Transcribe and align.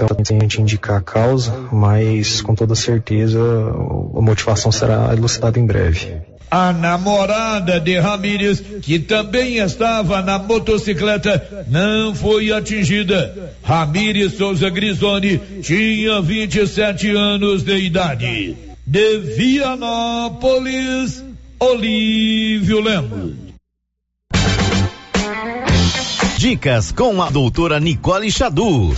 Então, 0.00 0.16
sem 0.24 0.36
a 0.36 0.40
gente 0.42 0.60
indicar 0.60 0.98
a 0.98 1.00
causa, 1.00 1.52
mas 1.72 2.40
com 2.40 2.54
toda 2.54 2.76
certeza 2.76 3.40
a 3.40 4.20
motivação 4.20 4.70
será 4.70 5.12
elucidada 5.12 5.58
em 5.58 5.66
breve. 5.66 6.18
A 6.48 6.72
namorada 6.72 7.80
de 7.80 7.98
Ramírez, 7.98 8.62
que 8.80 9.00
também 9.00 9.58
estava 9.58 10.22
na 10.22 10.38
motocicleta, 10.38 11.66
não 11.68 12.14
foi 12.14 12.52
atingida. 12.52 13.52
Ramírez 13.62 14.34
Souza 14.34 14.70
Grisoni 14.70 15.38
tinha 15.62 16.22
27 16.22 17.10
anos 17.10 17.64
de 17.64 17.76
idade. 17.76 18.56
De 18.86 19.18
Vianópolis, 19.18 21.24
Olívio 21.58 22.80
Lemos. 22.80 23.48
Dicas 26.38 26.92
com 26.92 27.20
a 27.20 27.30
doutora 27.30 27.80
Nicole 27.80 28.30
Xadu. 28.30 28.94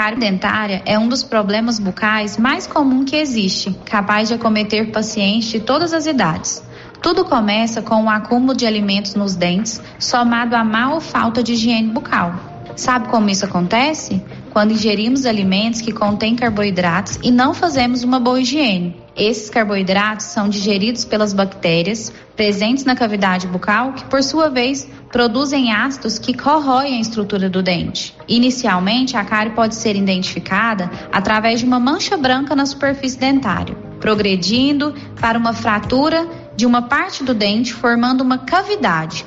Cárie 0.00 0.18
dentária 0.18 0.80
é 0.86 0.98
um 0.98 1.06
dos 1.06 1.22
problemas 1.22 1.78
bucais 1.78 2.38
mais 2.38 2.66
comum 2.66 3.04
que 3.04 3.16
existe, 3.16 3.70
capaz 3.84 4.28
de 4.28 4.34
acometer 4.34 4.90
pacientes 4.90 5.50
de 5.50 5.60
todas 5.60 5.92
as 5.92 6.06
idades. 6.06 6.62
Tudo 7.02 7.22
começa 7.22 7.82
com 7.82 8.04
o 8.04 8.08
acúmulo 8.08 8.56
de 8.56 8.64
alimentos 8.64 9.14
nos 9.14 9.36
dentes, 9.36 9.78
somado 9.98 10.56
à 10.56 10.64
má 10.64 10.94
ou 10.94 11.02
falta 11.02 11.42
de 11.42 11.52
higiene 11.52 11.92
bucal. 11.92 12.34
Sabe 12.76 13.08
como 13.08 13.28
isso 13.28 13.44
acontece? 13.44 14.24
Quando 14.48 14.72
ingerimos 14.72 15.26
alimentos 15.26 15.82
que 15.82 15.92
contêm 15.92 16.34
carboidratos 16.34 17.18
e 17.22 17.30
não 17.30 17.52
fazemos 17.52 18.02
uma 18.02 18.18
boa 18.18 18.40
higiene. 18.40 18.96
Esses 19.16 19.50
carboidratos 19.50 20.26
são 20.26 20.48
digeridos 20.48 21.04
pelas 21.04 21.32
bactérias 21.32 22.12
presentes 22.36 22.84
na 22.84 22.94
cavidade 22.94 23.46
bucal, 23.46 23.92
que 23.92 24.04
por 24.04 24.22
sua 24.22 24.48
vez 24.48 24.88
produzem 25.10 25.72
ácidos 25.72 26.18
que 26.18 26.32
corroem 26.32 26.96
a 26.96 27.00
estrutura 27.00 27.50
do 27.50 27.62
dente. 27.62 28.16
Inicialmente, 28.28 29.16
a 29.16 29.24
cárie 29.24 29.52
pode 29.52 29.74
ser 29.74 29.96
identificada 29.96 30.90
através 31.12 31.60
de 31.60 31.66
uma 31.66 31.80
mancha 31.80 32.16
branca 32.16 32.54
na 32.54 32.64
superfície 32.64 33.18
dentária, 33.18 33.74
progredindo 33.98 34.94
para 35.20 35.38
uma 35.38 35.52
fratura 35.52 36.26
de 36.56 36.64
uma 36.64 36.82
parte 36.82 37.24
do 37.24 37.34
dente, 37.34 37.72
formando 37.72 38.22
uma 38.22 38.38
cavidade, 38.38 39.26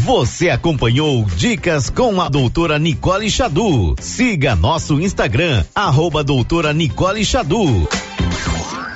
Você 0.00 0.50
acompanhou 0.50 1.24
Dicas 1.24 1.90
com 1.90 2.20
a 2.20 2.28
doutora 2.28 2.78
Nicole 2.78 3.30
Xadu. 3.30 3.94
Siga 4.00 4.54
nosso 4.54 5.00
Instagram, 5.00 5.64
arroba 5.74 6.22
doutora 6.22 6.72
Nicole 6.72 7.24
Xadu. 7.24 7.88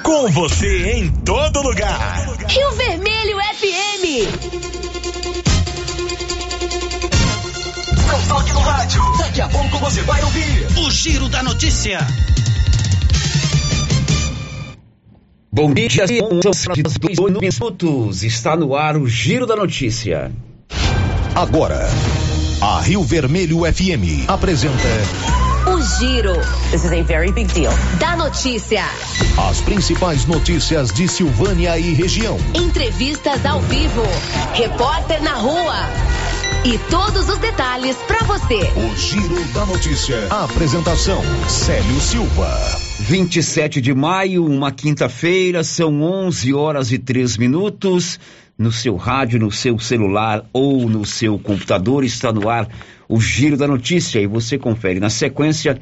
Com 0.03 0.29
você 0.31 0.93
em 0.93 1.09
todo 1.09 1.63
lugar. 1.63 2.27
Rio 2.49 2.71
Vermelho 2.73 3.39
FM. 3.39 4.05
Não 8.07 8.29
toque 8.29 8.53
no 8.53 8.61
rádio. 8.61 9.03
Daqui 9.19 9.41
a 9.41 9.49
pouco 9.49 9.79
você 9.79 10.03
vai 10.03 10.23
ouvir 10.23 10.67
o 10.79 10.91
Giro 10.91 11.29
da 11.29 11.43
Notícia. 11.43 11.99
Bom 15.53 15.75
dia, 15.75 16.07
são 16.07 16.39
dois 16.39 17.19
minutos. 17.19 18.23
Está 18.23 18.57
no 18.57 18.77
ar 18.77 18.97
o 18.97 19.09
Giro 19.09 19.47
da 19.47 19.57
Notícia. 19.57 20.31
Agora, 21.35 21.89
a 22.61 22.81
Rio 22.81 23.03
Vermelho 23.03 23.63
FM 23.65 24.29
apresenta. 24.29 24.89
O 25.67 25.81
Giro. 25.99 26.35
This 26.71 26.85
is 26.85 26.93
a 26.93 27.03
very 27.03 27.33
big 27.33 27.53
deal. 27.53 27.73
Da 27.99 28.15
notícia. 28.17 28.85
As 29.51 29.61
principais 29.63 30.25
notícias 30.25 30.93
de 30.93 31.09
Silvânia 31.09 31.77
e 31.77 31.95
região. 31.95 32.39
Entrevistas 32.55 33.45
ao 33.45 33.61
vivo. 33.63 34.05
Repórter 34.55 35.21
na 35.21 35.35
rua. 35.35 35.81
E 36.65 36.79
todos 36.91 37.29
os 37.29 37.39
detalhes 37.39 37.97
para 38.07 38.23
você. 38.25 38.71
O 38.77 38.97
Giro 38.97 39.45
da 39.53 39.67
Notícia. 39.67 40.29
A 40.31 40.45
apresentação: 40.45 41.21
Célio 41.49 42.01
Silva. 42.01 42.90
27 43.11 43.81
de 43.81 43.93
maio, 43.93 44.47
uma 44.47 44.71
quinta-feira, 44.71 45.65
são 45.65 46.01
11 46.01 46.55
horas 46.55 46.93
e 46.93 46.99
3 46.99 47.39
minutos 47.39 48.21
no 48.57 48.71
seu 48.71 48.95
rádio, 48.95 49.41
no 49.41 49.51
seu 49.51 49.81
celular 49.81 50.49
ou 50.53 50.89
no 50.89 51.05
seu 51.05 51.37
computador. 51.37 52.05
Está 52.05 52.33
no 52.33 52.49
ar 52.49 52.69
o 53.09 53.21
Giro 53.21 53.57
da 53.57 53.67
Notícia 53.67 54.21
e 54.21 54.29
você 54.29 54.57
confere 54.57 55.01
na 55.01 55.11
sequência 55.11 55.77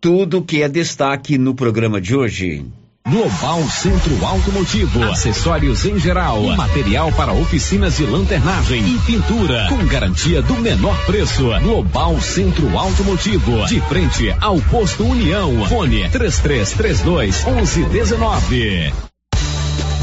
tudo 0.00 0.40
que 0.40 0.62
é 0.62 0.70
destaque 0.70 1.36
no 1.36 1.54
programa 1.54 2.00
de 2.00 2.16
hoje. 2.16 2.64
Global 3.10 3.68
Centro 3.68 4.24
Automotivo, 4.24 5.02
acessórios 5.02 5.84
em 5.84 5.98
geral, 5.98 6.44
material 6.54 7.10
para 7.10 7.32
oficinas 7.32 7.96
de 7.96 8.04
lanternagem 8.04 8.86
e 8.86 8.98
pintura, 9.00 9.66
com 9.68 9.84
garantia 9.86 10.40
do 10.40 10.54
menor 10.54 10.96
preço. 11.06 11.50
Global 11.60 12.20
Centro 12.20 12.78
Automotivo, 12.78 13.66
de 13.66 13.80
frente 13.80 14.32
ao 14.40 14.60
posto 14.60 15.04
União. 15.04 15.66
Fone 15.66 16.08
3332 16.08 17.44
1119. 17.44 18.92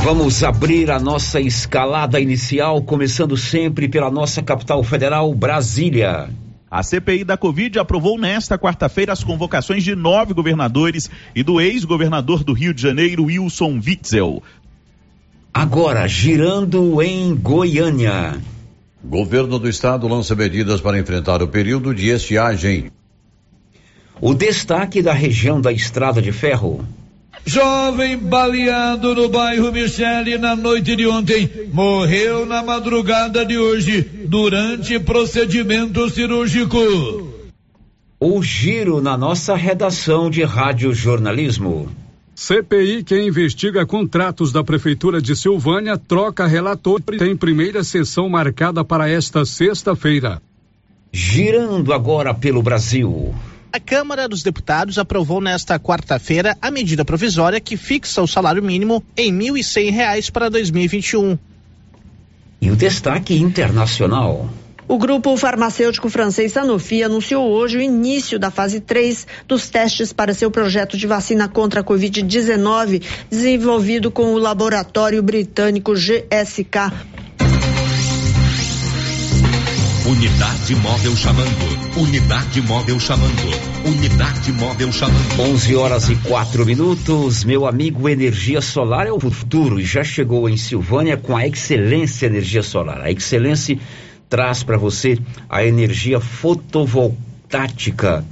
Vamos 0.04 0.44
abrir 0.44 0.92
a 0.92 1.00
nossa 1.00 1.40
escalada 1.40 2.20
inicial, 2.20 2.82
começando 2.82 3.38
sempre 3.38 3.88
pela 3.88 4.12
nossa 4.12 4.44
capital 4.44 4.84
federal, 4.84 5.34
Brasília. 5.34 6.28
A 6.70 6.84
CPI 6.84 7.24
da 7.24 7.38
Covid 7.38 7.80
aprovou 7.80 8.20
nesta 8.20 8.58
quarta-feira 8.58 9.14
as 9.14 9.24
convocações 9.24 9.84
de 9.84 9.96
nove 9.96 10.34
governadores 10.34 11.10
e 11.34 11.42
do 11.42 11.62
ex-governador 11.62 12.44
do 12.44 12.52
Rio 12.52 12.74
de 12.74 12.82
Janeiro, 12.82 13.26
Wilson 13.26 13.80
Witzel. 13.86 14.44
Agora, 15.54 16.06
girando 16.08 17.02
em 17.02 17.34
Goiânia. 17.34 18.38
Governo 19.04 19.58
do 19.58 19.70
estado 19.70 20.08
lança 20.08 20.36
medidas 20.36 20.82
para 20.82 21.00
enfrentar 21.00 21.42
o 21.42 21.48
período 21.48 21.96
de 21.96 22.10
estiagem. 22.10 22.92
O 24.20 24.34
destaque 24.34 25.02
da 25.02 25.14
região 25.14 25.62
da 25.62 25.72
Estrada 25.72 26.22
de 26.22 26.34
Ferro. 26.34 26.86
Jovem 27.48 28.18
baleado 28.18 29.16
no 29.16 29.30
bairro 29.30 29.72
Michele 29.72 30.38
na 30.38 30.54
noite 30.54 30.98
de 30.98 31.08
ontem 31.08 31.50
morreu 31.72 32.46
na 32.46 32.62
madrugada 32.62 33.46
de 33.46 33.58
hoje 33.58 34.02
durante 34.02 35.00
procedimento 35.00 36.10
cirúrgico. 36.10 36.78
O 38.20 38.44
giro 38.44 39.00
na 39.00 39.18
nossa 39.18 39.56
redação 39.56 40.30
de 40.30 40.44
rádio 40.44 40.94
jornalismo. 40.94 41.90
CPI 42.36 43.02
que 43.06 43.18
investiga 43.18 43.86
contratos 43.86 44.52
da 44.52 44.62
Prefeitura 44.62 45.22
de 45.22 45.34
Silvânia 45.34 45.98
troca 45.98 46.46
relator 46.46 47.02
tem 47.02 47.34
primeira 47.34 47.82
sessão 47.82 48.28
marcada 48.28 48.84
para 48.84 49.10
esta 49.10 49.46
sexta-feira. 49.46 50.42
Girando 51.14 51.94
agora 51.94 52.34
pelo 52.34 52.62
Brasil. 52.62 53.34
A 53.72 53.80
Câmara 53.80 54.28
dos 54.28 54.44
Deputados 54.44 54.98
aprovou 54.98 55.42
nesta 55.42 55.78
quarta-feira 55.78 56.58
a 56.62 56.72
medida 56.72 57.04
provisória 57.04 57.60
que 57.60 57.76
fixa 57.76 58.22
o 58.22 58.28
salário 58.28 58.64
mínimo 58.64 59.04
em 59.16 59.32
R$ 59.32 59.52
1.100 59.52 60.32
para 60.32 60.50
2021. 60.50 61.38
E 62.62 62.72
o 62.72 62.76
destaque 62.76 63.36
internacional. 63.36 64.50
O 64.88 64.98
grupo 64.98 65.36
farmacêutico 65.36 66.10
francês 66.10 66.54
Sanofi 66.54 67.04
anunciou 67.04 67.52
hoje 67.52 67.78
o 67.78 67.82
início 67.82 68.40
da 68.40 68.50
fase 68.50 68.80
3 68.80 69.28
dos 69.46 69.70
testes 69.70 70.14
para 70.14 70.34
seu 70.34 70.50
projeto 70.50 70.98
de 70.98 71.06
vacina 71.06 71.50
contra 71.50 71.82
a 71.82 71.84
Covid-19, 71.84 73.04
desenvolvido 73.30 74.10
com 74.10 74.34
o 74.34 74.38
laboratório 74.38 75.22
britânico 75.22 75.94
GSK. 75.94 76.94
Unidade 80.08 80.74
móvel 80.78 81.18
chamando. 81.18 82.00
Unidade 82.00 82.62
móvel 82.62 82.98
chamando. 82.98 83.86
Unidade 83.86 84.54
móvel 84.54 84.90
chamando. 84.90 85.38
11 85.38 85.76
horas 85.76 86.10
e 86.10 86.16
4 86.16 86.66
minutos. 86.66 87.44
Meu 87.44 87.68
amigo, 87.68 88.08
energia 88.08 88.62
solar 88.62 89.06
é 89.06 89.12
o 89.12 89.20
futuro 89.20 89.82
e 89.82 89.84
já 89.84 90.06
chegou 90.06 90.48
em 90.48 90.56
Silvânia 90.56 91.18
com 91.18 91.36
a 91.36 91.46
Excelência 91.46 92.28
Energia 92.28 92.64
Solar. 92.64 93.02
A 93.02 93.12
Excelência 93.12 93.78
traz 94.30 94.64
para 94.64 94.78
você 94.78 95.20
a 95.50 95.66
energia 95.66 96.22
fotovoltaica. 96.22 98.24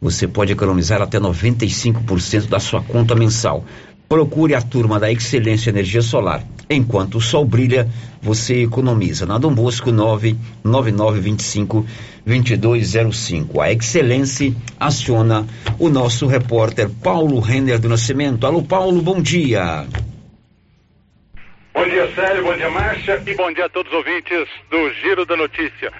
Você 0.00 0.28
pode 0.28 0.52
economizar 0.52 1.02
até 1.02 1.18
95% 1.18 2.46
da 2.46 2.60
sua 2.60 2.82
conta 2.82 3.16
mensal. 3.16 3.64
Procure 4.12 4.56
a 4.56 4.60
turma 4.60 4.98
da 4.98 5.08
Excelência 5.08 5.70
Energia 5.70 6.02
Solar. 6.02 6.42
Enquanto 6.68 7.18
o 7.18 7.20
sol 7.20 7.44
brilha, 7.44 7.88
você 8.20 8.64
economiza. 8.64 9.24
Na 9.24 9.38
Dom 9.38 9.54
Bosco 9.54 9.92
99925 9.92 11.86
2205. 12.26 13.60
A 13.60 13.70
Excelência 13.70 14.52
aciona 14.80 15.46
o 15.78 15.88
nosso 15.88 16.26
repórter 16.26 16.90
Paulo 16.90 17.38
Renner 17.38 17.78
do 17.78 17.88
Nascimento. 17.88 18.44
Alô, 18.48 18.64
Paulo, 18.64 19.00
bom 19.00 19.22
dia. 19.22 19.86
Bom 21.72 21.84
dia, 21.84 22.12
Célio, 22.12 22.42
bom 22.42 22.56
dia, 22.56 22.68
Márcia. 22.68 23.22
E 23.24 23.34
bom 23.36 23.52
dia 23.52 23.66
a 23.66 23.68
todos 23.68 23.92
os 23.92 23.98
ouvintes 23.98 24.48
do 24.72 24.92
Giro 24.94 25.24
da 25.24 25.36
Notícia. 25.36 25.92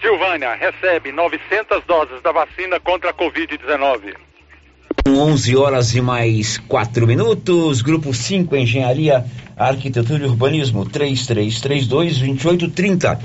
Silvânia 0.00 0.54
recebe 0.54 1.10
900 1.10 1.82
doses 1.84 2.22
da 2.22 2.30
vacina 2.30 2.78
contra 2.78 3.10
a 3.10 3.12
Covid-19. 3.12 4.29
11 5.08 5.56
horas 5.56 5.94
e 5.94 6.00
mais 6.00 6.58
4 6.58 7.06
minutos. 7.06 7.80
Grupo 7.82 8.12
5, 8.12 8.56
Engenharia, 8.56 9.24
Arquitetura 9.56 10.24
e 10.24 10.28
Urbanismo, 10.28 10.84
3332-2830. 10.86 13.16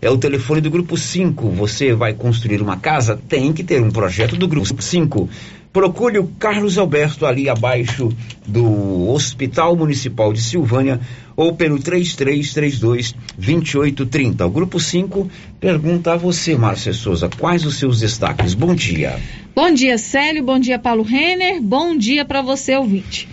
É 0.00 0.10
o 0.10 0.18
telefone 0.18 0.60
do 0.60 0.70
Grupo 0.70 0.96
5. 0.96 1.48
Você 1.50 1.94
vai 1.94 2.12
construir 2.12 2.60
uma 2.60 2.76
casa? 2.76 3.16
Tem 3.28 3.52
que 3.52 3.62
ter 3.62 3.80
um 3.80 3.90
projeto 3.90 4.34
do 4.36 4.48
Grupo 4.48 4.82
5. 4.82 5.28
Procure 5.72 6.18
o 6.18 6.26
Carlos 6.38 6.76
Alberto 6.76 7.24
ali 7.24 7.48
abaixo 7.48 8.10
do 8.46 9.08
Hospital 9.08 9.74
Municipal 9.74 10.30
de 10.32 10.42
Silvânia 10.42 11.00
ou 11.34 11.54
pelo 11.54 11.78
3332 11.78 13.14
2830. 13.38 14.44
O 14.44 14.50
grupo 14.50 14.78
5 14.78 15.30
pergunta 15.58 16.12
a 16.12 16.16
você, 16.16 16.54
Márcia 16.56 16.92
Souza, 16.92 17.30
quais 17.38 17.64
os 17.64 17.78
seus 17.78 18.00
destaques? 18.00 18.52
Bom 18.52 18.74
dia. 18.74 19.18
Bom 19.54 19.70
dia, 19.70 19.98
Célio. 19.98 20.42
Bom 20.42 20.58
dia, 20.58 20.78
Paulo 20.78 21.02
Renner. 21.02 21.60
Bom 21.60 21.94
dia 21.94 22.24
para 22.24 22.40
você, 22.40 22.74
ouvinte. 22.74 23.28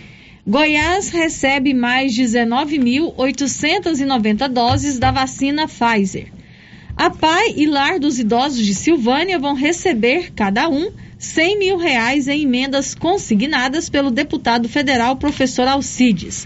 Goiás 0.46 1.08
recebe 1.08 1.74
mais 1.74 2.14
19.890 2.14 4.50
doses 4.50 5.00
da 5.00 5.12
vacina 5.12 5.66
Pfizer. 5.66 6.28
A 6.98 7.10
PAI 7.10 7.54
e 7.56 7.66
Lar 7.66 8.00
dos 8.00 8.20
Idosos 8.20 8.66
de 8.66 8.76
Silvânia 8.76 9.40
vão 9.40 9.54
receber, 9.54 10.34
cada 10.34 10.68
um, 10.68 10.92
100 11.18 11.58
mil 11.58 11.78
reais 11.78 12.28
em 12.28 12.42
emendas 12.42 12.94
consignadas 12.94 13.88
pelo 13.88 14.12
deputado 14.12 14.68
federal 14.68 15.16
professor 15.16 15.70
Alcides. 15.70 16.46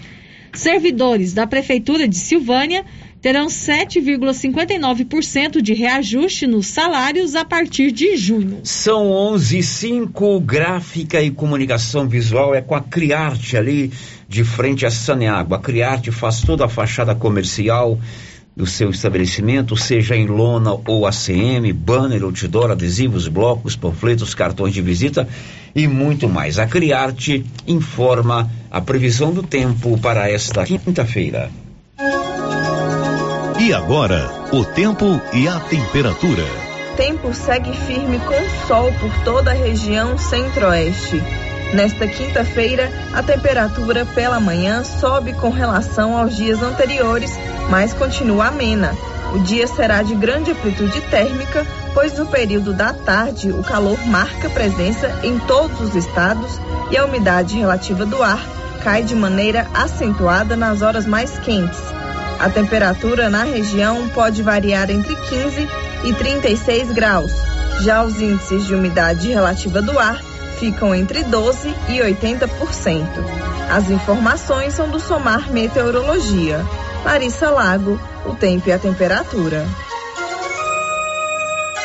Servidores 0.53 1.33
da 1.33 1.47
Prefeitura 1.47 2.07
de 2.07 2.17
Silvânia 2.17 2.85
terão 3.23 3.47
7,59% 3.47 5.59
de 5.61 5.73
reajuste 5.73 6.45
nos 6.45 6.67
salários 6.67 7.33
a 7.35 7.45
partir 7.45 7.93
de 7.93 8.17
junho. 8.17 8.59
São 8.65 9.09
11:05 9.09 10.41
gráfica 10.41 11.21
e 11.21 11.31
comunicação 11.31 12.05
visual 12.05 12.53
é 12.53 12.61
com 12.61 12.75
a 12.75 12.81
Criarte 12.81 13.55
ali 13.55 13.93
de 14.27 14.43
frente 14.43 14.85
a 14.85 14.91
Saneágua. 14.91 15.55
A 15.55 15.61
Criarte 15.61 16.11
faz 16.11 16.41
toda 16.41 16.65
a 16.65 16.69
fachada 16.69 17.15
comercial 17.15 17.97
do 18.57 18.65
seu 18.65 18.89
estabelecimento, 18.89 19.77
seja 19.77 20.17
em 20.17 20.27
lona 20.27 20.73
ou 20.85 21.07
ACM, 21.07 21.71
banner, 21.71 22.23
outdoor, 22.23 22.71
adesivos, 22.71 23.29
blocos, 23.29 23.77
panfletos, 23.77 24.35
cartões 24.35 24.73
de 24.73 24.81
visita 24.81 25.29
e 25.73 25.87
muito 25.87 26.27
mais. 26.27 26.59
A 26.59 26.67
Criarte 26.67 27.45
informa 27.65 28.51
a 28.69 28.81
previsão 28.81 29.33
do 29.33 29.43
tempo 29.43 29.97
para 29.97 30.29
esta 30.29 30.65
quinta-feira. 30.65 31.62
E 33.63 33.73
agora, 33.73 34.29
o 34.51 34.65
tempo 34.65 35.21
e 35.31 35.47
a 35.47 35.57
temperatura. 35.57 36.43
Tempo 36.97 37.33
segue 37.33 37.71
firme 37.71 38.19
com 38.19 38.67
sol 38.67 38.91
por 38.99 39.09
toda 39.23 39.51
a 39.51 39.53
região 39.53 40.17
centro-oeste. 40.17 41.23
Nesta 41.73 42.05
quinta-feira, 42.05 42.91
a 43.13 43.23
temperatura 43.23 44.05
pela 44.05 44.37
manhã 44.37 44.83
sobe 44.83 45.31
com 45.31 45.49
relação 45.49 46.17
aos 46.17 46.35
dias 46.35 46.61
anteriores, 46.61 47.31
mas 47.69 47.93
continua 47.93 48.47
amena. 48.47 48.97
O 49.33 49.39
dia 49.39 49.65
será 49.65 50.03
de 50.03 50.13
grande 50.13 50.51
amplitude 50.51 50.99
térmica, 51.03 51.65
pois 51.93 52.19
no 52.19 52.25
período 52.25 52.73
da 52.73 52.91
tarde 52.91 53.49
o 53.49 53.63
calor 53.63 53.97
marca 54.07 54.49
presença 54.49 55.09
em 55.23 55.39
todos 55.39 55.79
os 55.79 55.95
estados 55.95 56.59
e 56.91 56.97
a 56.97 57.05
umidade 57.05 57.57
relativa 57.57 58.05
do 58.05 58.21
ar 58.21 58.45
cai 58.83 59.03
de 59.03 59.15
maneira 59.15 59.65
acentuada 59.73 60.57
nas 60.57 60.81
horas 60.81 61.05
mais 61.05 61.39
quentes. 61.39 62.02
A 62.43 62.49
temperatura 62.49 63.29
na 63.29 63.45
região 63.45 64.09
pode 64.09 64.43
variar 64.43 64.91
entre 64.91 65.15
15 65.15 65.65
e 66.03 66.13
36 66.13 66.91
graus. 66.91 67.31
Já 67.79 68.03
os 68.03 68.19
índices 68.19 68.67
de 68.67 68.75
umidade 68.75 69.29
relativa 69.29 69.81
do 69.81 69.97
ar 69.97 70.21
ficam 70.59 70.93
entre 70.93 71.23
12 71.23 71.69
e 71.87 71.99
80%. 71.99 73.07
As 73.71 73.89
informações 73.89 74.73
são 74.73 74.89
do 74.89 74.99
Somar 74.99 75.53
Meteorologia. 75.53 76.59
Larissa 77.05 77.49
Lago, 77.49 77.97
o 78.25 78.35
tempo 78.35 78.67
e 78.67 78.73
a 78.73 78.77
temperatura. 78.77 79.65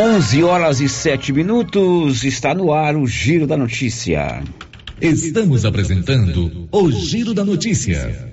11 0.01 0.43
horas 0.43 0.81
e 0.81 0.89
7 0.89 1.33
minutos, 1.33 2.25
está 2.25 2.53
no 2.53 2.73
ar 2.73 2.97
o 2.97 3.07
Giro 3.07 3.47
da 3.47 3.57
Notícia. 3.57 4.43
Estamos 5.01 5.65
apresentando 5.65 6.69
o 6.73 6.91
Giro 6.91 7.33
da 7.33 7.45
Notícia. 7.45 8.28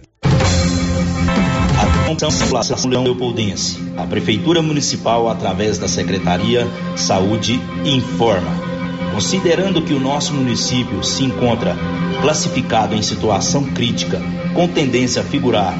Atenção, 2.11 3.03
Leopoldense. 3.03 3.79
A 3.97 4.05
Prefeitura 4.05 4.61
Municipal, 4.61 5.29
através 5.29 5.77
da 5.77 5.87
Secretaria 5.87 6.67
Saúde, 6.95 7.59
informa 7.83 8.75
Considerando 9.15 9.81
que 9.81 9.93
o 9.93 9.99
nosso 9.99 10.33
município 10.33 11.01
se 11.01 11.23
encontra 11.23 11.73
classificado 12.21 12.93
em 12.93 13.01
situação 13.01 13.63
crítica, 13.63 14.21
com 14.53 14.67
tendência 14.67 15.21
a 15.21 15.25
figurar 15.25 15.73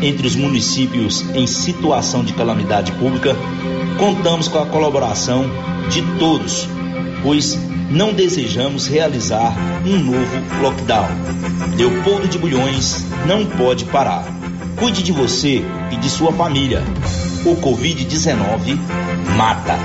entre 0.00 0.26
os 0.26 0.34
municípios 0.34 1.22
em 1.34 1.46
situação 1.46 2.24
de 2.24 2.32
calamidade 2.32 2.90
pública, 2.92 3.36
contamos 3.98 4.48
com 4.48 4.60
a 4.60 4.64
colaboração 4.64 5.44
de 5.90 6.00
todos, 6.18 6.66
pois 7.22 7.58
não 7.90 8.14
desejamos 8.14 8.86
realizar 8.86 9.54
um 9.84 9.98
novo 9.98 10.62
lockdown. 10.62 11.08
Leopoldo 11.76 12.28
de 12.28 12.38
Bulhões 12.38 13.04
não 13.26 13.44
pode 13.44 13.84
parar. 13.84 14.39
Cuide 14.76 15.02
de 15.02 15.12
você 15.12 15.62
e 15.90 15.96
de 15.96 16.08
sua 16.08 16.32
família. 16.32 16.82
O 17.44 17.56
Covid-19 17.56 18.78
mata. 19.36 19.78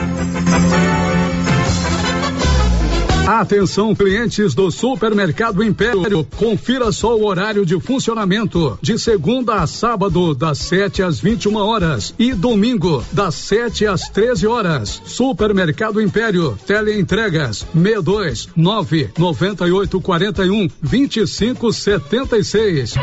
Atenção, 3.27 3.95
clientes 3.95 4.53
do 4.53 4.69
Supermercado 4.69 5.63
Império. 5.63 6.23
Confira 6.37 6.91
só 6.91 7.17
o 7.17 7.25
horário 7.25 7.65
de 7.65 7.79
funcionamento. 7.79 8.77
De 8.83 8.99
segunda 8.99 9.55
a 9.55 9.65
sábado, 9.65 10.35
das 10.35 10.59
7 10.59 11.01
às 11.01 11.19
21 11.19 11.55
horas. 11.55 12.13
E 12.19 12.33
domingo, 12.33 13.03
das 13.11 13.33
7 13.33 13.87
às 13.87 14.07
13 14.09 14.45
horas. 14.45 15.01
Supermercado 15.05 15.99
Império. 15.99 16.55
Teleentregas 16.67 17.65
62 17.73 18.49
9 18.55 19.09
98 19.17 20.01
41 20.01 20.67
25 20.83 21.73
76. 21.73 22.93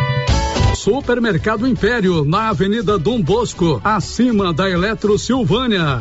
Supermercado 0.83 1.69
Império, 1.69 2.25
na 2.25 2.49
Avenida 2.49 2.99
Dom 2.99 3.23
Bosco, 3.23 3.81
acima 3.85 4.53
da 4.53 4.69
Eletro 4.69 5.17
Silvânia. 5.17 6.01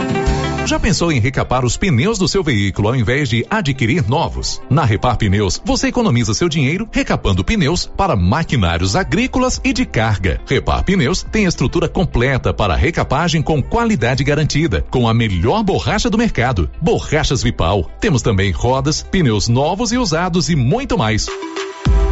Já 0.65 0.79
pensou 0.79 1.11
em 1.11 1.19
recapar 1.19 1.65
os 1.65 1.75
pneus 1.75 2.17
do 2.17 2.27
seu 2.27 2.43
veículo 2.43 2.87
ao 2.87 2.95
invés 2.95 3.27
de 3.27 3.45
adquirir 3.49 4.07
novos? 4.07 4.61
Na 4.69 4.85
Repar 4.85 5.17
Pneus, 5.17 5.61
você 5.65 5.87
economiza 5.87 6.33
seu 6.33 6.47
dinheiro 6.47 6.87
recapando 6.91 7.43
pneus 7.43 7.85
para 7.85 8.15
maquinários 8.15 8.95
agrícolas 8.95 9.59
e 9.63 9.73
de 9.73 9.85
carga. 9.85 10.39
Repar 10.47 10.83
Pneus 10.83 11.23
tem 11.23 11.45
estrutura 11.45 11.89
completa 11.89 12.53
para 12.53 12.75
recapagem 12.75 13.41
com 13.41 13.61
qualidade 13.61 14.23
garantida, 14.23 14.85
com 14.89 15.09
a 15.09 15.13
melhor 15.13 15.63
borracha 15.63 16.09
do 16.09 16.17
mercado, 16.17 16.69
borrachas 16.81 17.43
Vipal. 17.43 17.91
Temos 17.99 18.21
também 18.21 18.51
rodas, 18.51 19.01
pneus 19.01 19.49
novos 19.49 19.91
e 19.91 19.97
usados 19.97 20.49
e 20.49 20.55
muito 20.55 20.97
mais. 20.97 21.27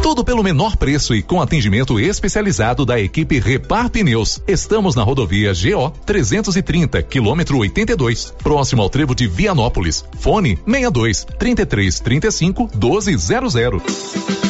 Tudo 0.02 0.24
pelo 0.24 0.42
menor 0.42 0.76
preço 0.76 1.14
e 1.14 1.22
com 1.22 1.42
atendimento 1.42 2.00
especializado 2.00 2.86
da 2.86 2.98
equipe 2.98 3.38
Repar 3.38 3.90
Pneus. 3.90 4.40
Estamos 4.48 4.94
na 4.94 5.02
rodovia 5.02 5.52
GO 5.52 5.90
330, 6.06 7.02
quilômetro 7.02 7.58
82, 7.58 8.34
próximo 8.42 8.80
ao 8.80 8.88
trevo 8.88 9.14
de 9.14 9.28
Vianópolis. 9.28 10.04
Fone 10.18 10.58
62 10.66 11.26
33 11.38 12.00
35 12.00 12.70
1200. 12.74 14.49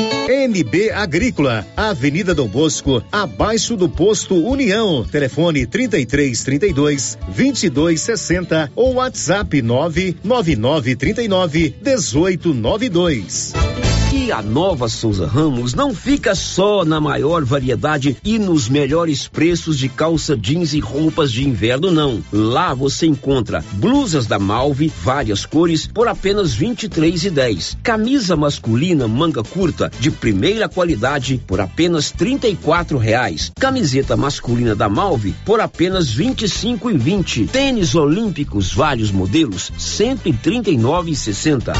NB 0.31 0.91
Agrícola, 0.91 1.67
Avenida 1.75 2.33
Dom 2.33 2.47
Bosco, 2.47 3.03
abaixo 3.11 3.75
do 3.75 3.89
posto 3.89 4.33
União. 4.35 5.03
Telefone 5.03 5.65
33 5.65 6.41
32 6.41 7.17
22 7.27 7.99
60 7.99 8.71
ou 8.73 8.93
WhatsApp 8.93 9.61
999 9.61 10.95
39 10.95 11.75
18 11.81 12.53
92. 12.53 13.90
E 14.13 14.29
a 14.29 14.41
nova 14.41 14.89
Souza 14.89 15.25
Ramos 15.25 15.73
não 15.73 15.95
fica 15.95 16.35
só 16.35 16.83
na 16.83 16.99
maior 16.99 17.45
variedade 17.45 18.17
e 18.25 18.37
nos 18.37 18.67
melhores 18.67 19.25
preços 19.25 19.77
de 19.77 19.87
calça 19.87 20.35
jeans 20.35 20.73
e 20.73 20.81
roupas 20.81 21.31
de 21.31 21.47
inverno, 21.47 21.89
não. 21.89 22.21
Lá 22.29 22.73
você 22.73 23.05
encontra 23.07 23.63
blusas 23.71 24.27
da 24.27 24.37
Malve, 24.37 24.91
várias 25.01 25.45
cores, 25.45 25.87
por 25.87 26.09
apenas 26.09 26.55
R$ 26.55 26.67
23,10. 26.67 27.77
Camisa 27.81 28.35
masculina 28.35 29.07
manga 29.07 29.43
curta 29.43 29.89
de 29.97 30.11
primeira 30.11 30.67
qualidade 30.67 31.41
por 31.47 31.61
apenas 31.61 32.11
R$ 32.11 32.37
34,00. 32.37 33.53
Camiseta 33.57 34.17
masculina 34.17 34.75
da 34.75 34.89
Malve 34.89 35.33
por 35.45 35.61
apenas 35.61 36.09
R$ 36.09 36.25
25,20. 36.25 37.47
Tênis 37.47 37.95
olímpicos 37.95 38.73
vários 38.73 39.09
modelos 39.09 39.69
R$ 39.69 39.77
139,60. 39.77 41.71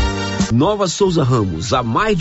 Nova 0.53 0.87
Souza 0.87 1.23
Ramos, 1.23 1.73
há 1.73 1.81
mais 1.81 2.20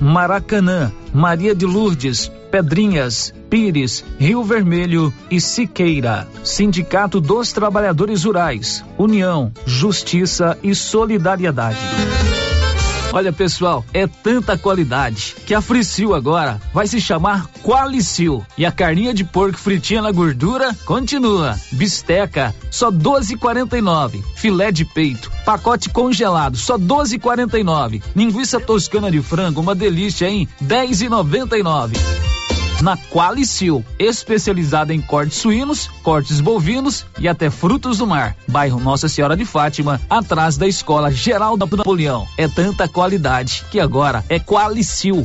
Maracanã, 0.00 0.92
Maria 1.12 1.54
de 1.54 1.66
Lourdes, 1.66 2.30
Pedrinhas, 2.50 3.34
Pires, 3.50 4.04
Rio 4.18 4.42
Vermelho 4.42 5.12
e 5.30 5.40
Siqueira. 5.40 6.26
Sindicato 6.44 7.20
dos 7.20 7.52
Trabalhadores 7.52 8.24
Rurais, 8.24 8.84
União, 8.98 9.52
Justiça 9.64 10.58
e 10.62 10.74
Solidariedade. 10.74 11.78
Olha 13.16 13.32
pessoal, 13.32 13.82
é 13.94 14.06
tanta 14.06 14.58
qualidade 14.58 15.36
que 15.46 15.54
a 15.54 15.62
Fricil 15.62 16.14
agora 16.14 16.60
vai 16.74 16.86
se 16.86 17.00
chamar 17.00 17.46
Qualicil 17.62 18.44
e 18.58 18.66
a 18.66 18.70
carninha 18.70 19.14
de 19.14 19.24
porco 19.24 19.56
fritinha 19.56 20.02
na 20.02 20.12
gordura 20.12 20.76
continua. 20.84 21.58
Bisteca 21.72 22.54
só 22.70 22.92
12,49. 22.92 24.22
Filé 24.34 24.70
de 24.70 24.84
peito, 24.84 25.32
pacote 25.46 25.88
congelado 25.88 26.58
só 26.58 26.76
12,49. 26.76 28.02
Linguiça 28.14 28.60
toscana 28.60 29.10
de 29.10 29.22
frango, 29.22 29.62
uma 29.62 29.74
delícia 29.74 30.28
hein? 30.28 30.46
10,99 30.62 32.35
na 32.82 32.96
Qualicil, 32.96 33.84
especializada 33.98 34.92
em 34.92 35.00
cortes 35.00 35.38
suínos, 35.38 35.88
cortes 36.02 36.40
bovinos 36.40 37.06
e 37.18 37.28
até 37.28 37.50
frutos 37.50 37.98
do 37.98 38.06
mar. 38.06 38.36
Bairro 38.46 38.80
Nossa 38.80 39.08
Senhora 39.08 39.36
de 39.36 39.44
Fátima, 39.44 40.00
atrás 40.08 40.56
da 40.56 40.66
Escola 40.66 41.10
Geral 41.10 41.56
da 41.56 41.66
Napoleão. 41.66 42.26
É 42.36 42.46
tanta 42.48 42.88
qualidade 42.88 43.64
que 43.70 43.80
agora 43.80 44.24
é 44.28 44.38
Qualicil. 44.38 45.24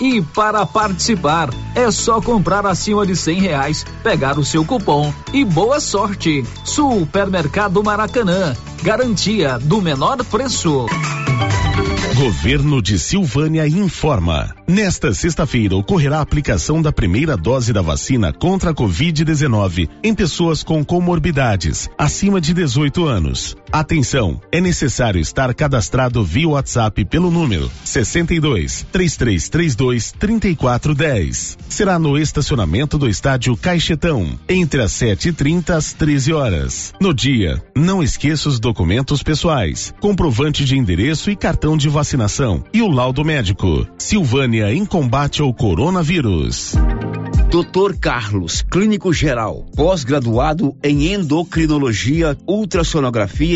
E 0.00 0.20
para 0.20 0.66
participar, 0.66 1.50
é 1.74 1.90
só 1.90 2.20
comprar 2.20 2.66
acima 2.66 3.06
de 3.06 3.16
cem 3.16 3.40
reais, 3.40 3.84
pegar 4.02 4.38
o 4.38 4.44
seu 4.44 4.64
cupom 4.64 5.12
e 5.32 5.44
boa 5.44 5.80
sorte. 5.80 6.44
Supermercado 6.64 7.82
Maracanã, 7.82 8.54
garantia 8.82 9.58
do 9.58 9.80
menor 9.80 10.22
preço. 10.24 10.86
Governo 12.16 12.80
de 12.80 12.98
Silvânia 12.98 13.68
informa. 13.68 14.54
Nesta 14.66 15.12
sexta-feira 15.12 15.76
ocorrerá 15.76 16.18
a 16.18 16.22
aplicação 16.22 16.80
da 16.80 16.90
primeira 16.90 17.36
dose 17.36 17.74
da 17.74 17.82
vacina 17.82 18.32
contra 18.32 18.70
a 18.70 18.74
Covid-19 18.74 19.88
em 20.02 20.14
pessoas 20.14 20.62
com 20.62 20.82
comorbidades 20.82 21.90
acima 21.98 22.40
de 22.40 22.54
18 22.54 23.06
anos. 23.06 23.54
Atenção, 23.72 24.40
é 24.50 24.60
necessário 24.60 25.20
estar 25.20 25.52
cadastrado 25.54 26.22
via 26.24 26.48
WhatsApp 26.48 27.04
pelo 27.04 27.30
número 27.30 27.70
62 27.84 28.86
3332 28.92 30.12
3410. 30.12 31.58
Será 31.68 31.98
no 31.98 32.16
estacionamento 32.16 32.96
do 32.96 33.08
estádio 33.08 33.56
Caixetão, 33.56 34.38
entre 34.48 34.82
as 34.82 34.92
7h30 34.92 35.70
às 35.70 35.92
13 35.92 36.32
horas. 36.32 36.94
No 37.00 37.12
dia, 37.12 37.62
não 37.76 38.02
esqueça 38.02 38.48
os 38.48 38.58
documentos 38.58 39.22
pessoais, 39.22 39.92
comprovante 40.00 40.64
de 40.64 40.76
endereço 40.76 41.30
e 41.30 41.36
cartão 41.36 41.76
de 41.76 41.88
vacinação 41.88 42.64
e 42.72 42.80
o 42.82 42.88
laudo 42.88 43.24
médico. 43.24 43.86
Silvânia 43.98 44.72
em 44.72 44.84
combate 44.84 45.42
ao 45.42 45.52
coronavírus. 45.52 46.74
Dr. 47.50 47.96
Carlos, 48.00 48.60
clínico 48.60 49.12
geral, 49.12 49.64
pós-graduado 49.76 50.76
em 50.82 51.14
endocrinologia, 51.14 52.36
ultrassonografia 52.46 53.55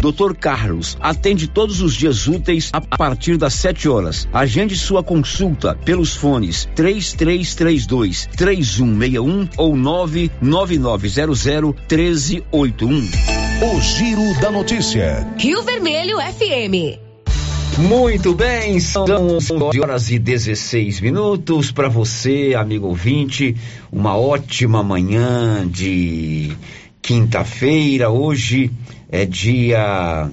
Dr. 0.00 0.34
Carlos 0.34 0.96
atende 1.00 1.48
todos 1.48 1.80
os 1.80 1.94
dias 1.94 2.28
úteis 2.28 2.70
a 2.72 2.80
partir 2.80 3.36
das 3.36 3.54
7 3.54 3.88
horas. 3.88 4.28
Agende 4.32 4.76
sua 4.76 5.02
consulta 5.02 5.74
pelos 5.74 6.14
fones 6.14 6.68
3332 6.74 8.28
3161 8.36 9.48
ou 9.56 9.76
99900 9.76 11.74
1381. 11.90 13.08
O 13.60 13.80
Giro 13.80 14.40
da 14.40 14.52
Notícia. 14.52 15.26
Rio 15.36 15.62
Vermelho 15.62 16.18
FM. 16.18 17.08
Muito 17.78 18.34
bem, 18.34 18.80
são 18.80 19.04
11 19.04 19.80
horas 19.80 20.10
e 20.10 20.18
16 20.18 21.00
minutos 21.00 21.70
para 21.70 21.88
você, 21.88 22.54
amigo 22.56 22.88
ouvinte. 22.88 23.54
Uma 23.90 24.16
ótima 24.16 24.82
manhã 24.82 25.66
de 25.66 26.56
quinta-feira. 27.08 28.10
Hoje 28.10 28.70
é 29.10 29.24
dia 29.24 30.30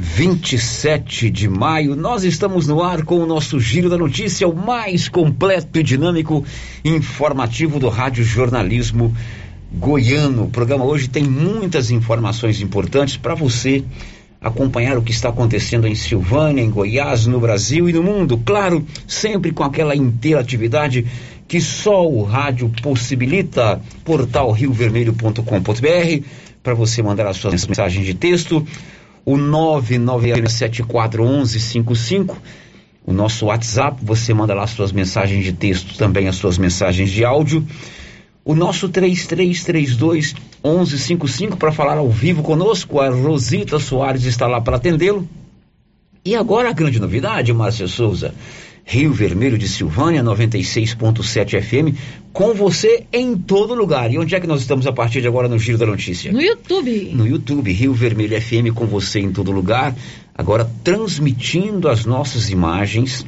27 0.00 1.28
de 1.28 1.46
maio. 1.46 1.94
Nós 1.94 2.24
estamos 2.24 2.66
no 2.66 2.82
ar 2.82 3.04
com 3.04 3.18
o 3.18 3.26
nosso 3.26 3.60
Giro 3.60 3.90
da 3.90 3.98
Notícia, 3.98 4.48
o 4.48 4.56
mais 4.56 5.06
completo 5.10 5.78
e 5.78 5.82
dinâmico 5.82 6.42
informativo 6.82 7.78
do 7.78 7.90
Rádio 7.90 8.24
Jornalismo 8.24 9.14
Goiano. 9.70 10.44
O 10.44 10.48
programa 10.48 10.86
hoje 10.86 11.08
tem 11.08 11.24
muitas 11.24 11.90
informações 11.90 12.62
importantes 12.62 13.18
para 13.18 13.34
você 13.34 13.84
acompanhar 14.40 14.96
o 14.96 15.02
que 15.02 15.12
está 15.12 15.28
acontecendo 15.28 15.86
em 15.86 15.94
Silvânia, 15.94 16.62
em 16.62 16.70
Goiás, 16.70 17.26
no 17.26 17.38
Brasil 17.38 17.86
e 17.86 17.92
no 17.92 18.02
mundo. 18.02 18.38
Claro, 18.38 18.82
sempre 19.06 19.52
com 19.52 19.62
aquela 19.62 19.94
interatividade 19.94 21.06
que 21.52 21.60
só 21.60 22.08
o 22.08 22.22
rádio 22.22 22.72
possibilita. 22.82 23.78
Portal 24.06 24.50
riovermelho.com.br 24.52 26.24
para 26.62 26.72
você 26.72 27.02
mandar 27.02 27.26
as 27.26 27.36
suas 27.36 27.66
mensagens 27.66 28.06
de 28.06 28.14
texto. 28.14 28.66
O 29.22 29.36
997411155, 29.36 32.36
o 33.04 33.12
nosso 33.12 33.44
WhatsApp, 33.46 33.98
você 34.02 34.32
manda 34.32 34.54
lá 34.54 34.66
suas 34.66 34.92
mensagens 34.92 35.44
de 35.44 35.52
texto, 35.52 35.98
também 35.98 36.26
as 36.26 36.36
suas 36.36 36.56
mensagens 36.56 37.10
de 37.10 37.22
áudio. 37.22 37.66
O 38.42 38.54
nosso 38.54 38.88
3332 38.88 40.34
1155 40.64 41.58
para 41.58 41.70
falar 41.70 41.98
ao 41.98 42.08
vivo 42.08 42.42
conosco. 42.42 42.98
A 42.98 43.10
Rosita 43.10 43.78
Soares 43.78 44.24
está 44.24 44.46
lá 44.46 44.58
para 44.58 44.78
atendê-lo. 44.78 45.28
E 46.24 46.34
agora 46.34 46.70
a 46.70 46.72
grande 46.72 46.98
novidade, 46.98 47.52
Márcia 47.52 47.86
Souza. 47.86 48.34
Rio 48.92 49.10
Vermelho 49.10 49.56
de 49.56 49.66
Silvânia, 49.66 50.22
96.7 50.22 51.62
FM, 51.62 51.96
com 52.30 52.52
você 52.52 53.06
em 53.10 53.34
todo 53.34 53.74
lugar. 53.74 54.12
E 54.12 54.18
onde 54.18 54.34
é 54.34 54.40
que 54.40 54.46
nós 54.46 54.60
estamos 54.60 54.86
a 54.86 54.92
partir 54.92 55.22
de 55.22 55.26
agora 55.26 55.48
no 55.48 55.58
Giro 55.58 55.78
da 55.78 55.86
Notícia? 55.86 56.30
No 56.30 56.42
YouTube. 56.42 57.10
No 57.14 57.26
YouTube, 57.26 57.72
Rio 57.72 57.94
Vermelho 57.94 58.38
FM, 58.38 58.74
com 58.74 58.84
você 58.84 59.20
em 59.20 59.32
todo 59.32 59.50
lugar. 59.50 59.96
Agora 60.34 60.70
transmitindo 60.84 61.88
as 61.88 62.04
nossas 62.04 62.50
imagens, 62.50 63.24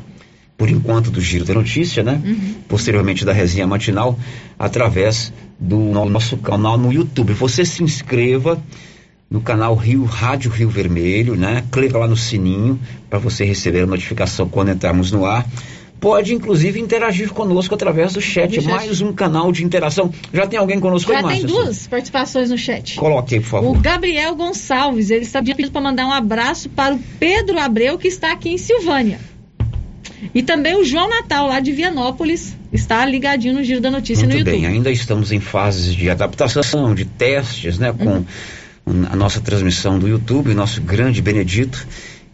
por 0.54 0.68
enquanto 0.68 1.10
do 1.10 1.18
Giro 1.18 1.46
da 1.46 1.54
Notícia, 1.54 2.02
né? 2.02 2.20
Uhum. 2.22 2.56
Posteriormente 2.68 3.24
da 3.24 3.32
resenha 3.32 3.66
matinal, 3.66 4.18
através 4.58 5.32
do 5.58 5.78
nosso 5.78 6.36
canal 6.36 6.76
no 6.76 6.92
YouTube. 6.92 7.32
Você 7.32 7.64
se 7.64 7.82
inscreva 7.82 8.62
no 9.34 9.40
canal 9.40 9.74
Rio 9.74 10.04
Rádio 10.04 10.48
Rio 10.48 10.68
Vermelho, 10.70 11.34
né? 11.34 11.64
Clica 11.72 11.98
lá 11.98 12.06
no 12.06 12.16
sininho 12.16 12.78
para 13.10 13.18
você 13.18 13.44
receber 13.44 13.80
a 13.80 13.86
notificação 13.86 14.48
quando 14.48 14.70
entrarmos 14.70 15.10
no 15.10 15.26
ar. 15.26 15.44
Pode 15.98 16.32
inclusive 16.32 16.78
interagir 16.78 17.30
conosco 17.30 17.74
através 17.74 18.12
do 18.12 18.20
chat, 18.20 18.60
do 18.60 18.68
mais 18.68 19.00
um 19.00 19.12
canal 19.12 19.50
de 19.50 19.64
interação. 19.64 20.12
Já 20.32 20.46
tem 20.46 20.56
alguém 20.56 20.78
conosco 20.78 21.10
Já 21.10 21.18
aí, 21.18 21.38
tem 21.38 21.46
duas 21.46 21.88
participações 21.88 22.50
no 22.50 22.56
chat. 22.56 22.94
Coloque 22.94 23.34
aí, 23.34 23.40
por 23.40 23.48
favor. 23.48 23.76
O 23.76 23.80
Gabriel 23.80 24.36
Gonçalves, 24.36 25.10
ele 25.10 25.24
está 25.24 25.42
pedindo 25.42 25.72
para 25.72 25.80
mandar 25.80 26.06
um 26.06 26.12
abraço 26.12 26.68
para 26.68 26.94
o 26.94 27.00
Pedro 27.18 27.58
Abreu, 27.58 27.98
que 27.98 28.06
está 28.06 28.30
aqui 28.30 28.50
em 28.50 28.58
Silvânia. 28.58 29.18
E 30.32 30.44
também 30.44 30.76
o 30.76 30.84
João 30.84 31.10
Natal, 31.10 31.48
lá 31.48 31.58
de 31.58 31.72
Vianópolis, 31.72 32.56
está 32.72 33.04
ligadinho 33.04 33.54
no 33.54 33.64
Giro 33.64 33.80
da 33.80 33.90
Notícia 33.90 34.28
Muito 34.28 34.34
no 34.34 34.38
YouTube. 34.48 34.60
bem, 34.62 34.66
ainda 34.70 34.92
estamos 34.92 35.32
em 35.32 35.40
fases 35.40 35.92
de 35.92 36.08
adaptação, 36.08 36.94
de 36.94 37.04
testes, 37.04 37.80
né? 37.80 37.92
Com 37.92 38.04
Uhum. 38.04 38.24
A 38.86 39.16
nossa 39.16 39.40
transmissão 39.40 39.98
do 39.98 40.06
YouTube, 40.06 40.50
o 40.50 40.54
nosso 40.54 40.80
grande 40.80 41.22
Benedito. 41.22 41.86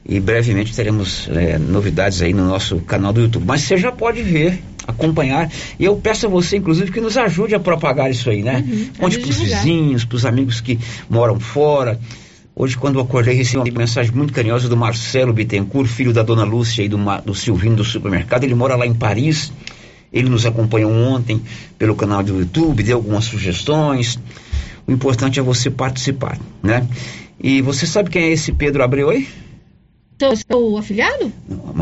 E 0.05 0.19
brevemente 0.19 0.75
teremos 0.75 1.29
é, 1.29 1.59
novidades 1.59 2.21
aí 2.23 2.33
no 2.33 2.47
nosso 2.47 2.79
canal 2.81 3.13
do 3.13 3.21
YouTube. 3.21 3.45
Mas 3.47 3.63
você 3.63 3.77
já 3.77 3.93
pode 3.93 4.23
ver, 4.23 4.61
acompanhar. 4.87 5.51
E 5.79 5.85
eu 5.85 5.95
peço 5.97 6.27
a 6.27 6.29
você, 6.29 6.57
inclusive, 6.57 6.91
que 6.91 7.01
nos 7.01 7.17
ajude 7.17 7.55
a 7.55 7.61
propagar 7.61 8.11
isso 8.11 8.29
aí, 8.31 8.43
né? 8.43 8.65
Uhum, 8.67 8.89
Conte 8.99 9.19
a 9.19 9.21
para 9.21 9.31
os 9.31 9.37
vizinhos, 9.37 10.05
para 10.05 10.17
os 10.17 10.25
amigos 10.25 10.61
que 10.61 10.79
moram 11.09 11.39
fora. 11.39 12.01
Hoje, 12.57 12.77
quando 12.77 12.99
eu 12.99 13.03
acordei, 13.03 13.35
recebi 13.35 13.59
uma 13.59 13.79
mensagem 13.79 14.13
muito 14.13 14.33
carinhosa 14.33 14.69
do 14.69 14.77
Marcelo 14.77 15.33
Bittencourt, 15.33 15.89
filho 15.89 16.13
da 16.13 16.23
dona 16.23 16.45
Lúcia 16.45 16.83
e 16.83 16.89
do, 16.89 16.99
do 17.25 17.35
Silvinho 17.35 17.77
do 17.77 17.85
supermercado. 17.85 18.45
Ele 18.45 18.55
mora 18.55 18.75
lá 18.77 18.87
em 18.87 18.95
Paris. 18.95 19.53
Ele 20.13 20.29
nos 20.29 20.45
acompanhou 20.45 20.91
ontem 20.91 21.41
pelo 21.79 21.95
canal 21.95 22.23
do 22.23 22.41
YouTube, 22.41 22.83
deu 22.83 22.97
algumas 22.97 23.27
sugestões. 23.27 24.19
O 24.87 24.93
importante 24.93 25.39
é 25.39 25.43
você 25.43 25.71
participar, 25.71 26.39
né? 26.63 26.87
E 27.43 27.63
você 27.63 27.87
sabe 27.87 28.11
quem 28.11 28.25
é 28.25 28.33
esse 28.33 28.53
Pedro 28.53 28.83
Abreu 28.83 29.11
aí? 29.11 29.27
Seu, 30.21 30.37
seu 30.37 30.77
afilhado? 30.77 31.33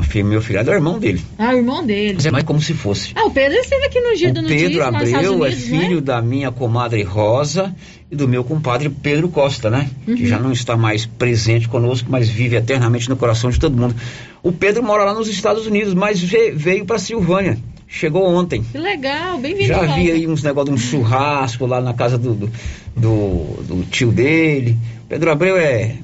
Filha, 0.05 0.25
meu 0.25 0.41
filhado 0.41 0.71
é 0.71 0.75
o 0.75 0.77
irmão 0.77 0.97
dele. 1.01 1.21
Ah, 1.37 1.53
o 1.53 1.57
irmão 1.57 1.85
dele. 1.85 2.15
Mas 2.15 2.27
é 2.27 2.31
mais 2.31 2.45
como 2.45 2.61
se 2.63 2.73
fosse. 2.73 3.11
Ah, 3.17 3.25
o 3.25 3.31
Pedro 3.33 3.59
esteve 3.59 3.85
aqui 3.87 4.01
no 4.01 4.33
da 4.33 4.43
Notícia, 4.43 4.69
Pedro 4.69 4.85
Estados 4.85 5.13
Abreu 5.15 5.33
é 5.45 5.49
Unidos, 5.49 5.69
não 5.69 5.81
filho 5.81 6.01
da 6.01 6.23
minha 6.23 6.53
comadre 6.53 7.03
Rosa 7.03 7.75
e 8.09 8.15
do 8.15 8.29
meu 8.29 8.45
compadre 8.45 8.89
Pedro 8.91 9.29
Costa, 9.29 9.69
né? 9.69 9.91
Que 10.05 10.13
Uhum. 10.13 10.27
já 10.27 10.39
não 10.39 10.53
está 10.53 10.77
mais 10.77 11.05
presente 11.05 11.67
conosco, 11.69 12.09
mas 12.09 12.29
vive 12.29 12.55
eternamente 12.55 13.09
no 13.09 13.17
coração 13.17 13.51
de 13.51 13.59
todo 13.59 13.77
mundo. 13.77 13.97
O 14.41 14.53
Pedro 14.53 14.85
mora 14.85 15.03
lá 15.05 15.13
nos 15.15 15.27
Estados 15.29 15.67
Unidos, 15.67 15.93
mas 15.93 16.23
ve- 16.23 16.53
veio 16.53 16.85
para 16.87 16.99
Silvânia 17.01 17.59
Chegou 17.88 18.24
ontem. 18.27 18.62
Que 18.62 18.77
legal, 18.79 19.38
bem-vindo. 19.38 19.68
Já 19.68 19.81
vi 19.96 20.11
aí 20.11 20.27
uns 20.29 20.42
negócios 20.42 20.79
de 20.79 20.85
um 20.87 20.88
churrasco 20.90 21.64
lá 21.66 21.81
na 21.81 21.94
casa 21.94 22.18
do, 22.18 22.35
do, 22.35 22.51
do- 22.94 23.62
do 23.62 23.85
tio 23.90 24.12
dele. 24.12 24.77
Pedro 25.09 25.31
Abreu 25.33 25.57
é 25.57 25.94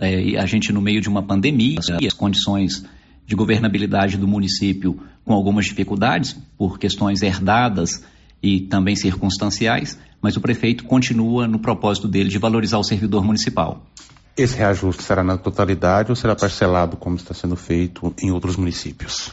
é, 0.00 0.38
a 0.40 0.46
gente 0.46 0.72
no 0.72 0.80
meio 0.80 1.02
de 1.02 1.08
uma 1.10 1.22
pandemia, 1.22 1.80
as 2.06 2.14
condições 2.14 2.82
de 3.26 3.36
governabilidade 3.36 4.16
do 4.16 4.26
município 4.26 4.98
com 5.22 5.34
algumas 5.34 5.66
dificuldades 5.66 6.34
por 6.56 6.78
questões 6.78 7.20
herdadas 7.20 8.02
e 8.42 8.60
também 8.60 8.96
circunstanciais, 8.96 9.98
mas 10.22 10.34
o 10.34 10.40
prefeito 10.40 10.84
continua 10.84 11.46
no 11.46 11.58
propósito 11.58 12.08
dele 12.08 12.30
de 12.30 12.38
valorizar 12.38 12.78
o 12.78 12.82
servidor 12.82 13.22
municipal. 13.22 13.84
Esse 14.36 14.56
reajuste 14.56 15.02
será 15.02 15.22
na 15.22 15.36
totalidade 15.36 16.10
ou 16.10 16.16
será 16.16 16.34
parcelado 16.34 16.96
como 16.96 17.16
está 17.16 17.34
sendo 17.34 17.54
feito 17.54 18.14
em 18.22 18.30
outros 18.30 18.56
municípios? 18.56 19.32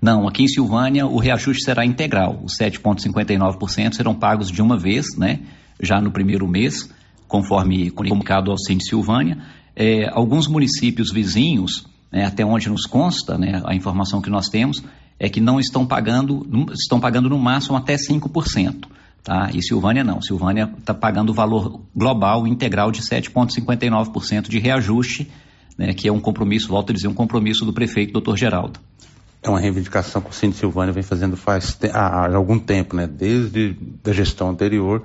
Não, 0.00 0.26
aqui 0.26 0.42
em 0.42 0.48
Silvânia 0.48 1.06
o 1.06 1.16
reajuste 1.16 1.64
será 1.64 1.86
integral. 1.86 2.40
Os 2.42 2.58
7,59% 2.58 3.94
serão 3.94 4.14
pagos 4.14 4.50
de 4.50 4.60
uma 4.60 4.76
vez, 4.76 5.06
né? 5.16 5.40
Já 5.80 6.00
no 6.00 6.10
primeiro 6.10 6.46
mês, 6.48 6.90
conforme 7.28 7.90
comunicado 7.90 8.50
ao 8.50 8.58
Cindy 8.58 8.84
Silvânia. 8.84 9.38
É, 9.76 10.08
alguns 10.10 10.48
municípios 10.48 11.12
vizinhos, 11.12 11.86
né, 12.10 12.26
até 12.26 12.44
onde 12.44 12.68
nos 12.68 12.84
consta, 12.84 13.38
né, 13.38 13.62
a 13.64 13.74
informação 13.74 14.20
que 14.20 14.28
nós 14.28 14.48
temos, 14.48 14.82
é 15.18 15.30
que 15.30 15.40
não 15.40 15.60
estão 15.60 15.86
pagando, 15.86 16.44
estão 16.72 17.00
pagando 17.00 17.30
no 17.30 17.38
máximo 17.38 17.76
até 17.76 17.94
5%. 17.94 18.86
Tá? 19.22 19.50
E 19.54 19.62
Silvânia 19.62 20.02
não. 20.02 20.20
Silvânia 20.20 20.72
está 20.78 20.92
pagando 20.92 21.30
o 21.30 21.34
valor 21.34 21.80
global 21.94 22.46
integral 22.46 22.90
de 22.90 23.00
7,59% 23.02 24.48
de 24.48 24.58
reajuste, 24.58 25.30
né, 25.78 25.94
que 25.94 26.08
é 26.08 26.12
um 26.12 26.20
compromisso, 26.20 26.68
volto 26.68 26.90
a 26.90 26.92
dizer, 26.92 27.08
um 27.08 27.14
compromisso 27.14 27.64
do 27.64 27.72
prefeito, 27.72 28.12
doutor 28.12 28.36
Geraldo. 28.36 28.80
É 29.42 29.48
uma 29.48 29.58
reivindicação 29.58 30.22
que 30.22 30.30
o 30.30 30.32
Cine 30.32 30.52
Silvânia 30.52 30.92
vem 30.92 31.02
fazendo 31.02 31.36
faz 31.36 31.76
há 31.92 32.32
algum 32.34 32.58
tempo, 32.58 32.94
né? 32.94 33.08
Desde 33.08 33.76
a 34.06 34.12
gestão 34.12 34.50
anterior 34.50 35.02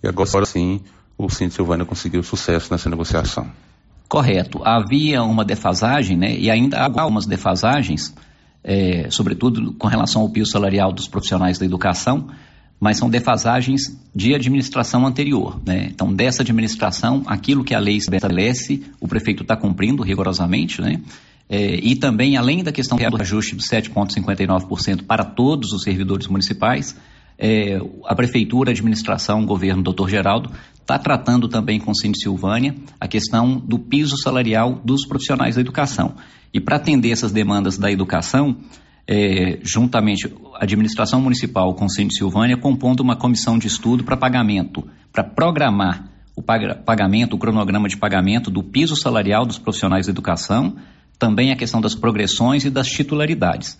e 0.00 0.06
agora 0.06 0.46
sim 0.46 0.80
o 1.18 1.28
Cine 1.28 1.50
Silvânia 1.50 1.84
conseguiu 1.84 2.22
sucesso 2.22 2.72
nessa 2.72 2.88
negociação. 2.88 3.50
Correto. 4.08 4.62
Havia 4.64 5.22
uma 5.22 5.44
defasagem, 5.44 6.16
né? 6.16 6.36
E 6.36 6.50
ainda 6.50 6.78
há 6.78 7.02
algumas 7.02 7.26
defasagens, 7.26 8.14
é, 8.62 9.08
sobretudo 9.10 9.72
com 9.74 9.88
relação 9.88 10.22
ao 10.22 10.30
piso 10.30 10.50
salarial 10.50 10.92
dos 10.92 11.08
profissionais 11.08 11.58
da 11.58 11.66
educação, 11.66 12.28
mas 12.80 12.96
são 12.96 13.10
defasagens 13.10 13.82
de 14.14 14.34
administração 14.34 15.06
anterior, 15.06 15.60
né? 15.66 15.88
Então, 15.90 16.12
dessa 16.12 16.42
administração, 16.42 17.22
aquilo 17.26 17.62
que 17.62 17.74
a 17.74 17.78
lei 17.78 17.96
estabelece, 17.96 18.82
o 18.98 19.06
prefeito 19.06 19.42
está 19.42 19.54
cumprindo 19.54 20.02
rigorosamente, 20.02 20.80
né? 20.80 21.00
É, 21.48 21.74
e 21.74 21.94
também, 21.96 22.36
além 22.36 22.62
da 22.62 22.72
questão 22.72 22.96
do 22.96 23.20
ajuste 23.20 23.54
de 23.54 23.62
7,59% 23.62 25.02
para 25.02 25.24
todos 25.24 25.72
os 25.72 25.82
servidores 25.82 26.26
municipais, 26.26 26.96
é, 27.36 27.78
a 28.06 28.14
prefeitura, 28.14 28.70
a 28.70 28.72
administração, 28.72 29.42
o 29.42 29.46
governo, 29.46 29.82
doutor 29.82 30.08
Geraldo, 30.08 30.50
está 30.80 30.98
tratando 30.98 31.48
também 31.48 31.80
com 31.80 31.90
o 31.90 31.94
Silvânia 31.94 32.74
a 33.00 33.08
questão 33.08 33.58
do 33.58 33.78
piso 33.78 34.16
salarial 34.16 34.80
dos 34.84 35.06
profissionais 35.06 35.56
da 35.56 35.60
educação. 35.60 36.14
E 36.52 36.60
para 36.60 36.76
atender 36.76 37.10
essas 37.10 37.32
demandas 37.32 37.78
da 37.78 37.90
educação, 37.90 38.56
é, 39.12 39.58
juntamente 39.62 40.32
a 40.54 40.62
administração 40.62 41.20
municipal 41.20 41.74
com 41.74 41.86
o 41.86 41.90
Cine 41.90 42.14
Silvânia, 42.14 42.56
compondo 42.56 43.00
uma 43.00 43.16
comissão 43.16 43.58
de 43.58 43.66
estudo 43.66 44.04
para 44.04 44.16
pagamento, 44.16 44.86
para 45.12 45.24
programar 45.24 46.08
o 46.36 46.40
paga- 46.40 46.76
pagamento, 46.76 47.34
o 47.34 47.38
cronograma 47.38 47.88
de 47.88 47.96
pagamento 47.96 48.52
do 48.52 48.62
piso 48.62 48.94
salarial 48.94 49.44
dos 49.44 49.58
profissionais 49.58 50.06
da 50.06 50.12
educação, 50.12 50.76
também 51.18 51.50
a 51.50 51.56
questão 51.56 51.80
das 51.80 51.92
progressões 51.92 52.64
e 52.64 52.70
das 52.70 52.86
titularidades. 52.86 53.76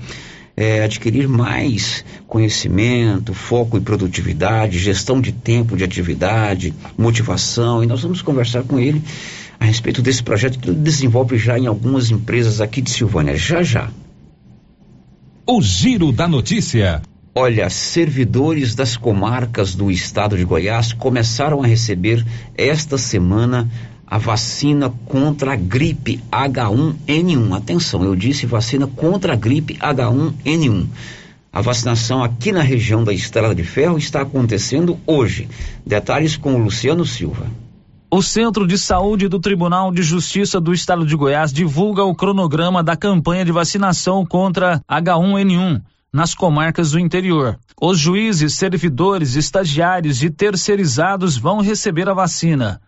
é, 0.55 0.83
adquirir 0.83 1.27
mais 1.27 2.03
conhecimento, 2.27 3.33
foco 3.33 3.77
e 3.77 3.81
produtividade, 3.81 4.77
gestão 4.77 5.21
de 5.21 5.31
tempo 5.31 5.77
de 5.77 5.85
atividade, 5.85 6.73
motivação. 6.97 7.81
E 7.81 7.87
nós 7.87 8.01
vamos 8.01 8.21
conversar 8.21 8.63
com 8.63 8.77
ele 8.77 9.01
a 9.57 9.65
respeito 9.65 10.01
desse 10.01 10.21
projeto 10.21 10.59
que 10.59 10.69
ele 10.69 10.77
desenvolve 10.77 11.37
já 11.37 11.57
em 11.57 11.67
algumas 11.67 12.11
empresas 12.11 12.59
aqui 12.59 12.81
de 12.81 12.91
Silvânia. 12.91 13.37
Já 13.37 13.63
já. 13.63 13.89
O 15.45 15.61
Giro 15.61 16.13
da 16.13 16.25
Notícia. 16.25 17.01
Olha, 17.35 17.69
servidores 17.69 18.75
das 18.75 18.95
comarcas 18.95 19.75
do 19.75 19.91
estado 19.91 20.37
de 20.37 20.45
Goiás 20.45 20.93
começaram 20.93 21.61
a 21.61 21.67
receber 21.67 22.25
esta 22.55 22.97
semana 22.97 23.69
a 24.07 24.17
vacina 24.17 24.89
contra 25.05 25.51
a 25.51 25.55
gripe 25.57 26.23
H1N1. 26.31 27.57
Atenção, 27.57 28.05
eu 28.05 28.15
disse 28.15 28.45
vacina 28.45 28.87
contra 28.87 29.33
a 29.33 29.35
gripe 29.35 29.73
H1N1. 29.79 30.87
A 31.51 31.59
vacinação 31.59 32.23
aqui 32.23 32.53
na 32.53 32.61
região 32.61 33.03
da 33.03 33.11
Estrada 33.11 33.53
de 33.53 33.63
Ferro 33.63 33.97
está 33.97 34.21
acontecendo 34.21 34.97
hoje. 35.05 35.49
Detalhes 35.85 36.37
com 36.37 36.55
o 36.55 36.57
Luciano 36.57 37.05
Silva. 37.05 37.47
O 38.15 38.21
Centro 38.21 38.67
de 38.67 38.77
Saúde 38.77 39.27
do 39.27 39.39
Tribunal 39.39 39.91
de 39.91 40.03
Justiça 40.03 40.61
do 40.61 40.71
Estado 40.71 41.03
de 41.03 41.15
Goiás 41.15 41.51
divulga 41.51 42.03
o 42.03 42.13
cronograma 42.13 42.83
da 42.83 42.95
campanha 42.95 43.43
de 43.43 43.51
vacinação 43.51 44.23
contra 44.23 44.79
H1N1 44.87 45.81
nas 46.13 46.35
comarcas 46.35 46.91
do 46.91 46.99
interior. 46.99 47.57
Os 47.81 47.97
juízes, 47.97 48.53
servidores, 48.53 49.33
estagiários 49.33 50.21
e 50.21 50.29
terceirizados 50.29 51.37
vão 51.37 51.59
receber 51.59 52.07
a 52.07 52.13
vacina. 52.13 52.79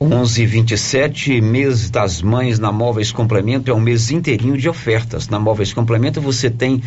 11:27 0.00 1.40
mês 1.40 1.90
das 1.90 2.20
mães 2.20 2.58
na 2.58 2.72
Móveis 2.72 3.12
Complemento 3.12 3.70
é 3.70 3.74
um 3.74 3.80
mês 3.80 4.10
inteirinho 4.10 4.58
de 4.58 4.68
ofertas. 4.68 5.28
Na 5.28 5.38
Móveis 5.38 5.72
Complemento 5.72 6.20
você 6.20 6.50
tem 6.50 6.82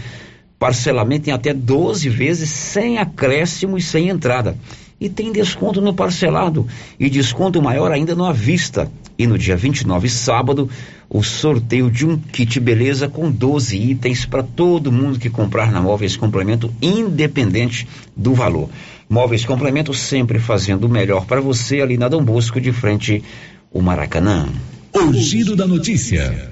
parcelamento 0.60 1.30
em 1.30 1.34
até 1.34 1.54
12 1.54 2.10
vezes 2.10 2.50
sem 2.50 2.98
acréscimo 2.98 3.78
e 3.78 3.82
sem 3.82 4.10
entrada 4.10 4.58
e 5.00 5.08
tem 5.08 5.32
desconto 5.32 5.82
no 5.82 5.94
parcelado 5.94 6.68
e 7.00 7.10
desconto 7.10 7.62
maior 7.62 7.92
ainda 7.92 8.16
no 8.16 8.26
à 8.26 8.34
vista. 8.34 8.92
E 9.18 9.28
no 9.28 9.38
dia 9.38 9.56
29, 9.56 10.10
sábado, 10.10 10.70
o 11.10 11.22
sorteio 11.22 11.90
de 11.92 12.06
um 12.06 12.18
kit 12.18 12.60
beleza 12.60 13.10
com 13.10 13.30
12 13.30 13.78
itens 13.78 14.26
para 14.26 14.44
todo 14.44 14.92
mundo 14.92 15.20
que 15.20 15.30
comprar 15.30 15.72
na 15.72 15.82
Móveis 15.82 16.16
Complemento, 16.16 16.74
independente 16.82 17.88
do 18.16 18.34
valor. 18.34 18.70
Móveis 19.10 19.44
Complemento 19.44 19.94
sempre 19.94 20.40
fazendo 20.40 20.86
o 20.86 20.90
melhor 20.90 21.26
para 21.26 21.42
você 21.42 21.82
ali 21.82 21.98
na 21.98 22.08
Dom 22.08 22.24
Bosco, 22.24 22.62
de 22.62 22.72
frente 22.72 23.24
o 23.72 23.82
Maracanã. 23.82 24.48
O 24.94 25.14
giro 25.14 25.56
da 25.56 25.68
notícia. 25.68 26.50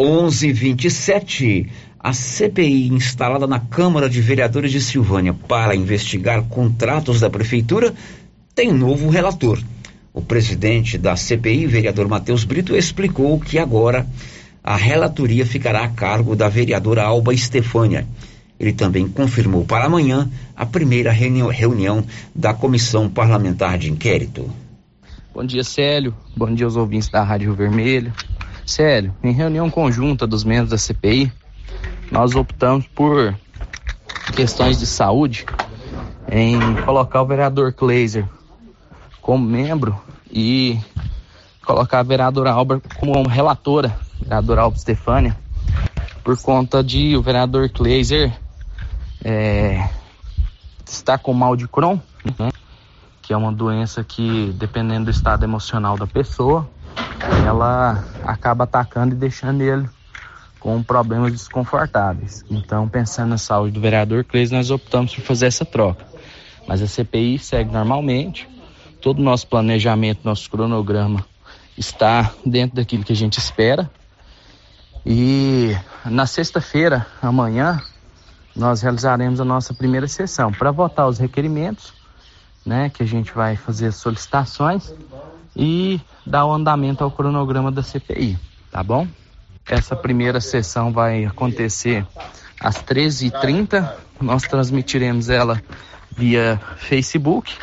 11:27 0.00 1.66
a 2.00 2.12
CPI 2.12 2.88
instalada 2.88 3.46
na 3.46 3.58
Câmara 3.58 4.08
de 4.08 4.20
Vereadores 4.20 4.70
de 4.70 4.80
Silvânia 4.80 5.34
para 5.34 5.74
investigar 5.74 6.42
contratos 6.44 7.20
da 7.20 7.28
prefeitura 7.28 7.92
tem 8.54 8.72
novo 8.72 9.08
relator. 9.08 9.60
O 10.14 10.22
presidente 10.22 10.96
da 10.96 11.16
CPI, 11.16 11.66
vereador 11.66 12.08
Matheus 12.08 12.44
Brito, 12.44 12.74
explicou 12.74 13.38
que 13.38 13.58
agora 13.58 14.06
a 14.62 14.76
relatoria 14.76 15.46
ficará 15.46 15.84
a 15.84 15.88
cargo 15.88 16.34
da 16.34 16.48
vereadora 16.48 17.02
Alba 17.02 17.32
Estefânia. 17.32 18.06
Ele 18.58 18.72
também 18.72 19.08
confirmou 19.08 19.64
para 19.64 19.86
amanhã 19.86 20.28
a 20.56 20.66
primeira 20.66 21.12
reunião 21.12 22.04
da 22.34 22.52
Comissão 22.52 23.08
Parlamentar 23.08 23.78
de 23.78 23.90
Inquérito. 23.90 24.50
Bom 25.32 25.44
dia, 25.44 25.62
Célio. 25.62 26.12
Bom 26.36 26.52
dia 26.52 26.66
aos 26.66 26.74
ouvintes 26.74 27.08
da 27.08 27.22
Rádio 27.22 27.54
Vermelho. 27.54 28.12
Célio, 28.66 29.14
em 29.22 29.32
reunião 29.32 29.70
conjunta 29.70 30.26
dos 30.26 30.44
membros 30.44 30.70
da 30.70 30.76
CPI, 30.76 31.32
nós 32.10 32.34
optamos 32.34 32.86
por 32.88 33.34
questões 34.34 34.78
de 34.78 34.86
saúde 34.86 35.46
em 36.30 36.58
colocar 36.84 37.22
o 37.22 37.26
vereador 37.26 37.72
Kleiser 37.72 38.26
como 39.20 39.44
membro 39.44 39.98
e 40.30 40.78
colocar 41.64 42.00
a 42.00 42.02
vereadora 42.02 42.50
Alba 42.50 42.80
como 42.98 43.26
relatora, 43.26 43.98
vereadora 44.20 44.62
Alba 44.62 44.78
Stefânia, 44.78 45.36
por 46.24 46.40
conta 46.40 46.82
de 46.82 47.16
o 47.16 47.22
vereador 47.22 47.68
Kleiser 47.68 48.32
é, 49.24 49.88
estar 50.86 51.18
com 51.18 51.32
mal 51.32 51.56
de 51.56 51.68
Crohn, 51.68 51.98
né, 52.38 52.50
que 53.20 53.32
é 53.32 53.36
uma 53.36 53.52
doença 53.52 54.02
que, 54.02 54.52
dependendo 54.56 55.06
do 55.06 55.10
estado 55.10 55.44
emocional 55.44 55.96
da 55.98 56.06
pessoa, 56.06 56.68
ela 57.46 58.04
acaba 58.24 58.64
atacando 58.64 59.14
e 59.14 59.18
deixando 59.18 59.62
ele 59.62 59.88
com 60.58 60.82
problemas 60.82 61.32
desconfortáveis. 61.32 62.44
Então, 62.50 62.88
pensando 62.88 63.30
na 63.30 63.38
saúde 63.38 63.72
do 63.72 63.80
vereador 63.80 64.24
Cleis, 64.24 64.50
nós 64.50 64.70
optamos 64.70 65.14
por 65.14 65.22
fazer 65.22 65.46
essa 65.46 65.64
troca. 65.64 66.06
Mas 66.66 66.82
a 66.82 66.86
CPI 66.86 67.38
segue 67.38 67.72
normalmente, 67.72 68.48
todo 69.00 69.20
o 69.20 69.22
nosso 69.22 69.46
planejamento, 69.46 70.20
nosso 70.24 70.50
cronograma 70.50 71.24
está 71.76 72.32
dentro 72.44 72.76
daquilo 72.76 73.04
que 73.04 73.12
a 73.12 73.16
gente 73.16 73.38
espera. 73.38 73.90
E 75.06 75.74
na 76.04 76.26
sexta-feira, 76.26 77.06
amanhã, 77.22 77.80
nós 78.54 78.82
realizaremos 78.82 79.40
a 79.40 79.44
nossa 79.44 79.72
primeira 79.72 80.08
sessão 80.08 80.52
para 80.52 80.70
votar 80.70 81.08
os 81.08 81.18
requerimentos, 81.18 81.94
né, 82.66 82.90
que 82.90 83.02
a 83.02 83.06
gente 83.06 83.32
vai 83.32 83.56
fazer 83.56 83.92
solicitações 83.92 84.92
e 85.56 86.00
dar 86.26 86.44
o 86.44 86.52
andamento 86.52 87.02
ao 87.02 87.10
cronograma 87.10 87.70
da 87.70 87.82
CPI, 87.82 88.38
tá 88.70 88.82
bom? 88.82 89.06
Essa 89.68 89.94
primeira 89.94 90.40
sessão 90.40 90.92
vai 90.92 91.24
acontecer 91.24 92.06
às 92.60 92.82
13h30. 92.82 93.92
Nós 94.20 94.42
transmitiremos 94.42 95.28
ela 95.28 95.62
via 96.16 96.60
Facebook 96.78 97.54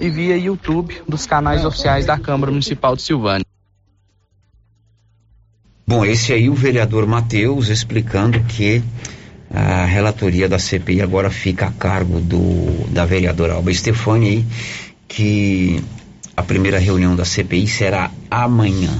e 0.00 0.08
via 0.08 0.36
YouTube 0.36 1.02
dos 1.08 1.26
canais 1.26 1.64
oficiais 1.64 2.06
da 2.06 2.18
Câmara 2.18 2.50
Municipal 2.50 2.94
de 2.94 3.02
Silvânia. 3.02 3.44
Bom, 5.86 6.04
esse 6.04 6.32
aí 6.32 6.48
o 6.48 6.54
vereador 6.54 7.06
Matheus 7.06 7.68
explicando 7.68 8.38
que 8.44 8.82
a 9.52 9.84
relatoria 9.84 10.48
da 10.48 10.58
CPI 10.58 11.02
agora 11.02 11.30
fica 11.30 11.66
a 11.66 11.72
cargo 11.72 12.20
do 12.20 12.86
da 12.90 13.04
vereadora 13.04 13.54
Alba 13.54 13.74
Stefani, 13.74 14.46
que 15.08 15.82
A 16.40 16.42
primeira 16.42 16.78
reunião 16.78 17.14
da 17.14 17.22
CPI 17.22 17.66
será 17.66 18.10
amanhã. 18.30 18.98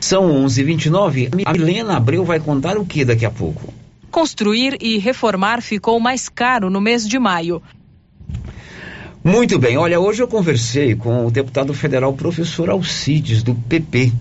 São 0.00 0.44
11h29. 0.44 1.44
A 1.46 1.52
Milena 1.52 1.96
Abreu 1.96 2.24
vai 2.24 2.40
contar 2.40 2.76
o 2.76 2.84
que 2.84 3.04
daqui 3.04 3.24
a 3.24 3.30
pouco? 3.30 3.72
Construir 4.10 4.76
e 4.80 4.98
reformar 4.98 5.62
ficou 5.62 6.00
mais 6.00 6.28
caro 6.28 6.68
no 6.68 6.80
mês 6.80 7.06
de 7.06 7.16
maio. 7.16 7.62
Muito 9.22 9.56
bem, 9.56 9.76
olha, 9.76 10.00
hoje 10.00 10.20
eu 10.20 10.26
conversei 10.26 10.96
com 10.96 11.26
o 11.26 11.30
deputado 11.30 11.72
federal 11.72 12.12
professor 12.12 12.68
Alcides, 12.68 13.44
do 13.44 13.54
PP. 13.54 14.12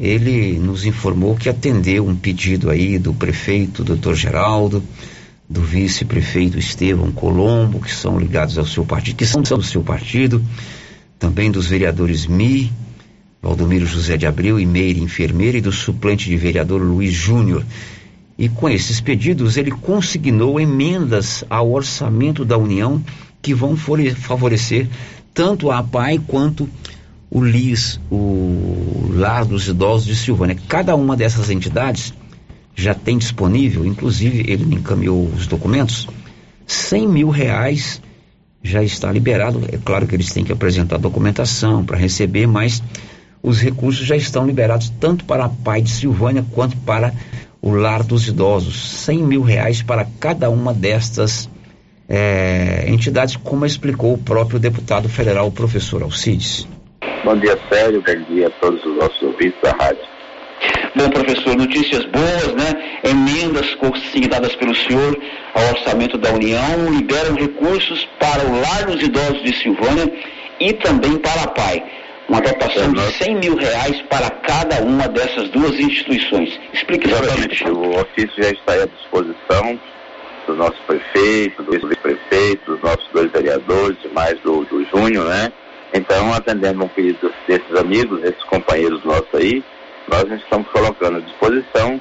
Ele 0.00 0.58
nos 0.58 0.86
informou 0.86 1.36
que 1.36 1.50
atendeu 1.50 2.06
um 2.06 2.16
pedido 2.16 2.70
aí 2.70 2.98
do 2.98 3.12
prefeito 3.12 3.84
doutor 3.84 4.14
Geraldo, 4.14 4.82
do 5.46 5.60
vice-prefeito 5.60 6.58
Estevão 6.58 7.12
Colombo, 7.12 7.78
que 7.78 7.94
são 7.94 8.18
ligados 8.18 8.56
ao 8.56 8.64
seu 8.64 8.86
partido, 8.86 9.16
que 9.16 9.26
são 9.26 9.42
do 9.42 9.62
seu 9.62 9.82
partido, 9.82 10.42
também 11.24 11.50
dos 11.50 11.68
vereadores 11.68 12.26
Mi, 12.26 12.70
Valdomiro 13.40 13.86
José 13.86 14.14
de 14.14 14.26
Abreu 14.26 14.60
e 14.60 14.66
Meire 14.66 15.00
Enfermeira 15.00 15.56
e 15.56 15.60
do 15.62 15.72
suplente 15.72 16.28
de 16.28 16.36
vereador 16.36 16.82
Luiz 16.82 17.14
Júnior. 17.14 17.64
E 18.36 18.46
com 18.46 18.68
esses 18.68 19.00
pedidos 19.00 19.56
ele 19.56 19.70
consignou 19.70 20.60
emendas 20.60 21.42
ao 21.48 21.72
orçamento 21.72 22.44
da 22.44 22.58
União 22.58 23.02
que 23.40 23.54
vão 23.54 23.74
favorecer 23.74 24.86
tanto 25.32 25.70
a 25.70 25.82
PAI 25.82 26.20
quanto 26.26 26.68
o 27.30 27.42
LIS, 27.42 27.98
o 28.10 29.08
Lar 29.14 29.46
dos 29.46 29.66
Idosos 29.66 30.06
de 30.06 30.16
Silvânia. 30.16 30.58
Cada 30.68 30.94
uma 30.94 31.16
dessas 31.16 31.48
entidades 31.48 32.12
já 32.74 32.92
tem 32.92 33.16
disponível, 33.16 33.86
inclusive 33.86 34.44
ele 34.46 34.74
encaminhou 34.74 35.24
os 35.24 35.46
documentos, 35.46 36.06
100 36.66 37.08
mil 37.08 37.30
reais 37.30 38.02
já 38.64 38.82
está 38.82 39.12
liberado. 39.12 39.60
É 39.70 39.78
claro 39.84 40.06
que 40.06 40.16
eles 40.16 40.32
têm 40.32 40.42
que 40.42 40.52
apresentar 40.52 40.96
documentação 40.96 41.84
para 41.84 41.98
receber, 41.98 42.46
mas 42.46 42.82
os 43.42 43.60
recursos 43.60 44.06
já 44.06 44.16
estão 44.16 44.46
liberados 44.46 44.88
tanto 44.98 45.26
para 45.26 45.44
a 45.44 45.48
PAI 45.50 45.82
de 45.82 45.90
Silvânia 45.90 46.44
quanto 46.52 46.74
para 46.78 47.12
o 47.60 47.70
Lar 47.70 48.02
dos 48.02 48.26
Idosos. 48.26 49.02
100 49.02 49.22
mil 49.22 49.42
reais 49.42 49.82
para 49.82 50.06
cada 50.18 50.48
uma 50.48 50.72
destas 50.72 51.48
é, 52.08 52.86
entidades, 52.88 53.36
como 53.36 53.66
explicou 53.66 54.14
o 54.14 54.18
próprio 54.18 54.58
deputado 54.58 55.08
federal, 55.08 55.46
o 55.46 55.52
professor 55.52 56.02
Alcides. 56.02 56.66
Bom 57.22 57.36
dia, 57.36 57.58
Sérgio. 57.70 58.02
Bom 58.02 58.34
dia 58.34 58.48
a 58.48 58.50
todos 58.50 58.84
os 58.84 58.96
nossos 58.96 59.22
ouvintes 59.22 59.60
da 59.62 59.72
rádio. 59.72 60.13
Bom, 60.96 61.10
professor, 61.10 61.56
notícias 61.56 62.04
boas, 62.04 62.54
né? 62.54 63.00
Emendas 63.02 63.74
consignadas 63.74 64.54
pelo 64.54 64.72
senhor 64.76 65.18
ao 65.52 65.70
orçamento 65.70 66.16
da 66.16 66.32
União 66.32 66.88
liberam 66.88 67.34
recursos 67.34 68.08
para 68.20 68.46
o 68.46 68.60
Lar 68.60 68.86
dos 68.86 69.02
Idosos 69.02 69.42
de 69.42 69.56
Silvânia 69.60 70.12
e 70.60 70.72
também 70.74 71.18
para 71.18 71.42
a 71.42 71.48
PAI. 71.48 71.82
Uma 72.28 72.40
dotação 72.40 72.92
de 72.92 73.00
100 73.00 73.34
mil 73.40 73.56
reais 73.56 74.02
para 74.02 74.30
cada 74.30 74.82
uma 74.82 75.08
dessas 75.08 75.48
duas 75.48 75.72
instituições. 75.80 76.58
Explique 76.72 77.10
Exatamente. 77.10 77.64
O 77.64 78.00
ofício 78.00 78.42
já 78.42 78.50
está 78.50 78.74
à 78.74 78.86
disposição 78.86 79.80
do 80.46 80.54
nosso 80.54 80.80
prefeito, 80.86 81.60
do 81.64 81.72
vice-prefeito, 81.72 82.70
dos 82.70 82.82
nossos 82.82 83.08
dois 83.12 83.32
vereadores, 83.32 83.98
mais 84.12 84.38
do, 84.40 84.64
do 84.66 84.84
Júnior, 84.90 85.24
né? 85.26 85.52
Então, 85.92 86.32
atendendo 86.32 86.84
um 86.84 86.88
pedido 86.88 87.32
desses 87.48 87.74
amigos, 87.76 88.20
desses 88.20 88.42
companheiros 88.44 89.04
nossos 89.04 89.28
aí, 89.34 89.62
nós 90.08 90.24
estamos 90.30 90.68
colocando 90.68 91.18
à 91.18 91.20
disposição 91.20 92.00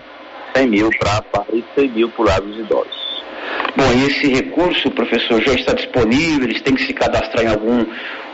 100 0.55 0.67
mil 0.67 0.89
para 0.99 1.17
a 1.17 1.45
e 1.53 1.63
100 1.75 1.89
mil 1.89 2.09
para 2.09 2.21
o 2.21 2.25
lado 2.25 2.47
dos 2.47 2.59
idosos. 2.59 3.03
Bom, 3.75 3.91
e 3.91 4.05
esse 4.05 4.27
recurso, 4.27 4.91
professor, 4.91 5.41
já 5.41 5.53
está 5.53 5.73
disponível? 5.73 6.43
Eles 6.43 6.61
têm 6.61 6.75
que 6.75 6.85
se 6.85 6.93
cadastrar 6.93 7.43
em 7.43 7.49
algum 7.49 7.85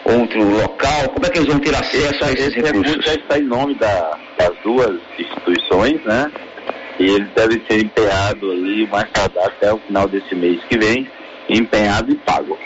outro 0.03 0.43
local? 0.43 1.09
Como 1.13 1.25
é 1.25 1.29
que 1.29 1.39
eles 1.39 1.49
vão 1.49 1.59
ter 1.59 1.73
acesso 1.75 2.23
a 2.23 2.31
esses 2.31 2.47
esse 2.47 2.55
recursos? 2.61 2.87
recurso 2.87 3.09
já 3.09 3.15
está 3.15 3.39
em 3.39 3.43
nome 3.43 3.75
da, 3.75 4.17
das 4.37 4.51
duas 4.63 4.99
instituições, 5.17 6.03
né? 6.03 6.31
E 6.99 7.05
ele 7.05 7.27
deve 7.33 7.61
ser 7.69 7.85
empenhado 7.85 8.51
aí 8.51 8.83
o 8.83 8.89
mais 8.89 9.09
tardar 9.11 9.45
até 9.45 9.73
o 9.73 9.77
final 9.79 10.07
desse 10.07 10.35
mês 10.35 10.61
que 10.65 10.77
vem, 10.77 11.09
empenhado 11.49 12.11
e 12.11 12.15
pago. 12.15 12.57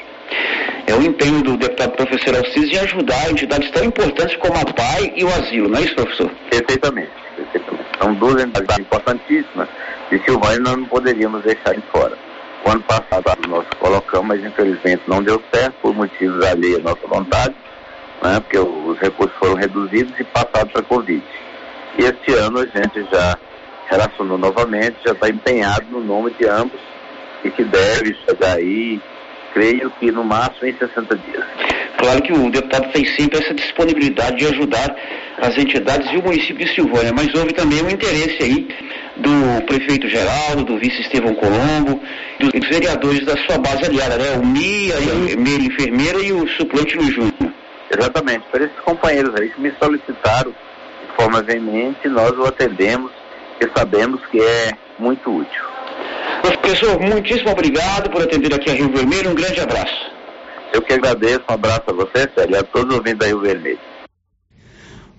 É 0.86 0.94
o 0.94 1.02
empenho 1.02 1.42
do 1.42 1.58
deputado 1.58 1.92
professor 1.92 2.36
Alcides 2.36 2.72
em 2.72 2.80
ajudar 2.80 3.32
entidades 3.32 3.72
tão 3.72 3.86
importantes 3.86 4.36
como 4.38 4.54
a 4.54 4.74
PAI 4.74 5.14
e 5.16 5.24
o 5.24 5.28
asilo, 5.30 5.70
não 5.70 5.80
é 5.80 5.84
isso, 5.84 5.96
professor? 5.96 6.30
Perfeitamente, 6.50 7.12
perfeitamente. 7.36 7.86
São 8.02 8.14
duas 8.16 8.44
entidades 8.44 8.80
importantíssimas 8.80 9.70
e 10.12 10.20
Silvânia 10.20 10.60
nós 10.60 10.78
não 10.78 10.86
poderíamos 10.86 11.44
deixar 11.44 11.74
de 11.74 11.84
fora. 11.92 12.18
O 12.66 12.72
ano 12.72 12.82
passado 12.84 13.48
nós 13.48 13.66
colocamos, 13.80 14.28
mas 14.28 14.44
infelizmente 14.44 15.04
não 15.08 15.24
deu 15.24 15.42
certo 15.54 15.76
por 15.82 15.96
motivos 15.96 16.46
alheios 16.46 16.80
à 16.80 16.84
nossa 16.84 17.08
vontade, 17.08 17.56
né, 18.22 18.40
porque 18.40 18.58
os 18.58 18.98
recursos 19.00 19.36
foram 19.38 19.56
reduzidos 19.56 20.14
e 20.20 20.24
passados 20.26 20.72
para 20.72 20.82
a 20.82 20.86
Covid. 20.86 21.24
E 21.98 22.04
este 22.04 22.34
ano 22.34 22.60
a 22.60 22.66
gente 22.66 23.06
já 23.12 23.38
relacionou 23.90 24.38
novamente, 24.38 24.98
já 25.06 25.12
está 25.12 25.30
empenhado 25.30 25.86
no 25.92 26.02
nome 26.02 26.32
de 26.40 26.48
ambos 26.48 26.80
e 27.44 27.50
que 27.52 27.64
deve 27.64 28.16
chegar 28.26 28.58
aí, 28.58 29.02
creio 29.54 29.90
que 30.00 30.12
no 30.12 30.24
máximo 30.24 30.68
em 30.68 30.76
60 30.78 31.16
dias. 31.16 31.46
Claro 31.98 32.22
que 32.22 32.34
o 32.34 32.50
deputado 32.50 32.92
tem 32.92 33.06
sempre 33.06 33.40
essa 33.40 33.54
disponibilidade 33.54 34.38
de 34.38 34.48
ajudar 34.48 34.96
as 35.42 35.58
entidades 35.58 36.12
e 36.12 36.18
o 36.18 36.24
município 36.24 36.66
de 36.66 36.74
Silvânia, 36.74 37.14
mas 37.14 37.34
houve 37.34 37.54
também 37.54 37.82
um 37.84 37.90
interesse 37.90 38.44
aí 38.44 38.68
do 39.18 39.66
prefeito 39.66 40.10
Geraldo, 40.10 40.64
do 40.64 40.78
vice 40.78 41.02
Estevão 41.02 41.36
Colombo, 41.36 42.02
dos 42.40 42.68
vereadores 42.68 43.26
da 43.26 43.38
sua 43.38 43.58
base 43.58 43.86
aliada, 43.86 44.18
né? 44.18 44.32
O 44.42 44.46
Mia, 44.46 44.96
a 44.96 45.38
Meire 45.38 45.68
Enfermeira 45.68 46.20
e 46.20 46.34
o 46.34 46.48
suplente 46.50 46.98
Luiz 46.98 47.14
Júnior. 47.14 47.54
Exatamente, 47.96 48.44
por 48.52 48.62
esses 48.62 48.80
companheiros 48.80 49.34
aí 49.40 49.50
que 49.50 49.62
me 49.62 49.72
solicitaram 49.82 50.52
de 50.52 51.16
forma 51.16 51.44
veemente, 51.44 52.08
nós 52.10 52.32
o 52.32 52.46
atendemos 52.46 53.12
e 53.62 53.78
sabemos 53.78 54.20
que 54.32 54.42
é 54.42 54.72
muito 54.98 55.30
útil. 55.30 55.73
Professor, 56.44 57.00
muitíssimo 57.00 57.52
obrigado 57.52 58.10
por 58.10 58.22
atender 58.22 58.54
aqui 58.54 58.70
a 58.70 58.74
Rio 58.74 58.92
Vermelho, 58.92 59.32
um 59.32 59.34
grande 59.34 59.62
abraço. 59.62 60.12
Eu 60.74 60.82
que 60.82 60.92
agradeço, 60.92 61.42
um 61.50 61.54
abraço 61.54 61.84
a 61.88 61.94
você, 61.94 62.30
Sérgio, 62.36 62.60
a 62.60 62.64
todos 62.64 62.90
os 62.90 62.98
ouvintes 62.98 63.20
da 63.20 63.28
Rio 63.28 63.40
Vermelho. 63.40 63.80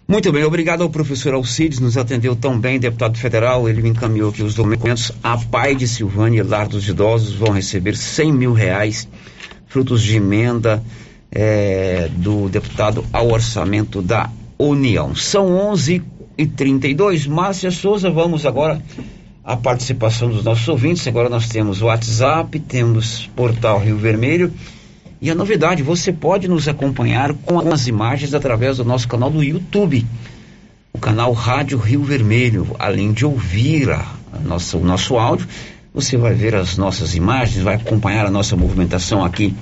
Muito 0.07 0.31
bem, 0.31 0.45
obrigado 0.45 0.83
ao 0.83 0.91
professor 0.91 1.33
Alcides, 1.33 1.81
nos 1.81 1.97
atendeu 1.97 2.37
tão 2.37 2.61
bem, 2.61 2.79
deputado 2.79 3.17
federal, 3.17 3.67
ele 3.67 3.81
me 3.81 3.89
encaminhou 3.89 4.29
aqui 4.29 4.43
os 4.43 4.55
documentos. 4.55 5.13
A 5.23 5.39
PAI 5.39 5.75
de 5.75 5.89
Silvânia 5.89 6.41
e 6.41 6.43
Lar 6.43 6.69
dos 6.69 6.87
Idosos 6.87 7.33
vão 7.33 7.53
receber 7.53 7.97
100 7.97 8.31
mil 8.31 8.53
reais, 8.53 9.09
frutos 9.67 10.03
de 10.03 10.17
emenda 10.17 10.85
é, 11.33 12.11
do 12.17 12.51
deputado 12.51 13.03
ao 13.11 13.31
orçamento 13.31 14.03
da 14.03 14.29
União. 14.59 15.15
São 15.15 15.57
11 15.57 16.03
e 16.37 16.47
32 16.47 17.27
Márcia 17.27 17.71
Souza, 17.71 18.11
vamos 18.11 18.45
agora 18.45 18.83
à 19.45 19.57
participação 19.57 20.31
dos 20.31 20.43
nossos 20.43 20.67
ouvintes. 20.67 21.07
Agora 21.07 21.29
nós 21.29 21.49
temos 21.49 21.83
WhatsApp, 21.83 22.59
temos 22.61 23.31
Portal 23.37 23.79
Rio 23.79 23.99
Vermelho. 23.99 24.53
E 25.21 25.31
a 25.31 25.35
novidade, 25.35 25.83
você 25.83 26.13
pode 26.13 26.49
nos 26.49 26.67
acompanhar 26.67 27.35
com 27.35 27.59
as 27.73 27.87
imagens 27.87 28.35
através 28.35 28.79
do 28.79 28.85
nosso 28.85 29.07
canal 29.07 29.31
do 29.31 29.43
YouTube, 29.43 30.05
o 30.93 30.99
canal 30.99 31.33
Rádio 31.33 31.79
Rio 31.79 32.03
Vermelho. 32.03 32.75
Além 32.79 33.13
de 33.13 33.25
ouvir 33.25 33.91
a, 33.91 34.05
a 34.33 34.39
nossa, 34.39 34.77
o 34.77 34.85
nosso 34.85 35.17
áudio, 35.17 35.47
você 35.93 36.17
vai 36.17 36.35
ver 36.35 36.55
as 36.55 36.77
nossas 36.77 37.15
imagens, 37.15 37.63
vai 37.63 37.77
acompanhar 37.77 38.27
a 38.27 38.31
nossa 38.31 38.57
movimentação 38.57 39.25
aqui 39.25 39.55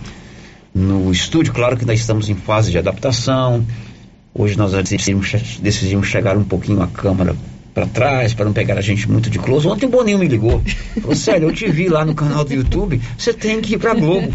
no 0.75 1.13
estúdio. 1.13 1.53
Claro 1.53 1.77
que 1.77 1.85
nós 1.85 2.01
estamos 2.01 2.29
em 2.29 2.35
fase 2.35 2.71
de 2.71 2.79
adaptação. 2.79 3.65
Hoje 4.35 4.57
nós 4.57 4.73
decidimos, 4.73 5.33
decidimos 5.61 6.07
chegar 6.07 6.37
um 6.37 6.45
pouquinho 6.45 6.83
a 6.83 6.87
câmera 6.87 7.37
para 7.75 7.87
trás, 7.87 8.35
para 8.35 8.45
não 8.45 8.53
pegar 8.53 8.77
a 8.77 8.81
gente 8.81 9.11
muito 9.11 9.31
de 9.31 9.39
close. 9.39 9.67
Ontem 9.67 9.87
o 9.87 9.89
Boninho 9.89 10.19
me 10.19 10.29
ligou. 10.29 10.63
Falou, 11.01 11.17
sério, 11.17 11.49
eu 11.49 11.53
te 11.53 11.71
vi 11.71 11.89
lá 11.89 12.05
no 12.05 12.15
canal 12.15 12.45
do 12.45 12.53
YouTube, 12.53 13.01
você 13.17 13.33
tem 13.33 13.61
que 13.61 13.75
ir 13.75 13.79
pra 13.79 13.95
Globo. 13.95 14.33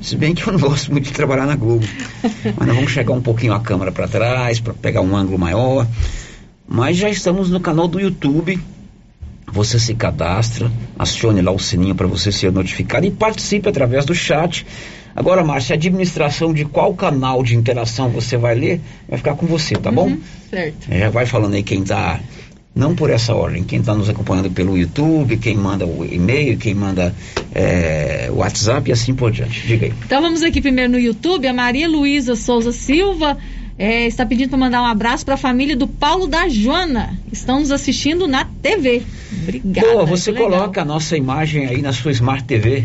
Se 0.00 0.16
bem 0.16 0.34
que 0.34 0.46
eu 0.46 0.52
não 0.52 0.60
gosto 0.60 0.90
muito 0.92 1.06
de 1.06 1.12
trabalhar 1.12 1.46
na 1.46 1.56
Globo. 1.56 1.84
Mas 2.56 2.66
nós 2.66 2.76
vamos 2.76 2.92
chegar 2.92 3.12
um 3.12 3.22
pouquinho 3.22 3.52
a 3.52 3.60
câmera 3.60 3.90
para 3.90 4.06
trás, 4.06 4.60
para 4.60 4.72
pegar 4.72 5.00
um 5.00 5.16
ângulo 5.16 5.38
maior. 5.38 5.86
Mas 6.68 6.96
já 6.96 7.10
estamos 7.10 7.50
no 7.50 7.58
canal 7.58 7.88
do 7.88 7.98
YouTube. 7.98 8.60
Você 9.52 9.80
se 9.80 9.94
cadastra, 9.94 10.70
acione 10.96 11.42
lá 11.42 11.50
o 11.50 11.58
sininho 11.58 11.96
para 11.96 12.06
você 12.06 12.30
ser 12.30 12.52
notificado 12.52 13.04
e 13.04 13.10
participe 13.10 13.68
através 13.68 14.04
do 14.04 14.14
chat. 14.14 14.64
Agora, 15.14 15.42
Márcia, 15.42 15.74
a 15.74 15.76
administração 15.76 16.54
de 16.54 16.64
qual 16.64 16.94
canal 16.94 17.42
de 17.42 17.56
interação 17.56 18.10
você 18.10 18.36
vai 18.36 18.54
ler 18.54 18.80
vai 19.08 19.18
ficar 19.18 19.34
com 19.34 19.46
você, 19.46 19.74
tá 19.74 19.90
bom? 19.90 20.16
Certo. 20.48 20.86
É, 20.88 21.10
vai 21.10 21.26
falando 21.26 21.54
aí 21.54 21.64
quem 21.64 21.82
tá 21.82 22.20
não 22.74 22.94
por 22.94 23.10
essa 23.10 23.34
ordem, 23.34 23.64
quem 23.64 23.80
está 23.80 23.94
nos 23.94 24.08
acompanhando 24.08 24.50
pelo 24.50 24.78
YouTube, 24.78 25.36
quem 25.36 25.56
manda 25.56 25.84
o 25.84 26.04
e-mail, 26.04 26.56
quem 26.56 26.74
manda 26.74 27.14
é, 27.52 28.28
o 28.30 28.36
WhatsApp 28.36 28.88
e 28.88 28.92
assim 28.92 29.14
por 29.14 29.32
diante. 29.32 29.66
Diga 29.66 29.86
aí. 29.86 29.94
Então 30.04 30.22
vamos 30.22 30.42
aqui 30.42 30.60
primeiro 30.60 30.92
no 30.92 30.98
YouTube. 30.98 31.46
A 31.46 31.52
Maria 31.52 31.88
Luísa 31.88 32.36
Souza 32.36 32.70
Silva 32.70 33.36
é, 33.76 34.06
está 34.06 34.24
pedindo 34.24 34.50
para 34.50 34.58
mandar 34.58 34.82
um 34.82 34.86
abraço 34.86 35.24
para 35.24 35.34
a 35.34 35.38
família 35.38 35.74
do 35.74 35.88
Paulo 35.88 36.26
da 36.26 36.48
Joana. 36.48 37.18
Estão 37.32 37.60
nos 37.60 37.72
assistindo 37.72 38.28
na 38.28 38.44
TV. 38.44 39.02
Obrigada. 39.42 39.88
Boa, 39.88 40.04
você 40.04 40.32
coloca 40.32 40.82
a 40.82 40.84
nossa 40.84 41.16
imagem 41.16 41.66
aí 41.66 41.82
na 41.82 41.92
sua 41.92 42.12
Smart 42.12 42.44
TV. 42.44 42.84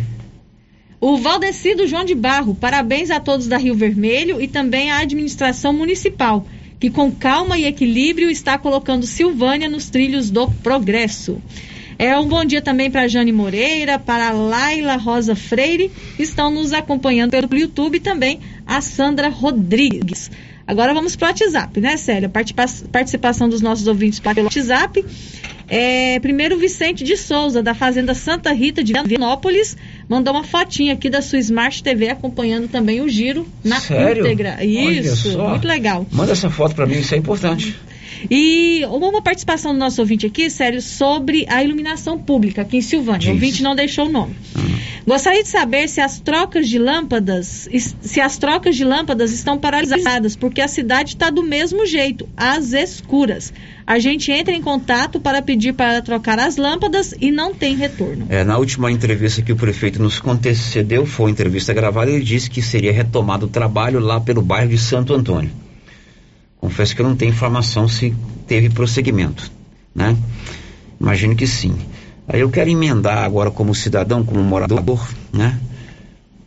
O 1.00 1.18
Valdecido 1.18 1.86
João 1.86 2.06
de 2.06 2.16
Barro, 2.16 2.56
parabéns 2.56 3.12
a 3.12 3.20
todos 3.20 3.48
da 3.48 3.58
Rio 3.58 3.76
Vermelho 3.76 4.42
e 4.42 4.48
também 4.48 4.90
à 4.90 5.00
administração 5.00 5.74
municipal, 5.74 6.48
que 6.80 6.90
com 6.90 7.12
calma 7.12 7.58
e 7.58 7.66
equilíbrio 7.66 8.30
está 8.30 8.58
colocando 8.58 9.06
Silvânia 9.06 9.70
nos 9.70 9.90
trilhos 9.90 10.30
do 10.30 10.50
progresso. 10.50 11.42
É 11.98 12.18
um 12.20 12.28
bom 12.28 12.44
dia 12.44 12.62
também 12.62 12.92
para 12.92 13.08
Jane 13.08 13.32
Moreira, 13.32 13.98
para 13.98 14.32
Laila 14.32 14.98
Rosa 14.98 15.34
Freire, 15.34 15.90
que 16.18 16.24
estão 16.24 16.52
nos 16.52 16.74
acompanhando 16.74 17.32
pelo 17.32 17.58
YouTube 17.58 17.96
e 17.96 18.02
também 18.02 18.40
a 18.68 18.82
Sandra 18.82 19.30
Rodrigues. 19.30 20.30
Agora 20.68 20.94
vamos 20.94 21.16
para 21.16 21.28
o 21.28 21.30
WhatsApp, 21.30 21.80
né, 21.80 21.96
Célia? 21.96 22.30
Participação 22.92 23.48
dos 23.48 23.62
nossos 23.62 23.88
ouvintes 23.88 24.20
pelo 24.20 24.44
WhatsApp. 24.44 25.06
É, 25.68 26.20
primeiro, 26.20 26.58
Vicente 26.58 27.04
de 27.04 27.18
Souza, 27.18 27.62
da 27.62 27.74
Fazenda 27.74 28.14
Santa 28.14 28.52
Rita 28.52 28.84
de 28.84 28.94
Vianópolis, 28.94 29.76
mandou 30.08 30.34
uma 30.34 30.44
fotinha 30.44 30.94
aqui 30.94 31.10
da 31.10 31.22
sua 31.22 31.40
Smart 31.40 31.82
TV 31.82 32.10
acompanhando 32.10 32.68
também 32.68 33.02
o 33.02 33.10
giro 33.10 33.48
na 33.64 33.80
Sério? 33.80 34.26
íntegra. 34.26 34.64
Isso, 34.64 35.38
muito 35.38 35.68
legal. 35.68 36.06
Manda 36.12 36.32
essa 36.32 36.50
foto 36.50 36.76
para 36.76 36.86
mim, 36.86 37.00
isso 37.00 37.16
é 37.16 37.18
importante. 37.18 37.76
E 38.30 38.86
uma 38.86 39.22
participação 39.22 39.74
do 39.74 39.80
nosso 39.80 40.02
ouvinte 40.02 40.26
aqui, 40.26 40.50
sério, 40.50 40.82
sobre 40.82 41.46
a 41.50 41.64
iluminação 41.64 42.18
pública 42.18 42.62
aqui 42.62 42.78
em 42.78 42.82
Silvânia. 42.82 43.30
O 43.30 43.34
ouvinte 43.34 43.64
não 43.64 43.76
deixou 43.76 44.08
o 44.08 44.12
nome. 44.12 44.36
Uhum. 44.56 44.76
Gostaria 45.08 45.44
de 45.44 45.50
saber 45.50 45.88
se 45.88 46.02
as 46.02 46.20
trocas 46.20 46.68
de 46.68 46.80
lâmpadas, 46.80 47.70
se 48.02 48.20
as 48.20 48.38
trocas 48.38 48.76
de 48.76 48.84
lâmpadas 48.84 49.32
estão 49.32 49.56
paralisadas, 49.56 50.36
porque 50.36 50.62
a 50.62 50.68
cidade 50.68 51.10
está 51.10 51.30
do 51.30 51.44
mesmo 51.44 51.86
jeito, 51.86 52.28
às 52.36 52.74
escuras. 52.74 53.54
A 53.86 54.00
gente 54.00 54.32
entra 54.32 54.52
em 54.52 54.62
contato 54.62 55.20
para 55.20 55.44
pedir 55.44 55.74
para 55.74 56.02
trocar 56.02 56.40
as 56.40 56.58
lâmpadas 56.58 57.14
e 57.22 57.32
não 57.32 57.54
tem 57.54 57.76
retorno. 57.76 58.26
É, 58.30 58.44
na 58.44 58.58
última 58.58 58.92
entrevista 58.92 59.44
que 59.44 59.52
o 59.52 59.56
prefeito 59.56 60.02
nos 60.02 60.20
concedeu, 60.20 61.06
foi 61.06 61.30
entrevista 61.30 61.72
gravada, 61.72 62.10
ele 62.10 62.24
disse 62.24 62.50
que 62.50 62.64
seria 62.64 62.92
retomado 62.92 63.46
o 63.46 63.50
trabalho 63.50 64.00
lá 64.00 64.20
pelo 64.20 64.42
bairro 64.42 64.70
de 64.70 64.78
Santo 64.80 65.14
Antônio. 65.14 65.52
Confesso 66.66 66.96
que 66.96 67.02
eu 67.04 67.08
não 67.08 67.16
tenho 67.16 67.30
informação 67.30 67.88
se 67.88 68.12
teve 68.48 68.72
prosseguimento, 68.72 69.52
né? 69.94 70.18
Imagino 71.00 71.36
que 71.36 71.46
sim. 71.46 71.76
Aí 72.28 72.40
eu 72.40 72.50
quero 72.50 72.72
emendar 72.72 73.20
agora 73.20 73.52
como 73.52 73.76
cidadão, 73.76 74.24
como 74.24 74.42
morador, 74.42 75.08
né? 75.32 75.60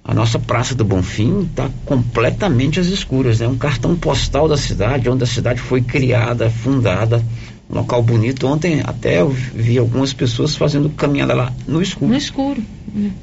A 0.03 0.13
nossa 0.13 0.37
Praça 0.37 0.75
do 0.75 0.85
Bonfim 0.85 1.43
está 1.43 1.71
completamente 1.85 2.81
às 2.81 2.89
escuras, 2.89 3.39
né? 3.39 3.47
Um 3.47 3.57
cartão 3.57 3.95
postal 3.95 4.49
da 4.49 4.57
cidade, 4.57 5.09
onde 5.09 5.23
a 5.23 5.27
cidade 5.27 5.61
foi 5.61 5.83
criada, 5.83 6.51
fundada, 6.51 7.25
um 7.71 7.77
local 7.77 8.03
bonito. 8.03 8.45
Ontem 8.45 8.83
até 8.85 9.21
eu 9.21 9.31
vi 9.31 9.79
algumas 9.79 10.13
pessoas 10.13 10.57
fazendo 10.57 10.91
caminhada 10.91 11.33
lá 11.33 11.53
no 11.65 11.81
escuro. 11.81 12.11
No 12.11 12.17
escuro. 12.17 12.61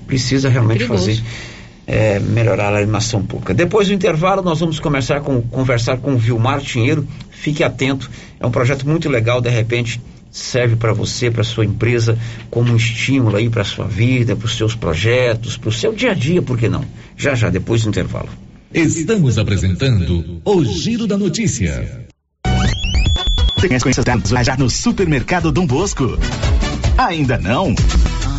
Precisa 0.07 0.47
realmente 0.47 0.85
é 0.85 0.87
fazer 0.87 1.21
é, 1.88 2.19
melhorar 2.19 2.73
a 2.73 2.77
animação 2.77 3.23
pública. 3.23 3.53
Depois 3.53 3.88
do 3.88 3.93
intervalo, 3.93 4.41
nós 4.41 4.59
vamos 4.59 4.79
conversar 4.79 5.21
com, 5.21 5.41
conversar 5.41 5.97
com 5.97 6.13
o 6.13 6.17
Vilmar 6.17 6.61
Tinheiro. 6.61 7.07
Fique 7.29 7.63
atento, 7.63 8.09
é 8.39 8.45
um 8.45 8.51
projeto 8.51 8.88
muito 8.88 9.07
legal, 9.07 9.39
de 9.39 9.49
repente 9.49 10.01
serve 10.31 10.75
para 10.75 10.91
você, 10.91 11.31
para 11.31 11.43
sua 11.43 11.63
empresa, 11.63 12.17
como 12.51 12.73
um 12.73 12.75
estímulo 12.75 13.38
aí 13.38 13.49
para 13.49 13.63
sua 13.63 13.86
vida, 13.86 14.36
para 14.36 14.45
os 14.45 14.57
seus 14.57 14.75
projetos, 14.75 15.55
para 15.55 15.69
o 15.69 15.71
seu 15.71 15.93
dia 15.93 16.11
a 16.11 16.13
dia, 16.13 16.41
por 16.41 16.57
que 16.57 16.67
não? 16.67 16.83
Já 17.15 17.36
já, 17.36 17.49
depois 17.49 17.83
do 17.83 17.89
intervalo. 17.89 18.27
Estamos 18.73 19.38
apresentando 19.38 20.41
o 20.43 20.65
Giro 20.65 21.07
da 21.07 21.17
Notícia. 21.17 22.05
Tem 23.61 23.73
as 23.73 23.83
coincidências 23.83 24.45
já 24.45 24.57
no 24.57 24.69
Supermercado 24.69 25.51
Dom 25.51 25.65
Bosco? 25.65 26.19
Ainda 26.97 27.38
não? 27.38 27.73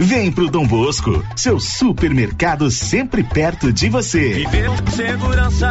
Vem 0.00 0.30
pro 0.30 0.48
Dom 0.48 0.64
Bosco, 0.64 1.24
seu 1.34 1.58
supermercado 1.58 2.70
sempre 2.70 3.24
perto 3.24 3.72
de 3.72 3.88
você. 3.88 4.44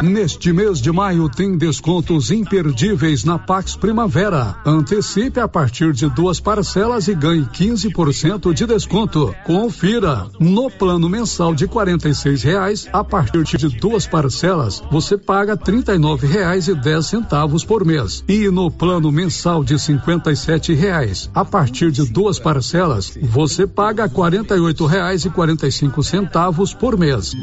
Neste 0.02 0.52
mês 0.52 0.82
de 0.82 0.92
maio 0.92 1.30
tem 1.30 1.56
descontos 1.56 2.30
imperdíveis 2.30 3.24
na 3.24 3.38
Pax 3.38 3.74
Primavera. 3.74 4.56
Antecipe 4.66 5.40
a 5.40 5.48
partir 5.48 5.94
de 5.94 6.10
duas 6.10 6.40
parcelas 6.40 7.08
e 7.08 7.14
ganhe 7.14 7.46
15% 7.46 8.52
de 8.52 8.66
desconto. 8.66 9.34
Confira. 9.46 10.26
No 10.38 10.70
plano 10.70 11.08
mensal 11.08 11.54
de 11.54 11.64
R$ 11.64 12.36
reais, 12.44 12.86
a 12.92 13.02
partir 13.02 13.56
de 13.56 13.68
duas 13.78 14.06
parcelas, 14.06 14.82
você 14.90 15.16
paga 15.16 15.54
R$ 15.54 16.26
reais 16.26 16.68
e 16.68 16.74
dez 16.74 17.06
centavos 17.06 17.64
por 17.64 17.82
mês. 17.82 18.22
E 18.28 18.50
no 18.50 18.70
plano 18.70 19.10
mensal 19.10 19.64
de 19.64 19.76
R$ 19.76 20.74
reais, 20.74 21.30
a 21.34 21.46
partir 21.46 21.90
de 21.90 22.04
duas 22.04 22.38
parcelas, 22.38 23.16
você 23.22 23.66
paga 23.66 24.06
quarenta 24.18 24.56
e 24.56 24.58
oito 24.58 24.84
reais 24.84 25.24
e 25.24 25.30
quarenta 25.30 25.68
e 25.68 25.70
cinco 25.70 26.02
centavos 26.02 26.74
por 26.74 26.98
mês. 26.98 27.36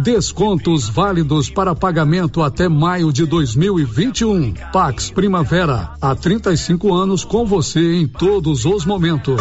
Descontos 0.00 0.88
válidos 0.88 1.50
para 1.50 1.74
pagamento 1.74 2.44
até 2.44 2.68
maio 2.68 3.12
de 3.12 3.26
2021. 3.26 4.54
Pax 4.72 5.10
Primavera, 5.10 5.94
há 6.00 6.14
35 6.14 6.94
anos 6.94 7.24
com 7.24 7.44
você 7.44 7.96
em 7.96 8.06
todos 8.06 8.64
os 8.64 8.86
momentos. 8.86 9.40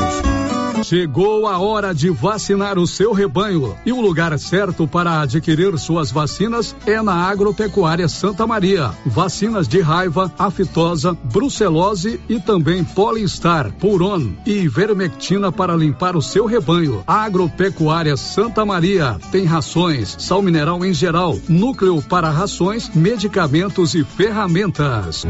Chegou 0.88 1.48
a 1.48 1.58
hora 1.58 1.96
de 1.96 2.12
vacinar 2.12 2.78
o 2.78 2.86
seu 2.86 3.12
rebanho 3.12 3.76
e 3.84 3.92
o 3.92 4.00
lugar 4.00 4.38
certo 4.38 4.88
para 4.88 5.20
adquirir 5.20 5.76
suas 5.80 6.12
vacinas 6.12 6.76
é 6.86 7.02
na 7.02 7.28
Agropecuária 7.28 8.08
Santa 8.08 8.46
Maria. 8.46 8.92
Vacinas 9.04 9.68
de 9.68 9.82
raiva, 9.82 10.32
aftosa, 10.38 11.18
brucelose 11.24 12.22
e 12.30 12.40
também 12.40 12.84
Polistar, 12.84 13.72
Puron 13.80 14.34
e 14.46 14.68
Vermectina 14.68 15.52
para 15.52 15.76
limpar 15.76 16.16
o 16.16 16.22
seu 16.22 16.46
rebanho. 16.46 17.04
Agropecuária 17.08 18.16
Santa 18.16 18.64
Maria 18.64 19.18
tem 19.32 19.44
rações, 19.44 20.16
sal 20.20 20.44
mineral 20.44 20.86
em 20.86 20.94
geral, 20.94 21.36
núcleo 21.50 22.00
para 22.00 22.30
rações, 22.30 22.92
medicamentos 22.94 23.96
e 23.96 24.04
ferramentas. 24.04 25.26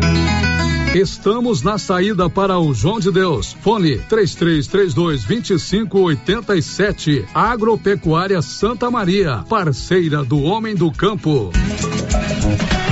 Estamos 0.95 1.61
na 1.61 1.77
saída 1.77 2.29
para 2.29 2.57
o 2.57 2.73
João 2.73 3.01
de 3.01 3.11
Deus. 3.11 3.51
Fone 3.51 3.97
3332 4.07 5.25
2587. 5.25 7.25
Agropecuária 7.33 8.41
Santa 8.41 8.89
Maria, 8.89 9.43
parceira 9.49 10.23
do 10.23 10.41
homem 10.41 10.73
do 10.73 10.89
campo. 10.89 11.51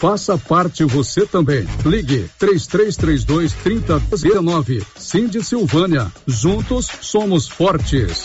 Faça 0.00 0.38
parte 0.38 0.82
você 0.82 1.26
também. 1.26 1.68
Ligue 1.84 2.24
3332 2.38 3.52
3019. 3.52 4.82
Cindy 4.96 5.44
Silvânia. 5.44 6.10
Juntos 6.26 6.88
somos 7.02 7.46
fortes. 7.46 8.24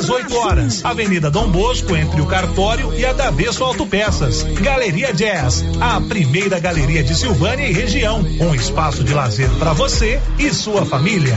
18 0.01 0.35
horas. 0.35 0.83
Avenida 0.83 1.29
Dom 1.29 1.49
Bosco, 1.49 1.95
entre 1.95 2.21
o 2.21 2.25
Cartório 2.25 2.91
e 2.93 3.05
a 3.05 3.13
Davesso 3.13 3.63
Autopeças. 3.63 4.41
Galeria 4.41 5.13
Jazz, 5.13 5.63
a 5.79 6.01
primeira 6.01 6.59
galeria 6.59 7.03
de 7.03 7.15
Silvânia 7.15 7.67
e 7.67 7.71
região. 7.71 8.19
Um 8.39 8.55
espaço 8.55 9.03
de 9.03 9.13
lazer 9.13 9.49
para 9.59 9.73
você 9.73 10.19
e 10.39 10.51
sua 10.51 10.85
família. 10.85 11.35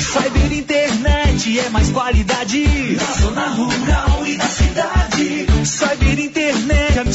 Cyber 0.00 0.52
Internet 0.52 1.60
é 1.60 1.68
mais 1.68 1.90
qualidade 1.90 2.96
na 2.96 3.12
zona 3.22 3.48
rural 3.50 4.26
e 4.26 4.36
na 4.36 4.46
cidade. 4.46 5.46
Cyber 5.64 6.18
Internet, 6.18 6.81
a 6.81 6.81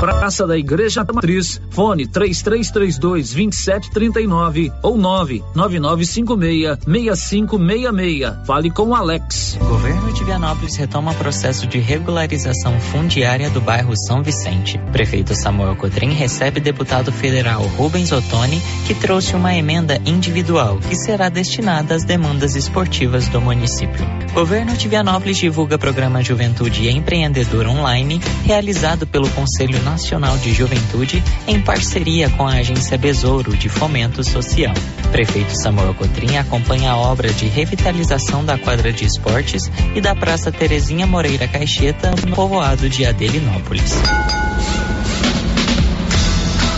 Praça 0.00 0.46
da 0.46 0.58
Igreja 0.58 1.02
Matriz, 1.10 1.60
fone 1.70 2.06
3332 2.06 3.30
2739 3.30 4.70
ou 4.82 4.98
99956 4.98 6.78
6566. 6.84 8.46
Fale 8.46 8.70
com 8.70 8.94
Alex. 8.94 9.56
Governo 9.58 10.12
de 10.12 10.22
Vianópolis 10.22 10.76
retoma 10.76 11.14
processo 11.14 11.66
de 11.66 11.78
regularização 11.78 12.78
fundiária 12.78 13.48
do 13.48 13.60
bairro 13.60 13.96
São 13.96 14.22
Vicente. 14.22 14.78
Prefeito 14.92 15.34
Samuel 15.34 15.76
Cotrim 15.76 16.10
recebe 16.10 16.60
deputado 16.60 17.10
federal 17.10 17.62
Rubens 17.62 18.12
Ottoni, 18.12 18.60
que 18.86 18.94
trouxe 18.94 19.34
uma 19.34 19.54
emenda 19.54 19.98
individual 20.04 20.78
que 20.78 20.94
será 20.94 21.30
destinada 21.30 21.94
às 21.94 22.04
demandas 22.04 22.54
esportivas 22.54 23.28
do 23.28 23.40
município. 23.40 24.04
Governo 24.34 24.76
de 24.76 24.88
Vianópolis 24.88 25.38
divulga 25.38 25.78
programa 25.78 26.22
Juventude 26.22 26.88
Empreendedor 26.90 27.66
Online, 27.66 28.20
realizado 28.44 29.06
pelo 29.06 29.30
Conselho 29.30 29.82
Nacional 29.86 30.36
de 30.38 30.52
Juventude 30.52 31.22
em 31.46 31.60
parceria 31.60 32.28
com 32.30 32.44
a 32.44 32.54
agência 32.54 32.98
Besouro 32.98 33.56
de 33.56 33.68
Fomento 33.68 34.24
Social. 34.24 34.74
Prefeito 35.12 35.56
Samuel 35.56 35.94
Cotrim 35.94 36.36
acompanha 36.36 36.90
a 36.90 36.96
obra 36.96 37.32
de 37.32 37.46
revitalização 37.46 38.44
da 38.44 38.58
quadra 38.58 38.92
de 38.92 39.04
esportes 39.04 39.70
e 39.94 40.00
da 40.00 40.14
Praça 40.14 40.50
Terezinha 40.50 41.06
Moreira 41.06 41.46
Caixeta, 41.46 42.10
no 42.10 42.34
povoado 42.34 42.88
de 42.88 43.06
Adelinópolis. 43.06 43.92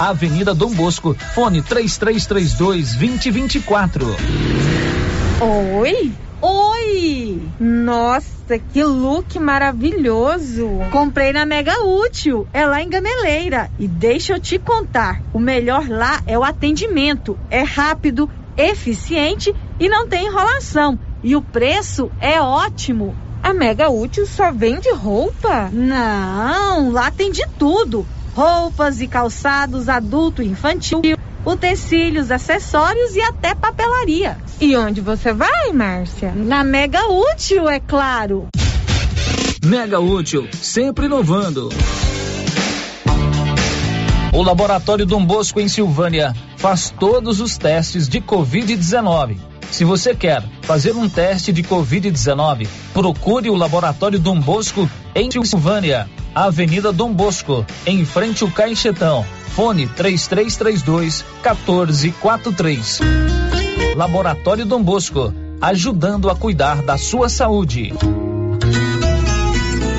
Avenida 0.00 0.52
Dom 0.52 0.70
Bosco, 0.70 1.16
fone 1.34 1.62
3332 1.62 2.94
2024. 2.94 4.16
Oi? 5.40 6.12
Oi! 6.42 7.42
Nossa, 7.60 8.58
que 8.58 8.82
look 8.82 9.38
maravilhoso! 9.38 10.68
Comprei 10.90 11.32
na 11.32 11.46
Mega 11.46 11.84
Útil, 11.84 12.46
é 12.52 12.66
lá 12.66 12.82
em 12.82 12.90
Gameleira. 12.90 13.70
E 13.78 13.86
deixa 13.86 14.32
eu 14.32 14.40
te 14.40 14.58
contar: 14.58 15.22
o 15.32 15.38
melhor 15.38 15.88
lá 15.88 16.20
é 16.26 16.36
o 16.36 16.42
atendimento. 16.42 17.38
É 17.48 17.62
rápido, 17.62 18.28
eficiente 18.56 19.54
e 19.78 19.88
não 19.88 20.08
tem 20.08 20.26
enrolação. 20.26 20.98
E 21.22 21.36
o 21.36 21.40
preço 21.40 22.10
é 22.20 22.40
ótimo. 22.40 23.14
A 23.40 23.54
Mega 23.54 23.88
Útil 23.88 24.26
só 24.26 24.50
vende 24.50 24.90
roupa? 24.92 25.70
Não, 25.72 26.90
lá 26.90 27.12
tem 27.12 27.30
de 27.30 27.46
tudo 27.58 28.04
roupas 28.34 29.00
e 29.00 29.06
calçados 29.06 29.88
adulto 29.88 30.42
e 30.42 30.48
infantil, 30.48 31.00
utensílios, 31.46 32.30
acessórios 32.30 33.14
e 33.14 33.20
até 33.20 33.54
papelaria. 33.54 34.36
E 34.60 34.76
onde 34.76 35.00
você 35.00 35.32
vai, 35.32 35.72
Márcia? 35.72 36.32
Na 36.34 36.64
Mega 36.64 37.06
Útil, 37.06 37.68
é 37.68 37.78
claro. 37.78 38.48
Mega 39.64 40.00
Útil, 40.00 40.48
sempre 40.52 41.06
inovando. 41.06 41.70
O 44.32 44.42
Laboratório 44.42 45.06
Dom 45.06 45.24
Bosco 45.24 45.60
em 45.60 45.68
Silvânia 45.68 46.34
faz 46.56 46.90
todos 46.90 47.40
os 47.40 47.56
testes 47.56 48.08
de 48.08 48.20
Covid-19. 48.20 49.36
Se 49.70 49.84
você 49.84 50.14
quer 50.14 50.42
fazer 50.62 50.92
um 50.96 51.08
teste 51.08 51.52
de 51.52 51.62
Covid-19, 51.62 52.66
procure 52.92 53.48
o 53.48 53.54
Laboratório 53.54 54.18
Dom 54.18 54.40
Bosco 54.40 54.88
em 55.14 55.30
Silvânia, 55.30 56.08
Avenida 56.34 56.92
Dom 56.92 57.12
Bosco, 57.12 57.64
em 57.86 58.04
frente 58.04 58.42
ao 58.42 58.50
Caixetão. 58.50 59.24
Fone 59.54 59.86
3332 59.86 61.24
1443. 61.42 63.00
Laboratório 63.94 64.66
Dom 64.66 64.82
Bosco, 64.82 65.32
ajudando 65.60 66.28
a 66.28 66.34
cuidar 66.34 66.82
da 66.82 66.98
sua 66.98 67.28
saúde. 67.28 67.94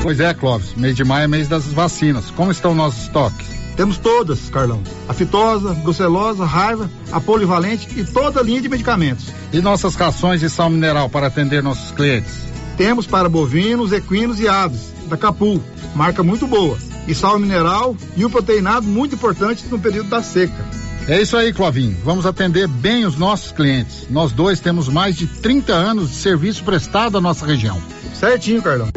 Pois 0.04 0.20
é, 0.20 0.34
Clóvis, 0.34 0.74
mês 0.76 0.94
de 0.94 1.06
maio 1.06 1.24
é 1.24 1.28
mês 1.28 1.48
das 1.48 1.66
vacinas. 1.68 2.30
Como 2.32 2.52
estão 2.52 2.76
nossos 2.76 3.04
estoques? 3.04 3.48
Temos 3.78 3.98
todas, 3.98 4.50
Carlão. 4.50 4.82
A 5.08 5.14
fitosa, 5.14 5.74
brucelosa, 5.74 6.46
raiva, 6.46 6.90
a 7.14 7.22
polivalente 7.22 7.88
e 7.98 8.04
toda 8.04 8.42
a 8.42 8.44
linha 8.44 8.62
de 8.62 8.68
medicamentos. 8.68 9.28
E 9.54 9.62
nossas 9.62 9.96
rações 9.96 10.42
de 10.42 10.50
sal 10.50 10.70
mineral 10.70 11.10
para 11.10 11.28
atender 11.28 11.64
nossos 11.64 11.92
clientes? 11.92 12.44
Temos 12.78 13.08
para 13.08 13.30
bovinos, 13.30 13.94
equinos 13.94 14.40
e 14.40 14.50
aves, 14.50 14.94
da 15.08 15.16
Capu, 15.16 15.62
marca 15.96 16.22
muito 16.22 16.46
boa. 16.46 16.78
E 17.08 17.16
sal 17.16 17.40
mineral 17.40 17.96
e 18.16 18.26
o 18.26 18.30
proteinado 18.30 18.86
muito 18.86 19.16
importante 19.16 19.66
no 19.70 19.80
período 19.80 20.10
da 20.10 20.22
seca. 20.22 20.66
É 21.08 21.22
isso 21.22 21.38
aí, 21.38 21.54
Clovinho. 21.54 21.96
Vamos 22.04 22.26
atender 22.26 22.68
bem 22.68 23.06
os 23.06 23.16
nossos 23.16 23.52
clientes. 23.52 24.08
Nós 24.10 24.32
dois 24.32 24.60
temos 24.60 24.90
mais 24.90 25.16
de 25.16 25.28
30 25.28 25.72
anos 25.72 26.10
de 26.10 26.16
serviço 26.16 26.64
prestado 26.64 27.18
à 27.18 27.22
nossa 27.22 27.46
região. 27.46 27.80
Certinho, 28.14 28.62
Carlão. 28.62 28.90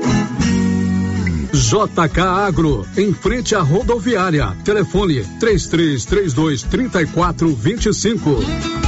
JK 1.52 2.20
Agro, 2.20 2.86
em 2.96 3.12
frente 3.12 3.54
à 3.54 3.60
rodoviária. 3.60 4.56
Telefone 4.64 5.22
3332 5.38 6.62
3425. 6.62 8.87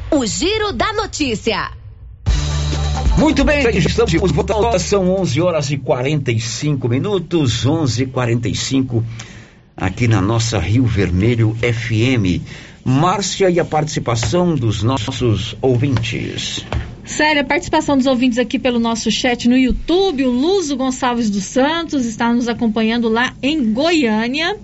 O 0.13 0.25
Giro 0.25 0.73
da 0.73 0.91
Notícia. 0.91 1.71
Muito 3.17 3.45
bem, 3.45 3.65
estamos 3.77 4.11
de 4.11 4.17
volta. 4.17 4.77
São 4.77 5.09
11 5.09 5.39
horas 5.39 5.71
e 5.71 5.77
45 5.77 6.89
minutos, 6.89 7.65
11 7.65 8.03
e 8.03 8.05
45 8.07 9.05
aqui 9.75 10.09
na 10.09 10.21
nossa 10.21 10.59
Rio 10.59 10.83
Vermelho 10.85 11.55
FM. 11.61 12.43
Márcia 12.83 13.49
e 13.49 13.57
a 13.57 13.63
participação 13.63 14.53
dos 14.53 14.83
nossos 14.83 15.55
ouvintes. 15.61 16.65
Sério, 17.05 17.41
a 17.41 17.45
participação 17.45 17.95
dos 17.95 18.05
ouvintes 18.05 18.37
aqui 18.37 18.59
pelo 18.59 18.79
nosso 18.79 19.09
chat 19.09 19.47
no 19.47 19.57
YouTube. 19.57 20.25
O 20.25 20.29
Luzo 20.29 20.75
Gonçalves 20.75 21.29
dos 21.29 21.45
Santos 21.45 22.05
está 22.05 22.33
nos 22.33 22.49
acompanhando 22.49 23.07
lá 23.07 23.33
em 23.41 23.71
Goiânia. 23.71 24.57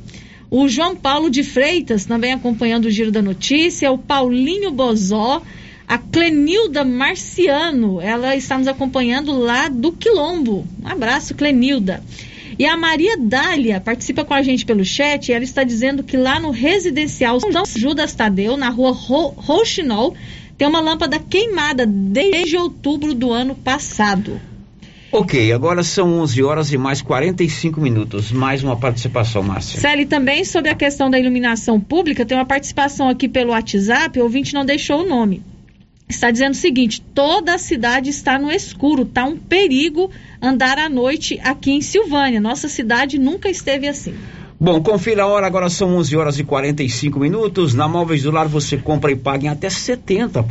O 0.50 0.68
João 0.68 0.96
Paulo 0.96 1.30
de 1.30 1.44
Freitas 1.44 2.06
também 2.06 2.32
acompanhando 2.32 2.86
o 2.86 2.92
Giro 2.92 3.12
da 3.12 3.22
Notícia. 3.22 3.92
O 3.92 3.98
Paulinho 3.98 4.72
Bozó. 4.72 5.42
A 5.88 5.98
Clenilda 5.98 6.84
Marciano, 6.84 8.02
ela 8.02 8.36
está 8.36 8.58
nos 8.58 8.68
acompanhando 8.68 9.32
lá 9.32 9.70
do 9.70 9.94
Quilombo. 9.94 10.68
Um 10.84 10.88
abraço, 10.88 11.34
Clenilda. 11.34 12.04
E 12.60 12.66
a 12.66 12.76
Maria 12.76 13.16
Dália 13.18 13.80
participa 13.80 14.26
com 14.26 14.34
a 14.34 14.42
gente 14.42 14.66
pelo 14.66 14.84
chat 14.84 15.30
e 15.30 15.32
ela 15.32 15.46
está 15.46 15.64
dizendo 15.64 16.04
que 16.04 16.18
lá 16.18 16.42
no 16.42 16.52
residencial 16.52 17.40
São 17.40 17.64
Judas 17.66 18.14
Tadeu, 18.14 18.58
na 18.58 18.70
rua 18.70 18.92
Ro 18.92 19.34
Rouxinol, 19.38 20.14
tem 20.58 20.68
uma 20.68 20.82
lâmpada 20.82 21.20
queimada 21.20 21.86
desde 21.86 22.58
outubro 22.58 23.14
do 23.14 23.32
ano 23.32 23.56
passado. 23.56 24.42
Ok, 25.12 25.52
agora 25.54 25.84
são 25.84 26.20
11 26.20 26.44
horas 26.44 26.74
e 26.74 26.78
mais 26.78 27.02
45 27.02 27.80
minutos. 27.80 28.32
Mais 28.32 28.64
uma 28.64 28.76
participação, 28.76 29.42
Márcia. 29.42 29.80
Celi, 29.80 30.06
também 30.06 30.44
sobre 30.44 30.70
a 30.70 30.76
questão 30.76 31.10
da 31.10 31.18
iluminação 31.18 31.80
pública, 31.80 32.26
tem 32.26 32.38
uma 32.38 32.46
participação 32.46 33.08
aqui 33.08 33.28
pelo 33.30 33.52
WhatsApp, 33.52 34.20
o 34.20 34.24
ouvinte 34.24 34.54
não 34.54 34.66
deixou 34.66 35.04
o 35.04 35.08
nome 35.08 35.42
está 36.10 36.32
dizendo 36.32 36.54
o 36.54 36.58
seguinte: 36.58 37.02
toda 37.14 37.54
a 37.54 37.58
cidade 37.58 38.10
está 38.10 38.40
no 38.40 38.52
escuro, 38.52 39.04
está 39.04 39.26
um 39.26 39.38
perigo 39.38 40.10
andar 40.42 40.78
à 40.78 40.90
noite 40.90 41.40
aqui 41.44 41.72
em 41.72 41.82
Silvânia. 41.82 42.40
Nossa 42.40 42.68
cidade 42.68 43.20
nunca 43.20 43.50
esteve 43.50 43.88
assim. 43.88 44.14
Bom, 44.60 44.82
confira 44.82 45.22
a 45.22 45.28
hora, 45.28 45.46
agora 45.46 45.70
são 45.70 45.96
11 45.98 46.18
horas 46.18 46.40
e 46.40 46.44
45 46.44 47.20
minutos. 47.20 47.76
Na 47.76 47.88
Móveis 47.88 48.24
do 48.24 48.32
Lar 48.32 48.48
você 48.48 48.76
compra 48.76 49.12
e 49.12 49.16
paga 49.16 49.46
em 49.46 49.50
até 49.50 49.70
70 49.70 50.44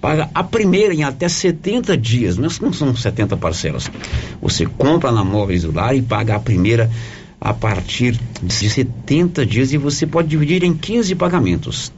Paga 0.00 0.30
a 0.34 0.42
primeira 0.42 0.94
em 0.94 1.04
até 1.04 1.28
70 1.28 1.94
dias, 1.98 2.38
mas 2.38 2.58
não 2.60 2.72
são 2.72 2.96
70 2.96 3.36
parcelas. 3.36 3.90
Você 4.40 4.64
compra 4.64 5.12
na 5.12 5.22
Móveis 5.22 5.64
do 5.64 5.72
Lar 5.72 5.94
e 5.94 6.00
paga 6.00 6.36
a 6.36 6.40
primeira 6.40 6.90
a 7.38 7.52
partir 7.52 8.18
de 8.42 8.54
70 8.54 9.44
dias 9.44 9.70
e 9.74 9.76
você 9.76 10.06
pode 10.06 10.28
dividir 10.28 10.64
em 10.64 10.72
15 10.72 11.14
pagamentos 11.14 11.92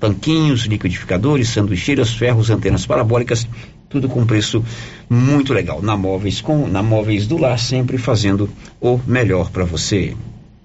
tanquinhos, 0.00 0.62
liquidificadores, 0.62 1.50
sanduicheiras, 1.50 2.12
ferros, 2.12 2.50
antenas 2.50 2.86
parabólicas, 2.86 3.46
tudo 3.88 4.08
com 4.08 4.24
preço 4.24 4.64
muito 5.10 5.52
legal. 5.52 5.82
Na 5.82 5.96
Móveis, 5.96 6.40
com, 6.40 6.66
na 6.66 6.82
Móveis 6.82 7.26
do 7.26 7.36
Lar, 7.36 7.58
sempre 7.58 7.98
fazendo 7.98 8.48
o 8.80 8.98
melhor 9.06 9.50
para 9.50 9.64
você. 9.64 10.14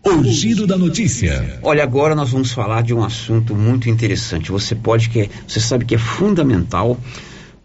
O 0.04 0.24
giro 0.24 0.66
da 0.66 0.78
notícia. 0.78 1.60
Olha, 1.62 1.84
agora 1.84 2.16
nós 2.16 2.32
vamos 2.32 2.52
falar 2.52 2.82
de 2.82 2.92
um 2.92 3.04
assunto 3.04 3.56
muito 3.56 3.88
interessante. 3.88 4.52
Você 4.52 4.74
pode 4.74 5.10
que, 5.10 5.30
você 5.48 5.60
sabe 5.60 5.86
que 5.86 5.94
é 5.94 5.98
fundamental 5.98 6.98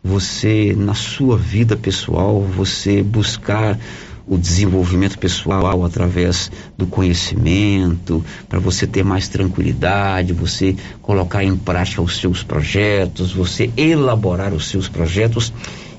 você 0.05 0.75
na 0.77 0.93
sua 0.93 1.39
vida 1.39 1.77
pessoal, 1.77 2.43
você 2.43 3.03
buscar 3.03 3.79
o 4.27 4.37
desenvolvimento 4.37 5.19
pessoal 5.19 5.83
através 5.83 6.51
do 6.77 6.87
conhecimento, 6.87 8.23
para 8.49 8.59
você 8.59 8.87
ter 8.87 9.03
mais 9.03 9.29
tranquilidade, 9.29 10.35
você 10.35 10.77
colocar 11.01 11.43
em 11.43 11.57
prática 11.57 12.03
os 12.03 12.19
seus 12.19 12.43
projetos, 12.43 13.33
você 13.33 13.71
elaborar 13.77 14.53
os 14.53 14.69
seus 14.69 14.89
projetos 14.89 15.53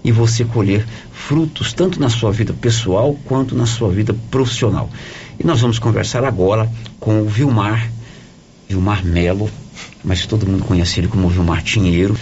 e 0.03 0.11
você 0.11 0.45
colher 0.45 0.85
frutos 1.11 1.73
tanto 1.73 1.99
na 1.99 2.09
sua 2.09 2.31
vida 2.31 2.53
pessoal 2.53 3.17
quanto 3.25 3.55
na 3.55 3.65
sua 3.65 3.89
vida 3.89 4.15
profissional. 4.29 4.89
E 5.39 5.45
nós 5.45 5.61
vamos 5.61 5.79
conversar 5.79 6.23
agora 6.23 6.69
com 6.99 7.21
o 7.21 7.27
Vilmar, 7.27 7.91
Vilmar 8.67 9.05
Melo, 9.05 9.49
mas 10.03 10.25
todo 10.25 10.47
mundo 10.47 10.63
conhece 10.63 10.99
ele 10.99 11.07
como 11.07 11.29
Vilmar 11.29 11.63
Tinheiro, 11.63 12.17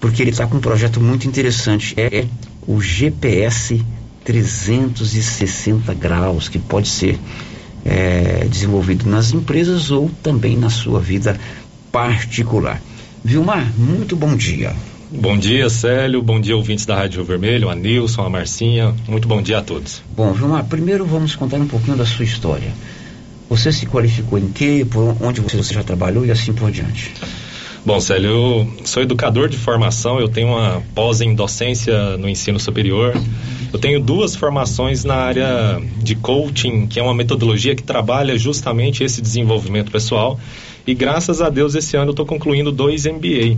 porque 0.00 0.22
ele 0.22 0.30
está 0.30 0.46
com 0.46 0.56
um 0.56 0.60
projeto 0.60 1.00
muito 1.00 1.26
interessante, 1.26 1.94
é 1.96 2.26
o 2.66 2.80
GPS 2.80 3.84
360 4.24 5.94
graus 5.94 6.48
que 6.48 6.58
pode 6.58 6.88
ser 6.88 7.18
é, 7.84 8.46
desenvolvido 8.50 9.08
nas 9.08 9.32
empresas 9.32 9.90
ou 9.90 10.10
também 10.22 10.56
na 10.56 10.68
sua 10.68 11.00
vida 11.00 11.38
particular. 11.92 12.82
Vilmar, 13.24 13.72
muito 13.78 14.14
bom 14.16 14.36
dia. 14.36 14.74
Bom 15.08 15.38
dia, 15.38 15.70
Célio. 15.70 16.20
Bom 16.20 16.40
dia, 16.40 16.56
ouvintes 16.56 16.84
da 16.84 16.96
Rádio 16.96 17.22
Vermelho, 17.22 17.70
a 17.70 17.76
Nilson, 17.76 18.22
a 18.22 18.30
Marcinha. 18.30 18.92
Muito 19.06 19.28
bom 19.28 19.40
dia 19.40 19.58
a 19.58 19.62
todos. 19.62 20.02
Bom, 20.16 20.32
Vilmar, 20.32 20.64
primeiro 20.64 21.04
vamos 21.06 21.36
contar 21.36 21.58
um 21.58 21.66
pouquinho 21.66 21.96
da 21.96 22.04
sua 22.04 22.24
história. 22.24 22.72
Você 23.48 23.70
se 23.70 23.86
qualificou 23.86 24.36
em 24.36 24.48
quê? 24.48 24.84
Por 24.90 25.16
onde 25.22 25.40
você 25.40 25.72
já 25.72 25.84
trabalhou 25.84 26.26
e 26.26 26.32
assim 26.32 26.52
por 26.52 26.72
diante? 26.72 27.14
Bom, 27.84 28.00
Célio, 28.00 28.30
eu 28.30 28.68
sou 28.84 29.00
educador 29.00 29.48
de 29.48 29.56
formação, 29.56 30.18
eu 30.18 30.28
tenho 30.28 30.48
uma 30.48 30.82
pós 30.92 31.20
em 31.20 31.36
docência 31.36 32.16
no 32.16 32.28
ensino 32.28 32.58
superior. 32.58 33.14
Eu 33.72 33.78
tenho 33.78 34.00
duas 34.00 34.34
formações 34.34 35.04
na 35.04 35.14
área 35.14 35.80
de 35.98 36.16
coaching, 36.16 36.88
que 36.88 36.98
é 36.98 37.02
uma 37.02 37.14
metodologia 37.14 37.76
que 37.76 37.82
trabalha 37.84 38.36
justamente 38.36 39.04
esse 39.04 39.22
desenvolvimento 39.22 39.92
pessoal. 39.92 40.40
E 40.84 40.94
graças 40.94 41.40
a 41.40 41.48
Deus, 41.48 41.76
esse 41.76 41.96
ano 41.96 42.06
eu 42.06 42.10
estou 42.10 42.26
concluindo 42.26 42.72
dois 42.72 43.06
MBA 43.06 43.56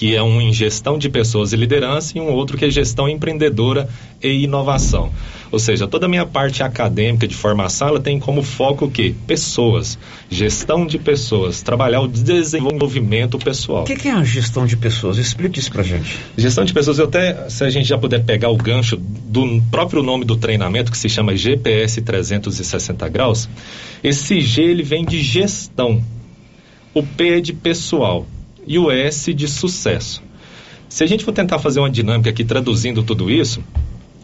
que 0.00 0.16
é 0.16 0.22
um 0.22 0.40
em 0.40 0.50
gestão 0.50 0.96
de 0.96 1.10
pessoas 1.10 1.52
e 1.52 1.56
liderança, 1.56 2.16
e 2.16 2.22
um 2.22 2.32
outro 2.32 2.56
que 2.56 2.64
é 2.64 2.70
gestão 2.70 3.06
empreendedora 3.06 3.86
e 4.22 4.44
inovação. 4.44 5.12
Ou 5.52 5.58
seja, 5.58 5.86
toda 5.86 6.06
a 6.06 6.08
minha 6.08 6.24
parte 6.24 6.62
acadêmica 6.62 7.28
de 7.28 7.34
formação, 7.34 7.88
ela 7.88 8.00
tem 8.00 8.18
como 8.18 8.42
foco 8.42 8.86
o 8.86 8.90
quê? 8.90 9.14
Pessoas, 9.26 9.98
gestão 10.30 10.86
de 10.86 10.98
pessoas, 10.98 11.60
trabalhar 11.60 12.00
o 12.00 12.08
desenvolvimento 12.08 13.38
pessoal. 13.38 13.82
O 13.82 13.84
que, 13.84 13.94
que, 13.94 14.08
é 14.08 14.12
a 14.12 14.24
gestão 14.24 14.64
de 14.64 14.74
pessoas? 14.74 15.18
Explique 15.18 15.58
isso 15.58 15.70
pra 15.70 15.82
gente. 15.82 16.18
Gestão 16.34 16.64
de 16.64 16.72
pessoas, 16.72 16.98
eu 16.98 17.04
até, 17.04 17.50
se 17.50 17.62
a 17.62 17.68
gente 17.68 17.86
já 17.86 17.98
puder 17.98 18.24
pegar 18.24 18.48
o 18.48 18.56
gancho 18.56 18.96
do 18.96 19.62
próprio 19.70 20.02
nome 20.02 20.24
do 20.24 20.34
treinamento, 20.34 20.90
que 20.90 20.96
se 20.96 21.10
chama 21.10 21.36
GPS 21.36 22.00
360 22.00 23.06
graus, 23.10 23.50
esse 24.02 24.40
G 24.40 24.62
ele 24.62 24.82
vem 24.82 25.04
de 25.04 25.20
gestão. 25.20 26.02
O 26.94 27.02
P 27.02 27.36
é 27.36 27.40
de 27.42 27.52
pessoal 27.52 28.26
e 28.66 28.78
o 28.78 28.90
S 28.90 29.32
de 29.32 29.48
sucesso. 29.48 30.22
Se 30.88 31.04
a 31.04 31.06
gente 31.06 31.24
for 31.24 31.32
tentar 31.32 31.58
fazer 31.58 31.80
uma 31.80 31.90
dinâmica 31.90 32.30
aqui 32.30 32.44
traduzindo 32.44 33.02
tudo 33.02 33.30
isso, 33.30 33.62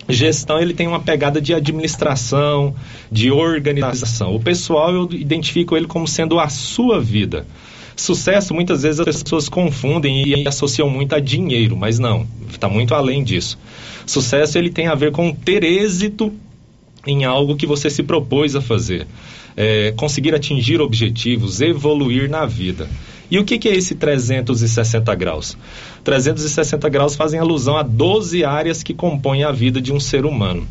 gestão 0.08 0.58
ele 0.58 0.74
tem 0.74 0.86
uma 0.86 1.00
pegada 1.00 1.40
de 1.40 1.54
administração, 1.54 2.74
de 3.10 3.30
organização. 3.30 4.34
O 4.34 4.40
pessoal 4.40 4.92
eu 4.92 5.08
identifico 5.12 5.76
ele 5.76 5.86
como 5.86 6.06
sendo 6.06 6.38
a 6.38 6.48
sua 6.48 7.00
vida. 7.00 7.46
Sucesso, 7.96 8.52
muitas 8.52 8.82
vezes 8.82 9.00
as 9.00 9.22
pessoas 9.22 9.48
confundem 9.48 10.28
e 10.28 10.46
associam 10.46 10.90
muito 10.90 11.14
a 11.14 11.20
dinheiro, 11.20 11.76
mas 11.76 11.98
não, 11.98 12.26
está 12.50 12.68
muito 12.68 12.94
além 12.94 13.24
disso. 13.24 13.58
Sucesso 14.04 14.58
ele 14.58 14.70
tem 14.70 14.86
a 14.86 14.94
ver 14.94 15.12
com 15.12 15.32
ter 15.32 15.64
êxito 15.64 16.32
em 17.06 17.24
algo 17.24 17.56
que 17.56 17.66
você 17.66 17.88
se 17.88 18.02
propôs 18.02 18.54
a 18.54 18.60
fazer, 18.60 19.06
é, 19.56 19.92
conseguir 19.96 20.34
atingir 20.34 20.80
objetivos, 20.80 21.60
evoluir 21.60 22.28
na 22.28 22.44
vida. 22.44 22.88
E 23.30 23.38
o 23.38 23.44
que, 23.44 23.58
que 23.58 23.68
é 23.68 23.74
esse 23.74 23.94
360 23.94 25.14
graus? 25.14 25.56
360 26.04 26.88
graus 26.88 27.16
fazem 27.16 27.40
alusão 27.40 27.76
a 27.76 27.82
12 27.82 28.44
áreas 28.44 28.82
que 28.82 28.94
compõem 28.94 29.42
a 29.42 29.50
vida 29.50 29.80
de 29.80 29.92
um 29.92 29.98
ser 29.98 30.24
humano. 30.24 30.66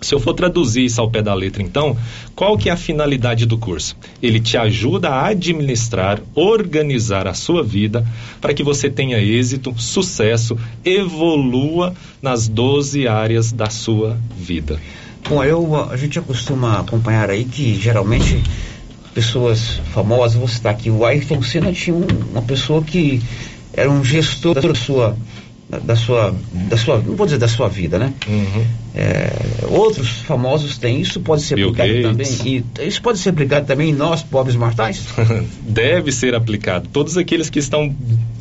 Se 0.00 0.14
eu 0.14 0.20
for 0.20 0.34
traduzir 0.34 0.84
isso 0.84 1.00
ao 1.00 1.10
pé 1.10 1.22
da 1.22 1.32
letra, 1.32 1.62
então, 1.62 1.96
qual 2.34 2.58
que 2.58 2.68
é 2.68 2.72
a 2.72 2.76
finalidade 2.76 3.46
do 3.46 3.56
curso? 3.56 3.96
Ele 4.22 4.38
te 4.38 4.58
ajuda 4.58 5.08
a 5.08 5.28
administrar, 5.28 6.20
organizar 6.34 7.26
a 7.26 7.32
sua 7.32 7.62
vida 7.62 8.06
para 8.38 8.52
que 8.52 8.62
você 8.62 8.90
tenha 8.90 9.18
êxito, 9.18 9.72
sucesso, 9.78 10.58
evolua 10.84 11.94
nas 12.20 12.48
12 12.48 13.08
áreas 13.08 13.50
da 13.50 13.70
sua 13.70 14.18
vida. 14.36 14.78
Bom, 15.28 15.42
eu, 15.42 15.90
a 15.90 15.96
gente 15.96 16.20
costuma 16.20 16.80
acompanhar 16.80 17.30
aí 17.30 17.44
que 17.44 17.74
geralmente 17.80 18.42
pessoas 19.14 19.80
famosas, 19.92 20.36
vou 20.36 20.48
citar 20.48 20.72
aqui, 20.72 20.90
o 20.90 21.04
Ayrton 21.04 21.42
Senna 21.42 21.72
tinha 21.72 21.96
um, 21.96 22.06
uma 22.30 22.42
pessoa 22.42 22.82
que 22.82 23.22
era 23.72 23.90
um 23.90 24.04
gestor 24.04 24.60
da 24.60 24.74
sua 24.74 25.16
da 25.82 25.96
sua 25.96 26.34
da 26.52 26.76
sua 26.76 26.98
não 26.98 27.16
vou 27.16 27.26
dizer 27.26 27.38
da 27.38 27.48
sua 27.48 27.68
vida, 27.68 27.98
né? 27.98 28.12
Uhum. 28.28 28.66
É, 28.96 29.28
outros 29.70 30.20
famosos 30.20 30.78
têm 30.78 31.00
isso 31.00 31.18
pode 31.18 31.42
ser 31.42 31.56
Bill 31.56 31.70
aplicado 31.70 32.14
Gates. 32.16 32.38
também 32.38 32.64
e 32.78 32.86
isso 32.86 33.02
pode 33.02 33.18
ser 33.18 33.30
aplicado 33.30 33.66
também 33.66 33.90
em 33.90 33.92
nós 33.92 34.22
pobres 34.22 34.54
mortais. 34.54 35.04
Deve 35.60 36.12
ser 36.12 36.32
aplicado. 36.34 36.88
Todos 36.92 37.16
aqueles 37.16 37.50
que 37.50 37.58
estão 37.58 37.92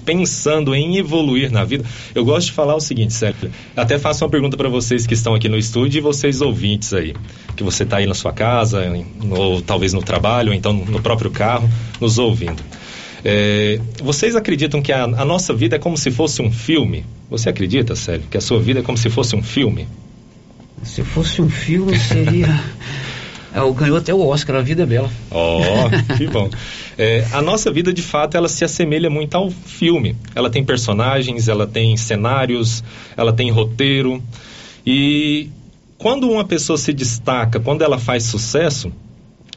pensando 0.06 0.76
em 0.76 0.97
evoluir 0.97 1.51
na 1.51 1.64
vida. 1.64 1.84
Eu 2.14 2.24
gosto 2.24 2.47
de 2.47 2.51
falar 2.54 2.76
o 2.76 2.80
seguinte, 2.80 3.14
Sérgio. 3.14 3.49
Até 3.76 3.97
faço 3.97 4.24
uma 4.24 4.30
pergunta 4.30 4.56
para 4.56 4.70
vocês 4.70 5.08
que 5.08 5.14
estão 5.14 5.34
aqui 5.34 5.49
no 5.49 5.58
estúdio 5.58 5.97
e 5.99 6.01
vocês 6.01 6.41
ouvintes 6.41 6.93
aí. 6.93 7.16
Que 7.56 7.64
você 7.64 7.84
está 7.84 7.97
aí 7.97 8.06
na 8.06 8.14
sua 8.14 8.34
casa, 8.34 8.84
ou 9.32 9.62
talvez 9.62 9.93
no 9.93 10.04
trabalho, 10.04 10.49
ou 10.49 10.54
então 10.54 10.74
no 10.74 11.01
próprio 11.01 11.32
carro, 11.32 11.70
nos 11.99 12.18
ouvindo. 12.20 12.62
É, 13.26 13.80
vocês 14.04 14.36
acreditam 14.36 14.82
que 14.82 14.91
a, 14.91 15.04
a 15.06 15.26
nossa 15.26 15.54
vida 15.54 15.78
é 15.78 15.80
como 15.80 15.97
se 15.97 16.12
fosse 16.12 16.41
um 16.41 16.51
filme? 16.51 17.06
Você 17.30 17.49
acredita, 17.49 17.95
Sérgio, 17.95 18.28
que 18.30 18.38
a 18.38 18.41
sua 18.41 18.60
vida 18.60 18.82
é 18.82 18.84
como 18.84 18.97
se 18.97 19.10
fosse 19.10 19.36
um 19.36 19.41
filme? 19.41 19.88
Se 20.84 21.04
fosse 21.04 21.42
um 21.42 21.50
filme 21.50 21.98
seria 21.98 22.48
é, 23.54 23.62
o 23.62 23.74
ganhou 23.74 23.98
até 23.98 24.14
o 24.14 24.26
Oscar, 24.26 24.58
a 24.58 24.62
vida 24.62 24.84
é 24.84 24.86
bela. 24.86 25.10
Oh, 25.32 26.16
que 26.18 26.28
bom. 26.28 26.50
É, 26.98 27.26
a 27.32 27.42
nossa 27.42 27.72
vida, 27.72 27.92
de 27.94 28.02
fato, 28.02 28.36
ela 28.38 28.48
se 28.48 28.64
assemelha 28.64 29.10
muito 29.10 29.36
ao 29.36 29.50
filme. 29.50 30.16
Ela 30.36 30.50
tem 30.50 30.64
personagens, 30.64 31.48
ela 31.48 31.66
tem 31.66 31.96
cenários, 31.98 32.84
ela 33.18 33.34
tem 33.34 33.50
roteiro. 33.50 34.22
E 34.86 35.50
quando 35.98 36.30
uma 36.30 36.44
pessoa 36.44 36.78
se 36.78 36.92
destaca, 36.94 37.60
quando 37.60 37.82
ela 37.84 37.98
faz 37.98 38.24
sucesso, 38.24 38.92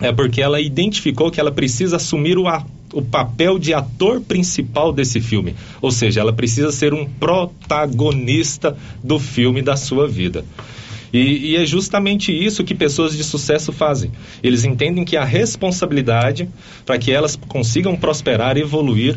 é 0.00 0.12
porque 0.12 0.40
ela 0.40 0.60
identificou 0.60 1.30
que 1.30 1.40
ela 1.40 1.50
precisa 1.50 1.96
assumir 1.96 2.38
o, 2.38 2.46
a- 2.46 2.64
o 2.92 3.02
papel 3.02 3.58
de 3.58 3.74
ator 3.74 4.20
principal 4.20 4.92
desse 4.92 5.20
filme. 5.20 5.54
Ou 5.82 5.90
seja, 5.90 6.20
ela 6.20 6.32
precisa 6.32 6.70
ser 6.70 6.94
um 6.94 7.04
protagonista 7.04 8.76
do 9.02 9.18
filme 9.18 9.60
da 9.62 9.76
sua 9.76 10.06
vida. 10.08 10.44
E, 11.16 11.52
e 11.52 11.56
é 11.56 11.64
justamente 11.64 12.32
isso 12.32 12.62
que 12.62 12.74
pessoas 12.74 13.16
de 13.16 13.24
sucesso 13.24 13.72
fazem. 13.72 14.10
Eles 14.42 14.64
entendem 14.64 15.04
que 15.04 15.16
a 15.16 15.24
responsabilidade 15.24 16.48
para 16.84 16.98
que 16.98 17.10
elas 17.10 17.36
consigam 17.36 17.96
prosperar, 17.96 18.56
evoluir, 18.56 19.16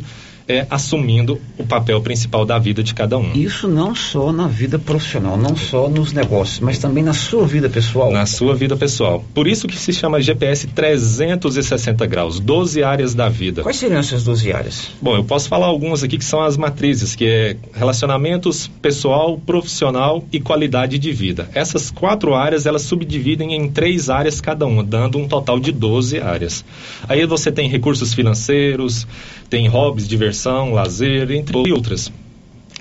é 0.49 0.65
assumindo 0.67 1.39
o 1.59 1.63
papel 1.63 2.01
principal 2.01 2.43
da 2.43 2.57
vida 2.57 2.81
de 2.81 2.95
cada 2.95 3.17
um. 3.19 3.31
Isso 3.33 3.67
não 3.67 3.93
só 3.93 4.33
na 4.33 4.47
vida 4.47 4.79
profissional, 4.79 5.37
não 5.37 5.55
só 5.55 5.87
nos 5.87 6.11
negócios, 6.11 6.59
mas 6.59 6.79
também 6.79 7.03
na 7.03 7.13
sua 7.13 7.45
vida 7.45 7.69
pessoal. 7.69 8.11
Na 8.11 8.25
sua 8.25 8.55
vida 8.55 8.75
pessoal. 8.75 9.23
Por 9.33 9.47
isso 9.47 9.67
que 9.67 9.77
se 9.77 9.93
chama 9.93 10.19
GPS 10.19 10.65
360 10.67 12.05
graus, 12.07 12.39
12 12.39 12.83
áreas 12.83 13.13
da 13.13 13.29
vida. 13.29 13.61
Quais 13.61 13.77
seriam 13.77 13.99
essas 13.99 14.23
12 14.23 14.51
áreas? 14.51 14.89
Bom, 14.99 15.15
eu 15.15 15.23
posso 15.23 15.47
falar 15.47 15.67
algumas 15.67 16.03
aqui 16.03 16.17
que 16.17 16.25
são 16.25 16.41
as 16.41 16.57
matrizes, 16.57 17.15
que 17.15 17.25
é 17.25 17.55
relacionamentos 17.73 18.67
pessoal, 18.81 19.37
profissional 19.37 20.25
e 20.31 20.39
qualidade 20.39 20.97
de 20.97 21.11
vida. 21.11 21.47
Essas 21.53 21.91
quatro 21.91 22.33
áreas, 22.33 22.65
elas 22.65 22.81
subdividem 22.81 23.53
em 23.53 23.69
três 23.69 24.09
áreas 24.09 24.41
cada 24.41 24.65
uma, 24.65 24.83
dando 24.83 25.19
um 25.19 25.27
total 25.27 25.59
de 25.59 25.71
12 25.71 26.19
áreas. 26.19 26.65
Aí 27.07 27.23
você 27.27 27.51
tem 27.51 27.69
recursos 27.69 28.13
financeiros, 28.13 29.05
tem 29.49 29.67
hobbies, 29.67 30.07
diversão, 30.39 30.71
lazer, 30.71 31.31
entre 31.31 31.57
outras. 31.57 32.11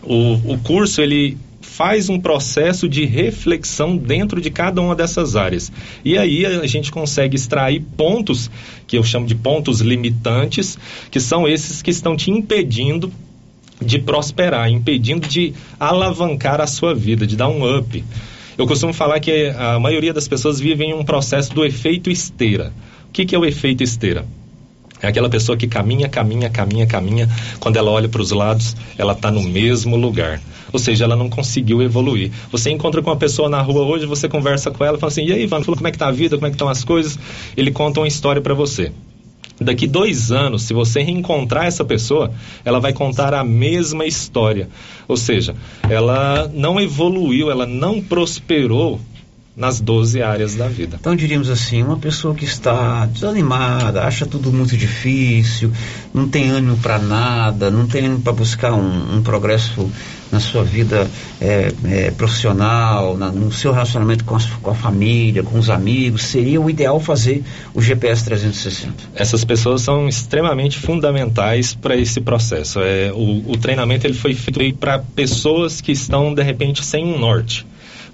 O, 0.02 0.52
o 0.52 0.58
curso, 0.58 1.02
ele 1.02 1.36
faz 1.60 2.08
um 2.08 2.18
processo 2.18 2.88
de 2.88 3.04
reflexão 3.04 3.96
dentro 3.96 4.40
de 4.40 4.50
cada 4.50 4.80
uma 4.80 4.94
dessas 4.94 5.36
áreas. 5.36 5.70
E 6.04 6.16
aí 6.16 6.46
a 6.46 6.66
gente 6.66 6.90
consegue 6.90 7.36
extrair 7.36 7.82
pontos, 7.96 8.50
que 8.86 8.96
eu 8.96 9.02
chamo 9.02 9.26
de 9.26 9.34
pontos 9.34 9.80
limitantes, 9.80 10.78
que 11.10 11.20
são 11.20 11.46
esses 11.46 11.82
que 11.82 11.90
estão 11.90 12.16
te 12.16 12.30
impedindo 12.30 13.12
de 13.84 13.98
prosperar, 13.98 14.70
impedindo 14.70 15.28
de 15.28 15.52
alavancar 15.78 16.60
a 16.60 16.66
sua 16.66 16.94
vida, 16.94 17.26
de 17.26 17.36
dar 17.36 17.48
um 17.48 17.78
up. 17.78 18.04
Eu 18.56 18.66
costumo 18.66 18.92
falar 18.92 19.20
que 19.20 19.52
a 19.56 19.78
maioria 19.78 20.12
das 20.12 20.26
pessoas 20.26 20.58
vivem 20.58 20.92
um 20.94 21.04
processo 21.04 21.54
do 21.54 21.64
efeito 21.64 22.10
esteira. 22.10 22.72
O 23.08 23.12
que, 23.12 23.24
que 23.24 23.36
é 23.36 23.38
o 23.38 23.44
efeito 23.44 23.84
esteira? 23.84 24.26
É 25.02 25.08
aquela 25.08 25.28
pessoa 25.28 25.56
que 25.56 25.66
caminha, 25.66 26.08
caminha, 26.08 26.50
caminha, 26.50 26.86
caminha. 26.86 27.28
Quando 27.60 27.76
ela 27.76 27.90
olha 27.90 28.08
para 28.08 28.20
os 28.20 28.30
lados, 28.30 28.76
ela 28.96 29.12
está 29.12 29.30
no 29.30 29.42
mesmo 29.42 29.96
lugar. 29.96 30.40
Ou 30.72 30.78
seja, 30.78 31.04
ela 31.04 31.16
não 31.16 31.30
conseguiu 31.30 31.82
evoluir. 31.82 32.30
Você 32.50 32.70
encontra 32.70 33.00
com 33.00 33.10
uma 33.10 33.16
pessoa 33.16 33.48
na 33.48 33.60
rua 33.60 33.84
hoje, 33.84 34.06
você 34.06 34.28
conversa 34.28 34.70
com 34.70 34.84
ela, 34.84 34.98
fala 34.98 35.10
assim: 35.10 35.24
e 35.24 35.32
aí, 35.32 35.42
Ivan, 35.44 35.62
como 35.62 35.86
é 35.86 35.90
que 35.90 35.98
tá 35.98 36.08
a 36.08 36.12
vida? 36.12 36.36
Como 36.36 36.46
é 36.46 36.50
que 36.50 36.56
estão 36.56 36.68
as 36.68 36.84
coisas? 36.84 37.18
Ele 37.56 37.70
conta 37.70 38.00
uma 38.00 38.08
história 38.08 38.42
para 38.42 38.54
você. 38.54 38.92
Daqui 39.60 39.88
dois 39.88 40.30
anos, 40.30 40.62
se 40.62 40.72
você 40.72 41.02
reencontrar 41.02 41.66
essa 41.66 41.84
pessoa, 41.84 42.30
ela 42.64 42.78
vai 42.78 42.92
contar 42.92 43.34
a 43.34 43.42
mesma 43.42 44.06
história. 44.06 44.68
Ou 45.08 45.16
seja, 45.16 45.54
ela 45.88 46.48
não 46.54 46.80
evoluiu, 46.80 47.50
ela 47.50 47.66
não 47.66 48.00
prosperou 48.00 49.00
nas 49.58 49.80
12 49.80 50.22
áreas 50.22 50.54
da 50.54 50.68
vida. 50.68 50.96
Então 51.00 51.16
diríamos 51.16 51.50
assim, 51.50 51.82
uma 51.82 51.96
pessoa 51.96 52.32
que 52.32 52.44
está 52.44 53.04
desanimada, 53.06 54.04
acha 54.04 54.24
tudo 54.24 54.52
muito 54.52 54.76
difícil, 54.76 55.72
não 56.14 56.28
tem 56.28 56.48
ânimo 56.50 56.76
para 56.76 56.96
nada, 56.98 57.68
não 57.68 57.86
tem 57.88 58.06
ânimo 58.06 58.20
para 58.22 58.32
buscar 58.32 58.72
um, 58.72 59.16
um 59.16 59.20
progresso 59.22 59.90
na 60.30 60.38
sua 60.38 60.62
vida 60.62 61.10
é, 61.40 61.72
é, 61.84 62.10
profissional, 62.10 63.16
na- 63.16 63.32
no 63.32 63.50
seu 63.50 63.72
relacionamento 63.72 64.24
com, 64.24 64.36
as- 64.36 64.44
com 64.46 64.70
a 64.70 64.74
família, 64.74 65.42
com 65.42 65.58
os 65.58 65.70
amigos, 65.70 66.22
seria 66.24 66.60
o 66.60 66.70
ideal 66.70 67.00
fazer 67.00 67.42
o 67.74 67.80
GPS 67.82 68.24
360. 68.24 68.92
Essas 69.14 69.42
pessoas 69.44 69.82
são 69.82 70.06
extremamente 70.06 70.78
fundamentais 70.78 71.74
para 71.74 71.96
esse 71.96 72.20
processo. 72.20 72.78
É, 72.80 73.10
o, 73.12 73.50
o 73.52 73.56
treinamento 73.56 74.06
ele 74.06 74.14
foi 74.14 74.34
feito 74.34 74.76
para 74.78 74.98
pessoas 74.98 75.80
que 75.80 75.92
estão 75.92 76.32
de 76.32 76.42
repente 76.42 76.84
sem 76.84 77.04
um 77.04 77.18
norte, 77.18 77.66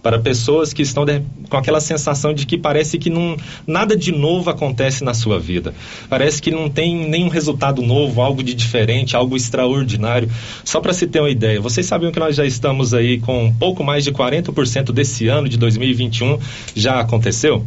para 0.05 0.19
pessoas 0.19 0.75
que 0.75 0.83
estão 0.83 1.07
de- 1.07 1.23
com 1.49 1.57
aquela 1.57 1.81
sensação 1.81 2.35
de 2.35 2.45
que 2.45 2.59
parece 2.59 2.99
que 2.99 3.09
não, 3.09 3.39
nada 3.67 3.97
de 3.97 4.13
novo 4.13 4.51
acontece 4.51 5.03
na 5.03 5.15
sua 5.15 5.41
vida. 5.41 5.73
Parece 6.11 6.43
que 6.43 6.51
não 6.51 6.69
tem 6.69 6.95
nenhum 7.09 7.29
resultado 7.29 7.81
novo, 7.81 8.21
algo 8.21 8.43
de 8.43 8.53
diferente, 8.55 9.17
algo 9.17 9.35
extraordinário. 9.35 10.31
Só 10.63 10.79
para 10.79 10.93
se 10.93 11.07
ter 11.07 11.21
uma 11.21 11.31
ideia, 11.31 11.59
vocês 11.59 11.87
sabiam 11.87 12.13
que 12.13 12.21
nós 12.21 12.37
já 12.37 12.45
estamos 12.45 12.93
aí 12.93 13.19
com 13.19 13.51
pouco 13.59 13.83
mais 13.83 14.05
de 14.05 14.13
40% 14.13 14.93
desse 14.93 15.27
ano 15.27 15.49
de 15.49 15.57
2021 15.57 16.39
já 16.77 17.01
aconteceu? 17.01 17.67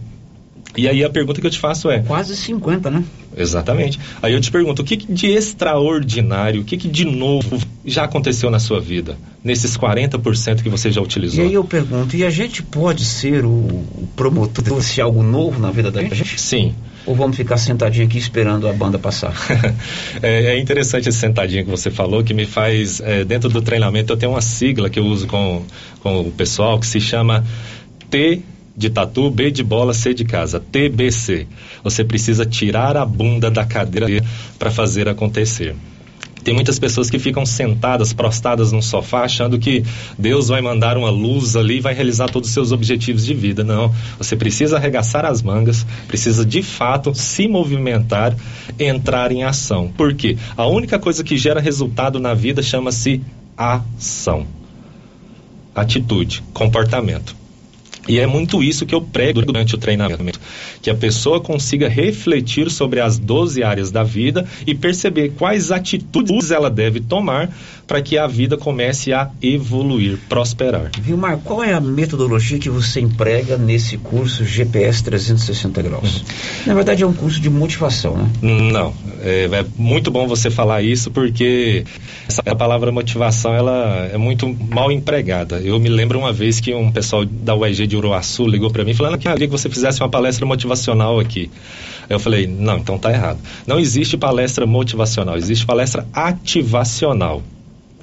E 0.75 0.87
aí 0.87 1.03
a 1.03 1.09
pergunta 1.09 1.39
que 1.39 1.47
eu 1.47 1.51
te 1.51 1.59
faço 1.59 1.89
é: 1.89 1.99
Quase 1.99 2.35
50, 2.35 2.89
né? 2.91 3.03
Exatamente. 3.35 3.99
Aí 4.21 4.33
eu 4.33 4.41
te 4.41 4.51
pergunto, 4.51 4.81
o 4.81 4.85
que, 4.85 4.97
que 4.97 5.11
de 5.11 5.27
extraordinário, 5.27 6.61
o 6.61 6.63
que, 6.63 6.75
que 6.75 6.87
de 6.87 7.05
novo 7.05 7.59
já 7.85 8.03
aconteceu 8.03 8.49
na 8.49 8.59
sua 8.59 8.79
vida? 8.79 9.17
Nesses 9.43 9.77
40% 9.77 10.63
que 10.63 10.69
você 10.69 10.91
já 10.91 10.99
E 10.99 11.03
utilizou? 11.03 11.45
aí 11.45 11.53
eu 11.53 11.63
pergunto, 11.63 12.15
e 12.15 12.25
a 12.25 12.29
gente 12.29 12.63
pode 12.63 13.05
ser 13.05 13.45
o, 13.45 13.49
o 13.49 14.09
promotor 14.15 14.81
de 14.81 15.01
algo 15.01 15.21
novo 15.21 15.59
na 15.59 15.69
vida 15.71 15.91
da 15.91 16.01
gente? 16.01 16.39
Sim. 16.41 16.73
Ou 17.05 17.15
vamos 17.15 17.37
ficar 17.37 17.57
sentadinho 17.57 18.05
aqui 18.05 18.17
esperando 18.17 18.67
a 18.67 18.73
banda 18.73 18.97
passar? 18.99 19.33
É, 20.21 20.55
é 20.55 20.59
interessante 20.59 21.07
esse 21.07 21.19
sentadinho 21.19 21.63
que 21.63 21.69
você 21.69 21.91
falou, 21.91 22.23
que 22.23 22.33
me 22.33 22.45
faz, 22.45 22.99
é, 23.01 23.23
dentro 23.23 23.49
do 23.49 23.61
treinamento, 23.61 24.11
eu 24.11 24.17
tenho 24.17 24.31
uma 24.31 24.41
sigla 24.41 24.89
que 24.89 24.99
eu 24.99 25.05
uso 25.05 25.27
com, 25.27 25.63
com 26.01 26.21
o 26.21 26.31
pessoal 26.31 26.79
que 26.79 26.87
se 26.87 26.99
chama 26.99 27.45
T 28.09 28.41
de 28.77 28.91
tatu, 28.91 29.31
B 29.31 29.49
de 29.49 29.63
bola, 29.63 29.91
C 29.91 30.13
de 30.13 30.23
casa, 30.23 30.59
TBC. 30.59 31.47
Você 31.83 32.03
precisa 32.03 32.45
tirar 32.45 32.95
a 32.95 33.03
bunda 33.03 33.49
da 33.49 33.65
cadeira 33.65 34.07
para 34.59 34.69
fazer 34.69 35.09
acontecer. 35.09 35.75
Tem 36.43 36.53
muitas 36.53 36.77
pessoas 36.77 37.09
que 37.09 37.17
ficam 37.17 37.45
sentadas, 37.45 38.13
prostradas 38.13 38.71
num 38.71 38.81
sofá, 38.81 39.23
achando 39.23 39.57
que 39.59 39.83
Deus 40.17 40.47
vai 40.47 40.61
mandar 40.61 40.95
uma 40.95 41.09
luz 41.09 41.55
ali 41.55 41.77
e 41.77 41.81
vai 41.81 41.93
realizar 41.93 42.29
todos 42.29 42.47
os 42.47 42.53
seus 42.53 42.71
objetivos 42.71 43.25
de 43.25 43.33
vida. 43.33 43.63
Não. 43.63 43.93
Você 44.17 44.35
precisa 44.35 44.77
arregaçar 44.77 45.25
as 45.25 45.41
mangas, 45.41 45.85
precisa 46.07 46.45
de 46.45 46.61
fato 46.61 47.13
se 47.15 47.47
movimentar, 47.47 48.33
entrar 48.79 49.31
em 49.31 49.43
ação. 49.43 49.91
Por 49.97 50.13
quê? 50.13 50.37
A 50.55 50.67
única 50.67 50.99
coisa 50.99 51.23
que 51.23 51.35
gera 51.35 51.59
resultado 51.59 52.19
na 52.19 52.33
vida 52.33 52.61
chama-se 52.61 53.21
ação. 53.57 54.45
Atitude, 55.75 56.43
comportamento. 56.53 57.46
E 58.07 58.19
é 58.19 58.27
muito 58.27 58.63
isso 58.63 58.85
que 58.85 58.95
eu 58.95 59.01
prego 59.01 59.41
durante 59.41 59.75
o 59.75 59.77
treinamento, 59.77 60.39
que 60.81 60.89
a 60.89 60.95
pessoa 60.95 61.41
consiga 61.41 61.89
refletir 61.89 62.69
sobre 62.69 62.99
as 62.99 63.19
12 63.19 63.63
áreas 63.63 63.91
da 63.91 64.03
vida 64.03 64.45
e 64.65 64.73
perceber 64.73 65.33
quais 65.37 65.71
atitudes 65.71 66.51
ela 66.51 66.69
deve 66.69 66.99
tomar 66.99 67.49
para 67.87 68.01
que 68.01 68.17
a 68.17 68.27
vida 68.27 68.57
comece 68.57 69.13
a 69.13 69.29
evoluir, 69.41 70.17
prosperar. 70.27 70.91
Vilmar, 70.99 71.37
qual 71.37 71.63
é 71.63 71.73
a 71.73 71.79
metodologia 71.79 72.59
que 72.59 72.69
você 72.69 72.99
emprega 72.99 73.57
nesse 73.57 73.97
curso 73.97 74.43
GPS 74.43 75.03
360 75.03 75.81
graus? 75.81 76.23
Na 76.65 76.73
verdade 76.73 77.03
é 77.03 77.07
um 77.07 77.13
curso 77.13 77.39
de 77.39 77.49
motivação, 77.49 78.17
né? 78.17 78.29
Não, 78.41 78.93
é, 79.21 79.45
é 79.45 79.65
muito 79.77 80.11
bom 80.11 80.27
você 80.27 80.49
falar 80.49 80.81
isso 80.81 81.09
porque 81.11 81.85
essa 82.27 82.43
palavra 82.55 82.91
motivação 82.91 83.53
ela 83.53 84.09
é 84.11 84.17
muito 84.17 84.47
mal 84.69 84.91
empregada. 84.91 85.59
Eu 85.59 85.79
me 85.79 85.89
lembro 85.89 86.19
uma 86.19 86.33
vez 86.33 86.59
que 86.59 86.73
um 86.73 86.91
pessoal 86.91 87.23
da 87.25 87.55
UEG 87.55 87.87
de 87.87 87.96
Uruaçu 87.97 88.47
ligou 88.47 88.71
para 88.71 88.83
mim 88.83 88.93
falando 88.93 89.17
que 89.17 89.29
queria 89.29 89.47
que 89.47 89.51
você 89.51 89.69
fizesse 89.69 90.01
uma 90.01 90.09
palestra 90.09 90.45
motivacional 90.45 91.19
aqui. 91.19 91.49
Aí 92.09 92.15
eu 92.15 92.19
falei, 92.19 92.47
não, 92.47 92.77
então 92.77 92.97
tá 92.97 93.11
errado. 93.11 93.39
Não 93.65 93.79
existe 93.79 94.17
palestra 94.17 94.65
motivacional, 94.65 95.37
existe 95.37 95.65
palestra 95.65 96.07
ativacional. 96.13 97.43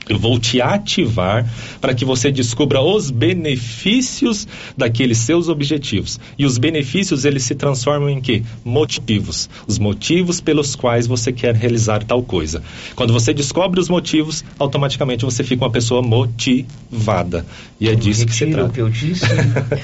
Eu 0.08 0.18
vou 0.18 0.38
te 0.38 0.60
ativar 0.60 1.48
para 1.80 1.94
que 1.94 2.04
você 2.04 2.30
descubra 2.30 2.80
os 2.80 3.10
benefícios 3.10 4.46
daqueles 4.76 5.18
seus 5.18 5.48
objetivos. 5.48 6.20
E 6.38 6.44
os 6.44 6.58
benefícios 6.58 7.24
eles 7.24 7.44
se 7.44 7.54
transformam 7.54 8.10
em 8.10 8.20
quê? 8.20 8.42
Motivos. 8.64 9.48
Os 9.66 9.78
motivos 9.78 10.40
pelos 10.40 10.76
quais 10.76 11.06
você 11.06 11.32
quer 11.32 11.54
realizar 11.54 12.04
tal 12.04 12.22
coisa. 12.22 12.62
Quando 12.94 13.12
você 13.12 13.32
descobre 13.32 13.80
os 13.80 13.88
motivos, 13.88 14.44
automaticamente 14.58 15.24
você 15.24 15.42
fica 15.42 15.64
uma 15.64 15.70
pessoa 15.70 16.02
motivada. 16.02 17.46
E 17.80 17.88
é 17.88 17.94
disso 17.94 18.26
que 18.26 18.34
se 18.34 18.46
trata. 18.46 18.68
o 18.68 18.72
que 18.72 18.80
eu 18.80 18.90
disse, 18.90 19.26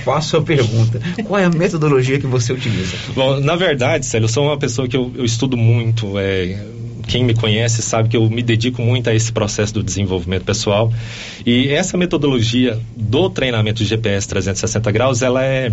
faço 0.05 0.37
a 0.37 0.43
pergunta. 0.43 1.01
Qual 1.25 1.39
é 1.39 1.45
a 1.45 1.51
metodologia 1.51 2.19
que 2.19 2.27
você 2.27 2.53
utiliza? 2.53 2.97
Bom, 3.15 3.41
na 3.41 3.57
verdade, 3.57 4.07
Célio, 4.07 4.25
eu 4.25 4.29
sou 4.29 4.45
uma 4.45 4.59
pessoa 4.59 4.87
que 4.87 4.97
eu, 4.97 5.13
eu 5.17 5.25
estudo 5.25 5.57
muito. 5.57 6.19
É, 6.19 6.59
quem 7.07 7.25
me 7.25 7.35
conhece 7.35 7.83
sabe 7.83 8.09
que 8.09 8.17
eu 8.17 8.29
me 8.29 8.43
dedico 8.43 8.83
muito 8.83 9.11
a 9.11 9.15
esse 9.15 9.33
processo 9.33 9.75
do 9.75 9.83
desenvolvimento 9.83 10.45
pessoal. 10.45 10.93
E 11.45 11.69
essa 11.69 11.97
metodologia 11.97 12.79
do 12.97 13.29
treinamento 13.31 13.83
de 13.83 13.89
GPS 13.89 14.29
360 14.29 14.91
graus, 14.93 15.23
ela 15.23 15.45
é 15.45 15.73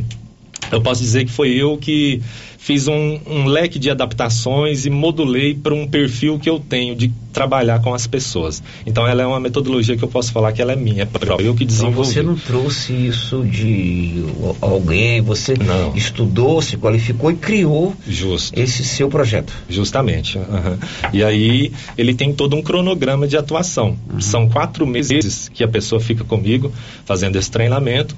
eu 0.72 0.82
posso 0.82 1.02
dizer 1.02 1.26
que 1.26 1.32
foi 1.32 1.50
eu 1.50 1.78
que 1.78 2.22
fiz 2.68 2.86
um, 2.86 3.20
um 3.26 3.46
leque 3.46 3.80
de 3.80 3.90
adaptações 3.90 4.86
e 4.86 4.90
modulei 4.90 5.54
para 5.56 5.74
um 5.74 5.88
perfil 5.88 6.38
que 6.38 6.50
eu 6.50 6.60
tenho 6.60 6.98
de 6.98 7.10
trabalhar 7.32 7.80
com 7.80 7.94
as 7.94 8.06
pessoas. 8.06 8.62
Então 8.86 9.08
ela 9.08 9.22
é 9.22 9.26
uma 9.26 9.40
metodologia 9.40 9.96
que 9.96 10.04
eu 10.04 10.08
posso 10.10 10.34
falar 10.34 10.52
que 10.52 10.62
ela 10.62 10.74
é 10.74 10.76
minha, 10.76 11.04
é 11.04 11.06
própria, 11.06 11.46
eu 11.46 11.56
que 11.56 11.64
desenvolvi. 11.64 12.12
Então 12.12 12.14
você 12.14 12.24
não 12.24 12.36
trouxe 12.36 12.92
isso 12.92 13.46
de 13.46 14.26
alguém, 14.60 15.22
você 15.22 15.54
não. 15.54 15.96
estudou, 15.96 16.62
se 16.62 16.76
qualificou 16.76 17.32
e 17.32 17.36
criou 17.36 17.96
Justo. 18.06 18.60
esse 18.60 18.84
seu 18.84 19.08
projeto. 19.08 19.54
Justamente. 19.70 20.38
Uhum. 20.38 20.78
E 21.14 21.24
aí 21.24 21.72
ele 21.98 22.14
tem 22.14 22.34
todo 22.34 22.54
um 22.58 22.62
cronograma 22.62 23.28
de 23.30 23.38
atuação. 23.38 23.98
Uhum. 24.12 24.20
São 24.20 24.50
quatro 24.50 24.86
meses 24.86 25.50
que 25.54 25.64
a 25.64 25.68
pessoa 25.70 26.02
fica 26.02 26.26
comigo 26.26 26.74
fazendo 27.06 27.38
esse 27.38 27.50
treinamento. 27.50 28.14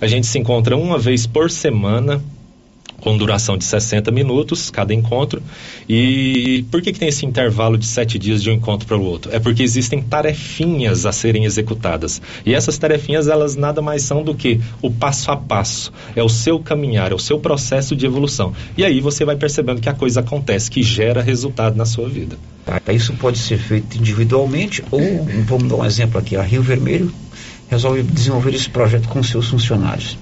A 0.00 0.06
gente 0.06 0.26
se 0.26 0.38
encontra 0.38 0.76
uma 0.76 0.98
vez 0.98 1.26
por 1.26 1.50
semana, 1.50 2.22
com 3.00 3.16
duração 3.16 3.56
de 3.56 3.64
60 3.64 4.10
minutos 4.10 4.70
cada 4.70 4.94
encontro. 4.94 5.42
E 5.88 6.64
por 6.70 6.80
que, 6.80 6.92
que 6.92 6.98
tem 6.98 7.08
esse 7.08 7.26
intervalo 7.26 7.76
de 7.76 7.86
sete 7.86 8.18
dias 8.18 8.42
de 8.42 8.50
um 8.50 8.54
encontro 8.54 8.86
para 8.86 8.96
o 8.96 9.04
outro? 9.04 9.34
É 9.34 9.38
porque 9.38 9.62
existem 9.62 10.02
tarefinhas 10.02 11.06
a 11.06 11.12
serem 11.12 11.44
executadas. 11.44 12.20
E 12.44 12.54
essas 12.54 12.78
tarefinhas, 12.78 13.28
elas 13.28 13.56
nada 13.56 13.82
mais 13.82 14.02
são 14.02 14.22
do 14.22 14.34
que 14.34 14.60
o 14.80 14.90
passo 14.90 15.30
a 15.30 15.36
passo. 15.36 15.92
É 16.14 16.22
o 16.22 16.28
seu 16.28 16.58
caminhar, 16.60 17.12
é 17.12 17.14
o 17.14 17.18
seu 17.18 17.38
processo 17.38 17.96
de 17.96 18.06
evolução. 18.06 18.54
E 18.76 18.84
aí 18.84 19.00
você 19.00 19.24
vai 19.24 19.36
percebendo 19.36 19.80
que 19.80 19.88
a 19.88 19.94
coisa 19.94 20.20
acontece, 20.20 20.70
que 20.70 20.82
gera 20.82 21.22
resultado 21.22 21.76
na 21.76 21.84
sua 21.84 22.08
vida. 22.08 22.38
Tá, 22.64 22.80
isso 22.92 23.12
pode 23.14 23.38
ser 23.38 23.58
feito 23.58 23.98
individualmente 23.98 24.84
ou, 24.90 25.00
vamos 25.46 25.68
dar 25.68 25.76
um 25.76 25.84
exemplo 25.84 26.18
aqui, 26.18 26.36
a 26.36 26.42
Rio 26.42 26.62
Vermelho 26.62 27.10
resolve 27.70 28.02
desenvolver 28.02 28.54
esse 28.54 28.68
projeto 28.68 29.08
com 29.08 29.22
seus 29.22 29.48
funcionários. 29.48 30.18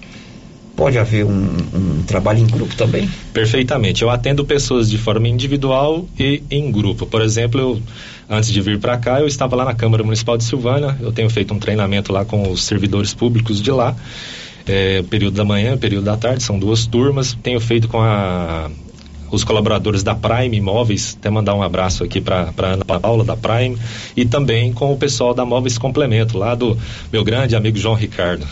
Pode 0.76 0.96
haver 0.96 1.24
um, 1.24 1.56
um, 1.74 2.02
trabalho 2.06 2.38
em 2.38 2.46
grupo 2.46 2.76
também? 2.76 3.10
Perfeitamente. 3.32 4.02
Eu 4.02 4.10
atendo 4.10 4.44
pessoas 4.44 4.88
de 4.88 4.96
forma 4.96 5.26
individual 5.26 6.06
e 6.16 6.40
em 6.48 6.70
grupo. 6.70 7.04
Por 7.04 7.20
exemplo, 7.20 7.60
eu, 7.60 7.82
antes 8.30 8.52
de 8.52 8.60
vir 8.60 8.78
para 8.78 8.96
cá, 8.96 9.18
eu 9.18 9.26
estava 9.26 9.56
lá 9.56 9.64
na 9.64 9.74
Câmara 9.74 10.04
Municipal 10.04 10.36
de 10.36 10.44
Silvânia. 10.44 10.96
Eu 11.00 11.10
tenho 11.10 11.28
feito 11.30 11.52
um 11.52 11.58
treinamento 11.58 12.12
lá 12.12 12.24
com 12.24 12.48
os 12.48 12.62
servidores 12.62 13.12
públicos 13.12 13.60
de 13.60 13.72
lá. 13.72 13.96
É, 14.68 15.02
período 15.02 15.34
da 15.34 15.44
manhã, 15.44 15.76
período 15.76 16.04
da 16.04 16.16
tarde, 16.16 16.44
são 16.44 16.56
duas 16.60 16.86
turmas. 16.86 17.36
Tenho 17.42 17.58
feito 17.58 17.88
com 17.88 18.00
a 18.00 18.70
os 19.30 19.44
colaboradores 19.44 20.02
da 20.02 20.14
Prime 20.14 20.56
Imóveis, 20.56 21.16
até 21.18 21.30
mandar 21.30 21.54
um 21.54 21.62
abraço 21.62 22.04
aqui 22.04 22.20
para 22.20 22.52
Ana 22.58 22.84
Paula 22.84 23.24
da 23.24 23.36
Prime, 23.36 23.76
e 24.16 24.24
também 24.24 24.72
com 24.72 24.92
o 24.92 24.96
pessoal 24.96 25.34
da 25.34 25.44
Móveis 25.44 25.78
Complemento, 25.78 26.38
lá 26.38 26.54
do 26.54 26.76
meu 27.12 27.24
grande 27.24 27.54
amigo 27.56 27.78
João 27.78 27.94
Ricardo. 27.94 28.46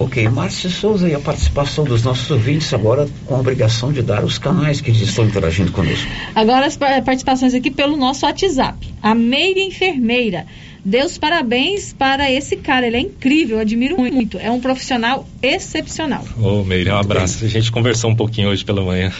Ok, 0.00 0.28
Márcio 0.28 0.70
Souza 0.70 1.08
e 1.08 1.14
a 1.14 1.18
participação 1.18 1.84
dos 1.84 2.04
nossos 2.04 2.30
ouvintes 2.30 2.72
agora 2.72 3.08
com 3.26 3.34
a 3.34 3.40
obrigação 3.40 3.92
de 3.92 4.00
dar 4.00 4.24
os 4.24 4.38
canais 4.38 4.80
que 4.80 4.90
eles 4.90 5.00
estão 5.00 5.26
interagindo 5.26 5.72
conosco. 5.72 6.08
Agora 6.36 6.66
as 6.66 6.76
participações 6.76 7.52
aqui 7.52 7.68
pelo 7.68 7.96
nosso 7.96 8.24
WhatsApp. 8.24 8.78
A 9.02 9.12
Meire 9.12 9.60
Enfermeira. 9.60 10.46
Deus 10.84 11.18
parabéns 11.18 11.92
para 11.92 12.30
esse 12.30 12.56
cara, 12.56 12.86
ele 12.86 12.96
é 12.96 13.00
incrível, 13.00 13.56
eu 13.56 13.62
admiro 13.62 13.96
muito. 13.98 14.38
É 14.38 14.50
um 14.52 14.60
profissional 14.60 15.26
excepcional. 15.42 16.24
Ô, 16.40 16.62
Meire, 16.62 16.90
um 16.90 16.96
abraço. 16.96 17.44
A 17.44 17.48
gente 17.48 17.72
conversou 17.72 18.10
um 18.10 18.14
pouquinho 18.14 18.50
hoje 18.50 18.64
pela 18.64 18.82
manhã. 18.82 19.12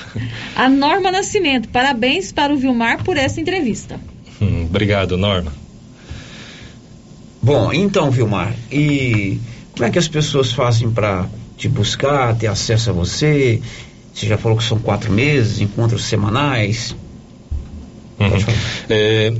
A 0.55 0.69
Norma 0.69 1.11
Nascimento, 1.11 1.69
parabéns 1.71 2.31
para 2.31 2.55
o 2.55 2.57
Vilmar 2.57 3.03
por 3.03 3.17
essa 3.17 3.41
entrevista. 3.41 3.99
Hum, 4.41 4.67
obrigado, 4.71 5.17
Norma. 5.17 5.53
Bom, 7.43 7.73
então, 7.73 8.11
Vilmar, 8.11 8.55
e 8.71 9.41
como 9.79 9.87
é 9.87 9.91
que 9.93 9.99
as 9.99 10.09
pessoas 10.09 10.51
fazem 10.51 10.91
para 10.91 11.29
te 11.57 11.69
buscar, 11.69 12.37
ter 12.37 12.49
acesso 12.49 12.91
a 12.91 12.93
você? 12.93 13.63
Você 14.13 14.27
já 14.27 14.37
falou 14.37 14.59
que 14.59 14.65
são 14.65 14.77
quatro 14.77 15.13
meses, 15.13 15.61
encontros 15.61 16.03
semanais. 16.03 16.97
Uhum. 18.19 18.29
É, 18.91 19.33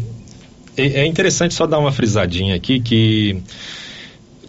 é, 0.77 0.83
é 1.01 1.07
interessante 1.07 1.55
só 1.55 1.67
dar 1.67 1.81
uma 1.81 1.91
frisadinha 1.91 2.55
aqui 2.55 2.79
que 2.79 3.43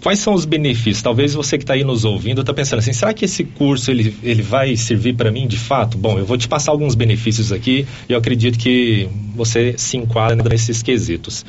quais 0.02 0.20
são 0.20 0.34
os 0.34 0.45
benefícios? 0.45 1.02
Talvez 1.02 1.34
você 1.34 1.58
que 1.58 1.64
está 1.64 1.74
aí 1.74 1.84
nos 1.84 2.06
ouvindo 2.06 2.41
está 2.41 2.54
pensando 2.54 2.80
assim, 2.80 2.93
será 2.93 3.14
que 3.14 3.26
esse 3.26 3.43
curso 3.43 3.91
ele, 3.91 4.16
ele 4.24 4.41
vai 4.41 4.76
servir 4.76 5.14
para 5.16 5.32
mim 5.32 5.47
de 5.47 5.58
fato? 5.58 5.97
Bom, 5.97 6.18
eu 6.18 6.26
vou 6.26 6.38
te 6.38 6.47
passar 6.47 6.72
alguns 6.72 6.95
benefícios 6.95 7.52
aqui 7.52 7.86
e 8.08 8.14
eu 8.14 8.18
acredito 8.18 8.58
que 8.58 9.10
você 9.36 9.76
se 9.78 9.97
enquadra 9.97 10.47
nesses 10.50 10.82
quesitos. 10.82 11.45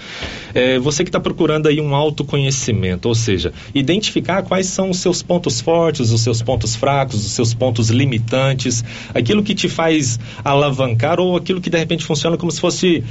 É, 0.54 0.78
você 0.78 1.02
que 1.02 1.08
está 1.08 1.20
procurando 1.20 1.68
aí 1.68 1.80
um 1.80 1.94
autoconhecimento, 1.94 3.08
ou 3.08 3.14
seja, 3.14 3.52
identificar 3.74 4.42
quais 4.42 4.66
são 4.66 4.90
os 4.90 4.98
seus 4.98 5.22
pontos 5.22 5.60
fortes, 5.60 6.10
os 6.10 6.20
seus 6.20 6.42
pontos 6.42 6.76
fracos, 6.76 7.24
os 7.24 7.32
seus 7.32 7.54
pontos 7.54 7.90
limitantes, 7.90 8.84
aquilo 9.14 9.42
que 9.42 9.54
te 9.54 9.68
faz 9.68 10.18
alavancar 10.44 11.18
ou 11.18 11.36
aquilo 11.36 11.60
que 11.60 11.70
de 11.70 11.78
repente 11.78 12.04
funciona 12.04 12.36
como 12.36 12.50
se 12.50 12.60
fosse... 12.60 13.02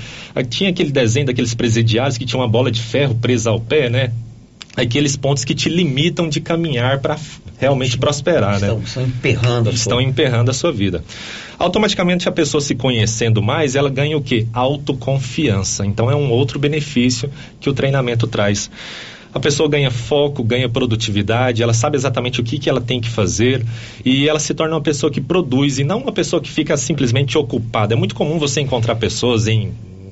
Tinha 0.49 0.69
aquele 0.69 0.91
desenho 0.91 1.25
daqueles 1.25 1.53
presidiários 1.53 2.17
que 2.17 2.25
tinha 2.25 2.39
uma 2.39 2.47
bola 2.47 2.71
de 2.71 2.81
ferro 2.81 3.15
presa 3.15 3.49
ao 3.49 3.59
pé, 3.59 3.89
né? 3.89 4.11
Aqueles 4.75 5.15
pontos 5.17 5.43
que 5.43 5.53
te 5.53 5.69
limitam 5.69 6.29
de 6.29 6.39
caminhar 6.39 6.99
para 6.99 7.17
realmente 7.59 7.97
prosperar, 7.97 8.55
estão, 8.55 8.77
né? 8.77 8.83
Estão 8.85 9.03
emperrando 9.03 9.69
a 9.69 9.73
Estão 9.73 9.97
sua... 9.97 10.03
emperrando 10.03 10.51
a 10.51 10.53
sua 10.53 10.71
vida. 10.71 11.03
Automaticamente 11.57 12.29
a 12.29 12.31
pessoa 12.31 12.61
se 12.61 12.73
conhecendo 12.73 13.41
mais, 13.41 13.75
ela 13.75 13.89
ganha 13.89 14.17
o 14.17 14.21
que? 14.21 14.47
Autoconfiança. 14.53 15.85
Então 15.85 16.09
é 16.09 16.15
um 16.15 16.31
outro 16.31 16.57
benefício 16.57 17.29
que 17.59 17.69
o 17.69 17.73
treinamento 17.73 18.25
traz. 18.27 18.71
A 19.31 19.39
pessoa 19.39 19.69
ganha 19.69 19.91
foco, 19.91 20.43
ganha 20.43 20.67
produtividade, 20.67 21.61
ela 21.61 21.73
sabe 21.73 21.95
exatamente 21.97 22.41
o 22.41 22.43
que, 22.43 22.57
que 22.57 22.67
ela 22.67 22.81
tem 22.81 22.99
que 22.99 23.09
fazer 23.09 23.63
e 24.03 24.27
ela 24.27 24.39
se 24.39 24.55
torna 24.55 24.73
uma 24.73 24.81
pessoa 24.81 25.11
que 25.11 25.21
produz 25.21 25.77
e 25.77 25.83
não 25.83 25.99
uma 25.99 26.11
pessoa 26.11 26.41
que 26.41 26.49
fica 26.49 26.75
simplesmente 26.75 27.37
ocupada. 27.37 27.93
É 27.93 27.97
muito 27.97 28.15
comum 28.15 28.39
você 28.39 28.59
encontrar 28.61 28.95
pessoas 28.95 29.47
em 29.47 29.71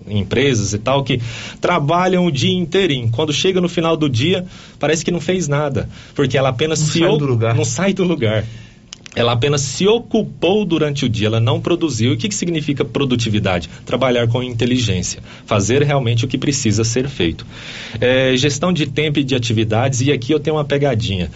empresas 0.10 0.74
e 0.74 0.78
tal 0.78 1.04
que 1.04 1.20
trabalham 1.60 2.26
o 2.26 2.32
dia 2.32 2.54
inteirinho. 2.54 3.10
Quando 3.10 3.34
chega 3.34 3.62
no 3.62 3.70
final 3.70 3.96
do 3.96 4.10
dia, 4.10 4.46
parece 4.80 5.04
que 5.04 5.12
não 5.12 5.22
fez 5.22 5.48
nada, 5.48 5.90
porque 6.16 6.38
ela 6.38 6.50
apenas 6.50 6.80
não 6.80 6.88
se 6.88 7.00
sai 7.00 7.18
do 7.18 7.26
lugar. 7.26 7.56
não 7.56 7.66
sai 7.66 7.94
do 7.94 8.04
lugar. 8.04 8.46
Ela 9.18 9.32
apenas 9.32 9.62
se 9.62 9.88
ocupou 9.88 10.64
durante 10.64 11.04
o 11.04 11.10
dia, 11.10 11.26
ela 11.26 11.40
não 11.40 11.60
produziu. 11.60 12.12
E 12.12 12.14
o 12.14 12.18
que, 12.18 12.30
que 12.30 12.36
significa 12.36 12.86
produtividade? 12.86 13.68
Trabalhar 13.84 14.28
com 14.28 14.44
inteligência, 14.44 15.24
fazer 15.44 15.82
realmente 15.82 16.24
o 16.24 16.28
que 16.28 16.38
precisa 16.38 16.84
ser 16.84 17.10
feito. 17.10 17.44
É, 18.00 18.38
gestão 18.38 18.72
de 18.72 18.86
tempo 18.86 19.18
e 19.18 19.24
de 19.24 19.34
atividades, 19.34 20.02
e 20.02 20.12
aqui 20.12 20.32
eu 20.32 20.40
tenho 20.40 20.56
uma 20.56 20.64
pegadinha. 20.64 21.32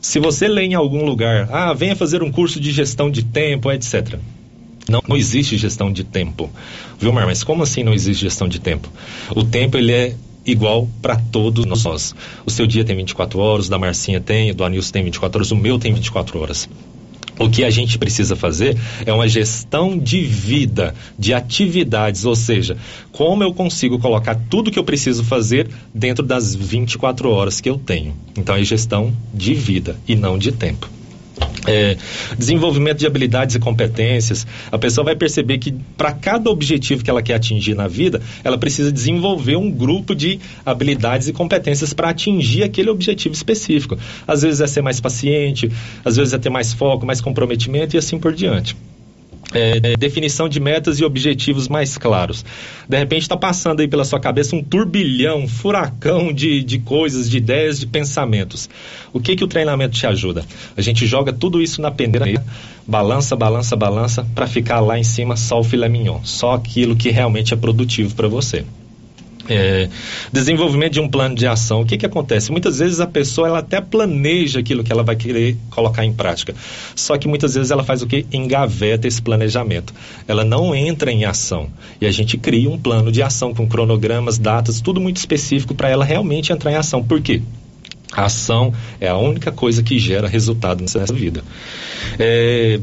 Se 0.00 0.18
você 0.18 0.48
lê 0.48 0.64
em 0.64 0.74
algum 0.74 1.04
lugar, 1.04 1.48
ah, 1.52 1.72
venha 1.72 1.94
fazer 1.94 2.20
um 2.20 2.32
curso 2.32 2.58
de 2.58 2.72
gestão 2.72 3.08
de 3.08 3.22
tempo, 3.22 3.70
etc. 3.70 4.18
Não, 4.90 5.00
não 5.06 5.16
existe 5.16 5.56
gestão 5.56 5.92
de 5.92 6.02
tempo. 6.02 6.50
Vilmar, 6.98 7.24
mas 7.24 7.44
como 7.44 7.62
assim 7.62 7.84
não 7.84 7.94
existe 7.94 8.22
gestão 8.22 8.48
de 8.48 8.58
tempo? 8.58 8.90
O 9.36 9.44
tempo 9.44 9.78
ele 9.78 9.92
é 9.92 10.16
igual 10.44 10.88
para 11.00 11.14
todos 11.14 11.64
nós. 11.64 12.12
O 12.44 12.50
seu 12.50 12.66
dia 12.66 12.84
tem 12.84 12.96
24 12.96 13.38
horas, 13.38 13.68
o 13.68 13.70
da 13.70 13.78
Marcinha 13.78 14.20
tem, 14.20 14.50
o 14.50 14.54
do 14.54 14.64
Anilson 14.64 14.90
tem 14.90 15.04
24 15.04 15.38
horas, 15.38 15.52
o 15.52 15.56
meu 15.56 15.78
tem 15.78 15.94
24 15.94 16.40
horas. 16.40 16.68
O 17.38 17.48
que 17.48 17.62
a 17.62 17.70
gente 17.70 17.98
precisa 17.98 18.34
fazer 18.34 18.76
é 19.06 19.12
uma 19.12 19.28
gestão 19.28 19.96
de 19.96 20.22
vida, 20.22 20.92
de 21.16 21.32
atividades, 21.32 22.24
ou 22.24 22.34
seja, 22.34 22.76
como 23.12 23.44
eu 23.44 23.54
consigo 23.54 23.96
colocar 23.98 24.34
tudo 24.50 24.72
que 24.72 24.78
eu 24.78 24.84
preciso 24.84 25.22
fazer 25.22 25.70
dentro 25.94 26.26
das 26.26 26.52
24 26.52 27.30
horas 27.30 27.60
que 27.60 27.70
eu 27.70 27.78
tenho. 27.78 28.12
Então 28.36 28.56
é 28.56 28.64
gestão 28.64 29.14
de 29.32 29.54
vida 29.54 29.96
e 30.08 30.16
não 30.16 30.36
de 30.36 30.50
tempo. 30.50 30.99
É, 31.66 31.96
desenvolvimento 32.38 32.98
de 32.98 33.06
habilidades 33.06 33.54
e 33.54 33.58
competências, 33.58 34.46
a 34.72 34.78
pessoa 34.78 35.04
vai 35.04 35.14
perceber 35.14 35.58
que 35.58 35.72
para 35.96 36.10
cada 36.10 36.50
objetivo 36.50 37.04
que 37.04 37.10
ela 37.10 37.22
quer 37.22 37.34
atingir 37.34 37.74
na 37.74 37.86
vida, 37.86 38.20
ela 38.42 38.56
precisa 38.56 38.90
desenvolver 38.90 39.56
um 39.56 39.70
grupo 39.70 40.14
de 40.14 40.40
habilidades 40.64 41.28
e 41.28 41.32
competências 41.32 41.92
para 41.92 42.08
atingir 42.08 42.62
aquele 42.62 42.88
objetivo 42.88 43.34
específico. 43.34 43.96
Às 44.26 44.42
vezes 44.42 44.60
é 44.60 44.66
ser 44.66 44.82
mais 44.82 45.00
paciente, 45.00 45.70
às 46.04 46.16
vezes 46.16 46.32
é 46.32 46.38
ter 46.38 46.50
mais 46.50 46.72
foco, 46.72 47.04
mais 47.04 47.20
comprometimento 47.20 47.94
e 47.94 47.98
assim 47.98 48.18
por 48.18 48.32
diante. 48.32 48.74
É, 49.52 49.96
definição 49.96 50.48
de 50.48 50.60
metas 50.60 50.98
e 50.98 51.04
objetivos 51.04 51.68
mais 51.68 51.96
claros. 51.98 52.44
De 52.88 52.96
repente 52.96 53.22
está 53.22 53.36
passando 53.36 53.80
aí 53.80 53.88
pela 53.88 54.04
sua 54.04 54.20
cabeça 54.20 54.54
um 54.54 54.62
turbilhão, 54.62 55.40
um 55.40 55.48
furacão 55.48 56.32
de, 56.32 56.62
de 56.62 56.78
coisas, 56.78 57.28
de 57.28 57.38
ideias, 57.38 57.80
de 57.80 57.86
pensamentos. 57.86 58.68
O 59.12 59.20
que 59.20 59.36
que 59.36 59.44
o 59.44 59.48
treinamento 59.48 59.96
te 59.96 60.06
ajuda? 60.06 60.44
A 60.76 60.80
gente 60.80 61.06
joga 61.06 61.32
tudo 61.32 61.60
isso 61.60 61.80
na 61.80 61.90
peneira, 61.90 62.44
balança, 62.86 63.36
balança, 63.36 63.76
balança, 63.76 64.26
para 64.34 64.46
ficar 64.46 64.80
lá 64.80 64.98
em 64.98 65.04
cima 65.04 65.36
só 65.36 65.60
o 65.60 65.64
filé 65.64 65.88
mignon, 65.88 66.20
só 66.24 66.54
aquilo 66.54 66.96
que 66.96 67.10
realmente 67.10 67.54
é 67.54 67.56
produtivo 67.56 68.14
para 68.14 68.28
você. 68.28 68.64
É, 69.52 69.88
desenvolvimento 70.32 70.92
de 70.92 71.00
um 71.00 71.08
plano 71.08 71.34
de 71.34 71.44
ação. 71.44 71.80
O 71.80 71.84
que, 71.84 71.98
que 71.98 72.06
acontece? 72.06 72.52
Muitas 72.52 72.78
vezes 72.78 73.00
a 73.00 73.06
pessoa 73.06 73.48
ela 73.48 73.58
até 73.58 73.80
planeja 73.80 74.60
aquilo 74.60 74.84
que 74.84 74.92
ela 74.92 75.02
vai 75.02 75.16
querer 75.16 75.56
colocar 75.70 76.04
em 76.04 76.12
prática. 76.12 76.54
Só 76.94 77.18
que 77.18 77.26
muitas 77.26 77.54
vezes 77.54 77.72
ela 77.72 77.82
faz 77.82 78.00
o 78.00 78.06
que? 78.06 78.24
Engaveta 78.32 79.08
esse 79.08 79.20
planejamento. 79.20 79.92
Ela 80.28 80.44
não 80.44 80.72
entra 80.72 81.10
em 81.10 81.24
ação. 81.24 81.68
E 82.00 82.06
a 82.06 82.12
gente 82.12 82.38
cria 82.38 82.70
um 82.70 82.78
plano 82.78 83.10
de 83.10 83.24
ação 83.24 83.52
com 83.52 83.66
cronogramas, 83.66 84.38
datas, 84.38 84.80
tudo 84.80 85.00
muito 85.00 85.16
específico 85.16 85.74
para 85.74 85.88
ela 85.88 86.04
realmente 86.04 86.52
entrar 86.52 86.70
em 86.70 86.76
ação. 86.76 87.02
Por 87.02 87.20
quê? 87.20 87.42
A 88.12 88.26
ação 88.26 88.72
é 89.00 89.08
a 89.08 89.16
única 89.16 89.50
coisa 89.50 89.82
que 89.82 89.98
gera 89.98 90.28
resultado 90.28 90.80
nessa 90.80 91.04
vida. 91.06 91.42
É, 92.18 92.80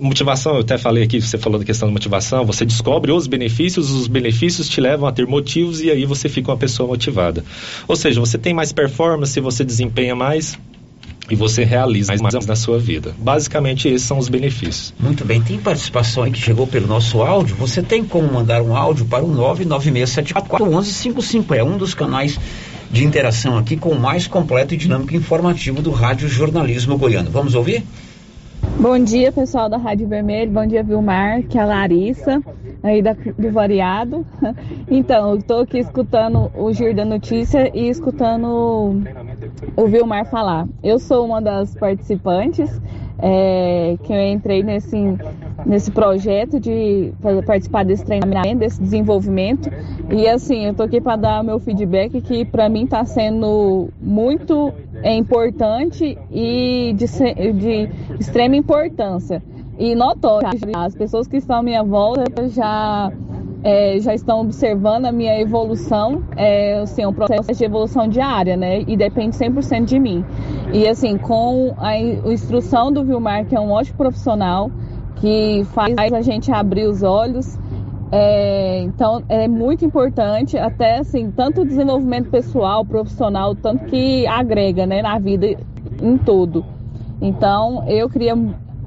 motivação, 0.00 0.54
eu 0.54 0.60
até 0.60 0.78
falei 0.78 1.04
aqui, 1.04 1.20
você 1.20 1.38
falou 1.38 1.58
da 1.58 1.64
questão 1.64 1.88
da 1.88 1.92
motivação, 1.92 2.44
você 2.44 2.64
descobre 2.64 3.12
os 3.12 3.26
benefícios, 3.26 3.90
os 3.90 4.08
benefícios 4.08 4.68
te 4.68 4.80
levam 4.80 5.08
a 5.08 5.12
ter 5.12 5.26
motivos 5.26 5.80
e 5.80 5.90
aí 5.90 6.06
você 6.06 6.28
fica 6.28 6.50
uma 6.50 6.56
pessoa 6.56 6.88
motivada. 6.88 7.44
Ou 7.86 7.96
seja, 7.96 8.20
você 8.20 8.38
tem 8.38 8.54
mais 8.54 8.72
performance, 8.72 9.38
você 9.38 9.64
desempenha 9.64 10.16
mais 10.16 10.58
e 11.30 11.36
você 11.36 11.64
realiza 11.64 12.14
mais 12.16 12.46
na 12.46 12.56
sua 12.56 12.78
vida. 12.78 13.14
Basicamente, 13.18 13.88
esses 13.88 14.06
são 14.06 14.18
os 14.18 14.28
benefícios. 14.28 14.92
Muito 14.98 15.24
bem, 15.24 15.40
tem 15.40 15.56
participação 15.58 16.24
aí 16.24 16.32
que 16.32 16.40
chegou 16.40 16.66
pelo 16.66 16.88
nosso 16.88 17.22
áudio. 17.22 17.54
Você 17.56 17.82
tem 17.82 18.04
como 18.04 18.30
mandar 18.32 18.60
um 18.62 18.76
áudio 18.76 19.06
para 19.06 19.24
o 19.24 19.36
996741155. 19.36 21.56
É 21.56 21.62
um 21.62 21.78
dos 21.78 21.94
canais 21.94 22.36
de 22.90 23.04
interação 23.04 23.56
aqui 23.56 23.76
com 23.76 23.90
o 23.90 24.00
mais 24.00 24.26
completo 24.26 24.74
e 24.74 24.76
dinâmico 24.76 25.14
informativo 25.14 25.80
do 25.80 25.92
Rádio 25.92 26.28
Jornalismo 26.28 26.98
Goiano. 26.98 27.30
Vamos 27.30 27.54
ouvir? 27.54 27.84
Bom 28.78 28.98
dia, 28.98 29.32
pessoal 29.32 29.68
da 29.68 29.76
Rádio 29.76 30.08
Vermelho. 30.08 30.50
Bom 30.50 30.66
dia, 30.66 30.82
Vilmar, 30.82 31.42
que 31.42 31.58
é 31.58 31.62
a 31.62 31.66
Larissa, 31.66 32.42
aí 32.82 33.02
da, 33.02 33.12
do 33.12 33.50
Variado. 33.50 34.24
Então, 34.90 35.30
eu 35.30 35.36
estou 35.38 35.60
aqui 35.60 35.78
escutando 35.78 36.50
o 36.54 36.72
Giro 36.72 36.94
da 36.94 37.04
Notícia 37.04 37.70
e 37.74 37.88
escutando 37.88 39.00
o 39.76 39.86
Vilmar 39.86 40.26
falar. 40.26 40.66
Eu 40.82 40.98
sou 40.98 41.24
uma 41.24 41.40
das 41.40 41.74
participantes 41.76 42.70
é, 43.22 43.96
que 44.02 44.12
eu 44.12 44.20
entrei 44.20 44.62
nesse, 44.62 44.96
nesse 45.66 45.90
projeto 45.90 46.58
de 46.58 47.12
participar 47.46 47.84
desse 47.84 48.04
treinamento, 48.04 48.58
desse 48.58 48.80
desenvolvimento. 48.80 49.70
E 50.10 50.26
assim, 50.28 50.66
eu 50.66 50.74
tô 50.74 50.82
aqui 50.82 51.00
para 51.00 51.16
dar 51.16 51.44
meu 51.44 51.58
feedback 51.58 52.20
que 52.20 52.44
para 52.44 52.68
mim 52.68 52.84
está 52.84 53.04
sendo 53.04 53.88
muito 54.00 54.72
importante 55.04 56.18
e 56.30 56.94
de, 56.96 57.06
de 57.52 57.88
extrema 58.18 58.56
importância. 58.56 59.42
E 59.78 59.94
notório, 59.94 60.50
as 60.76 60.94
pessoas 60.94 61.26
que 61.26 61.38
estão 61.38 61.56
à 61.56 61.62
minha 61.62 61.82
volta 61.82 62.48
já 62.48 63.10
é, 63.62 63.98
já 64.00 64.14
estão 64.14 64.40
observando 64.40 65.06
a 65.06 65.12
minha 65.12 65.38
evolução, 65.40 66.22
é 66.36 66.80
assim, 66.80 67.04
um 67.04 67.12
processo 67.12 67.52
de 67.52 67.64
evolução 67.64 68.08
diária, 68.08 68.56
né? 68.56 68.80
E 68.86 68.96
depende 68.96 69.36
100% 69.36 69.84
de 69.84 69.98
mim. 69.98 70.24
E 70.72 70.88
assim, 70.88 71.18
com 71.18 71.74
a 71.78 71.98
instrução 71.98 72.90
do 72.90 73.04
Vilmar, 73.04 73.44
que 73.44 73.54
é 73.54 73.60
um 73.60 73.70
ótimo 73.70 73.98
profissional, 73.98 74.70
que 75.16 75.62
faz 75.72 76.12
a 76.12 76.22
gente 76.22 76.50
abrir 76.50 76.86
os 76.86 77.02
olhos. 77.02 77.58
É, 78.12 78.80
então 78.80 79.22
é 79.28 79.46
muito 79.46 79.84
importante, 79.84 80.58
até 80.58 80.98
assim, 80.98 81.30
tanto 81.30 81.60
o 81.60 81.64
desenvolvimento 81.64 82.28
pessoal, 82.28 82.84
profissional, 82.84 83.54
tanto 83.54 83.84
que 83.84 84.26
agrega 84.26 84.86
né, 84.86 85.02
na 85.02 85.18
vida 85.18 85.46
em 86.02 86.16
todo. 86.16 86.64
Então 87.20 87.84
eu 87.86 88.08
queria 88.08 88.34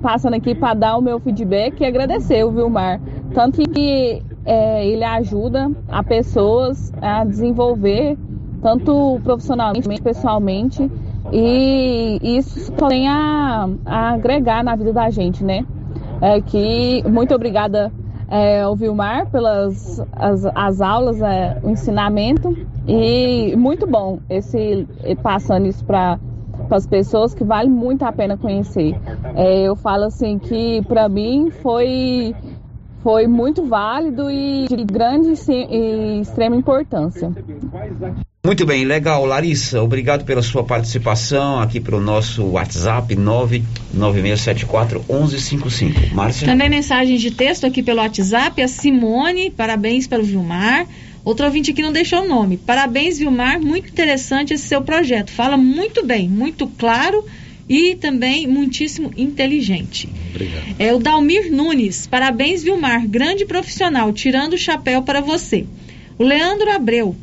passando 0.01 0.33
aqui 0.33 0.53
para 0.53 0.73
dar 0.73 0.97
o 0.97 1.01
meu 1.01 1.19
feedback 1.19 1.79
e 1.79 1.85
agradecer 1.85 2.43
o 2.43 2.51
Vilmar. 2.51 2.99
Tanto 3.33 3.61
que 3.69 4.21
é, 4.45 4.85
ele 4.85 5.03
ajuda 5.03 5.71
a 5.87 6.03
pessoas 6.03 6.91
a 7.01 7.23
desenvolver, 7.23 8.17
tanto 8.61 9.19
profissionalmente, 9.23 10.01
pessoalmente, 10.01 10.89
e 11.31 12.19
isso 12.21 12.71
só 12.77 12.87
tem 12.87 13.07
a, 13.07 13.69
a 13.85 14.13
agregar 14.13 14.63
na 14.63 14.75
vida 14.75 14.93
da 14.93 15.09
gente, 15.09 15.43
né? 15.43 15.65
É 16.21 16.39
que 16.41 17.03
muito 17.09 17.33
obrigada 17.33 17.91
é, 18.29 18.61
ao 18.61 18.75
Vilmar 18.75 19.27
pelas 19.29 20.01
as, 20.11 20.45
as 20.55 20.81
aulas, 20.81 21.21
é, 21.21 21.59
o 21.63 21.69
ensinamento 21.69 22.55
e 22.87 23.55
muito 23.55 23.85
bom 23.85 24.19
esse 24.29 24.87
passando 25.21 25.67
isso 25.67 25.83
para 25.85 26.19
as 26.69 26.87
pessoas 26.87 27.33
que 27.33 27.43
vale 27.43 27.69
muito 27.69 28.03
a 28.03 28.11
pena 28.11 28.37
conhecer. 28.37 28.99
É, 29.35 29.61
eu 29.61 29.75
falo 29.75 30.05
assim 30.05 30.39
que 30.39 30.81
para 30.83 31.07
mim 31.07 31.49
foi 31.49 32.35
foi 33.03 33.27
muito 33.27 33.65
válido 33.65 34.31
e 34.31 34.65
de 34.67 34.83
grande 34.85 35.33
e 35.49 36.21
extrema 36.21 36.55
importância. 36.55 37.29
Muito 38.45 38.65
bem, 38.65 38.83
legal, 38.85 39.25
Larissa. 39.25 39.81
Obrigado 39.81 40.23
pela 40.25 40.41
sua 40.41 40.63
participação 40.63 41.59
aqui 41.59 41.79
para 41.79 41.95
o 41.95 42.01
nosso 42.01 42.43
WhatsApp 42.45 43.15
996741155. 43.15 46.13
Márcia. 46.13 46.47
Também 46.47 46.69
mensagens 46.69 47.21
de 47.21 47.31
texto 47.31 47.65
aqui 47.65 47.81
pelo 47.83 47.99
WhatsApp. 47.99 48.61
A 48.61 48.67
Simone, 48.67 49.49
parabéns 49.49 50.07
pelo 50.07 50.23
Vilmar. 50.23 50.85
Outro 51.23 51.45
ouvinte 51.45 51.71
aqui 51.71 51.81
não 51.81 51.93
deixou 51.93 52.23
o 52.23 52.27
nome. 52.27 52.57
Parabéns, 52.57 53.17
Vilmar. 53.17 53.61
Muito 53.61 53.89
interessante 53.89 54.53
esse 54.53 54.67
seu 54.67 54.81
projeto. 54.81 55.31
Fala 55.31 55.55
muito 55.55 56.05
bem, 56.05 56.27
muito 56.27 56.67
claro 56.67 57.23
e 57.73 57.95
também 57.95 58.45
muitíssimo 58.45 59.11
inteligente. 59.17 60.07
Obrigado. 60.29 60.75
É 60.77 60.93
o 60.93 60.99
Dalmir 60.99 61.51
Nunes. 61.51 62.05
Parabéns, 62.05 62.61
Vilmar. 62.61 63.07
Grande 63.07 63.45
profissional. 63.45 64.13
Tirando 64.13 64.53
o 64.53 64.57
chapéu 64.59 65.01
para 65.01 65.21
você. 65.21 65.65
O 66.19 66.23
Leandro 66.23 66.69
Abreu. 66.69 67.15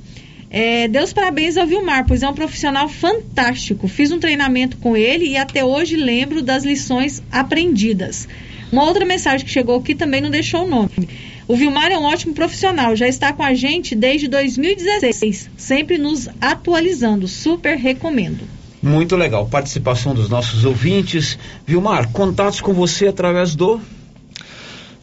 É, 0.51 0.89
Deus 0.89 1.13
parabéns 1.13 1.57
ao 1.57 1.69
Vilmar, 1.69 2.05
pois 2.05 2.25
é 2.25 2.29
um 2.29 2.35
profissional 2.35 2.89
fantástico. 2.89 3.87
Fiz 3.87 4.11
um 4.11 4.19
treinamento 4.19 4.77
com 4.79 4.97
ele 4.97 5.29
e 5.29 5.37
até 5.37 5.65
hoje 5.65 5.95
lembro 5.95 6.43
das 6.43 6.65
lições 6.65 7.23
aprendidas. 7.31 8.27
Uma 8.73 8.85
outra 8.85 9.05
mensagem 9.05 9.47
que 9.47 9.53
chegou 9.53 9.77
aqui 9.77 9.95
também 9.95 10.21
não 10.21 10.31
deixou 10.31 10.65
o 10.65 10.69
nome. 10.69 11.09
O 11.47 11.55
Vilmar 11.55 11.93
é 11.93 11.99
um 11.99 12.03
ótimo 12.03 12.35
profissional, 12.35 12.97
já 12.97 13.07
está 13.07 13.33
com 13.33 13.45
a 13.45 13.55
gente 13.55 13.95
desde 13.95 14.27
2016, 14.27 15.49
sempre 15.57 15.97
nos 15.97 16.29
atualizando. 16.41 17.29
Super 17.29 17.77
recomendo. 17.77 18.60
Muito 18.83 19.16
legal. 19.16 19.47
Participação 19.47 20.14
dos 20.14 20.28
nossos 20.28 20.64
ouvintes. 20.64 21.39
Vilmar, 21.66 22.11
contatos 22.12 22.61
com 22.61 22.72
você 22.72 23.09
através 23.09 23.55
do 23.55 23.81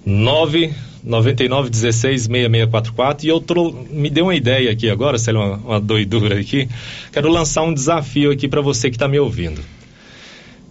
9 0.05 0.73
99 1.03 1.69
16 1.69 2.23
6644 2.23 3.25
e 3.25 3.29
eu 3.29 3.43
me 3.89 4.09
deu 4.09 4.25
uma 4.25 4.35
ideia 4.35 4.71
aqui 4.71 4.89
agora, 4.89 5.17
sei 5.17 5.33
lá, 5.33 5.45
uma, 5.45 5.57
uma 5.57 5.79
doidura 5.79 6.39
aqui. 6.39 6.67
Quero 7.11 7.29
lançar 7.29 7.63
um 7.63 7.73
desafio 7.73 8.31
aqui 8.31 8.47
para 8.47 8.61
você 8.61 8.89
que 8.89 8.95
está 8.95 9.07
me 9.07 9.19
ouvindo. 9.19 9.61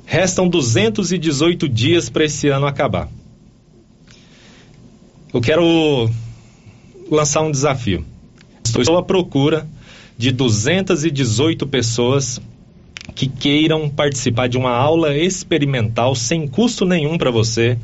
Restam 0.05 0.49
218 0.49 1.69
dias 1.69 2.09
para 2.09 2.25
esse 2.25 2.49
ano 2.49 2.67
acabar. 2.67 3.09
Eu 5.33 5.41
quero 5.41 6.09
lançar 7.11 7.43
um 7.43 7.51
desafio. 7.51 8.05
Estou 8.65 8.97
à 8.99 9.03
procura 9.03 9.67
de 10.19 10.31
218 10.33 11.67
pessoas 11.67 12.41
que 13.15 13.27
queiram 13.27 13.89
participar 13.89 14.49
de 14.49 14.59
uma 14.59 14.71
aula 14.71 15.17
experimental 15.17 16.15
sem 16.15 16.47
custo 16.47 16.85
nenhum 16.85 17.17
para 17.17 17.31
você, 17.31 17.79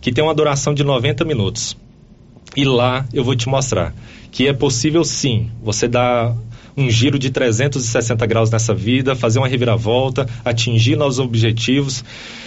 que 0.00 0.12
tem 0.12 0.22
uma 0.22 0.34
duração 0.34 0.74
de 0.74 0.82
90 0.82 1.24
minutos. 1.24 1.76
E 2.56 2.64
lá 2.64 3.06
eu 3.12 3.24
vou 3.24 3.34
te 3.34 3.48
mostrar 3.48 3.94
que 4.30 4.48
é 4.48 4.52
possível 4.52 5.04
sim 5.04 5.50
você 5.62 5.86
dar 5.86 6.34
um 6.76 6.88
giro 6.88 7.18
de 7.18 7.30
360 7.30 8.24
graus 8.26 8.50
nessa 8.50 8.74
vida, 8.74 9.14
fazer 9.14 9.38
uma 9.38 9.46
reviravolta, 9.46 10.26
atingir 10.42 10.96
nossos 10.96 11.18
objetivos, 11.18 12.02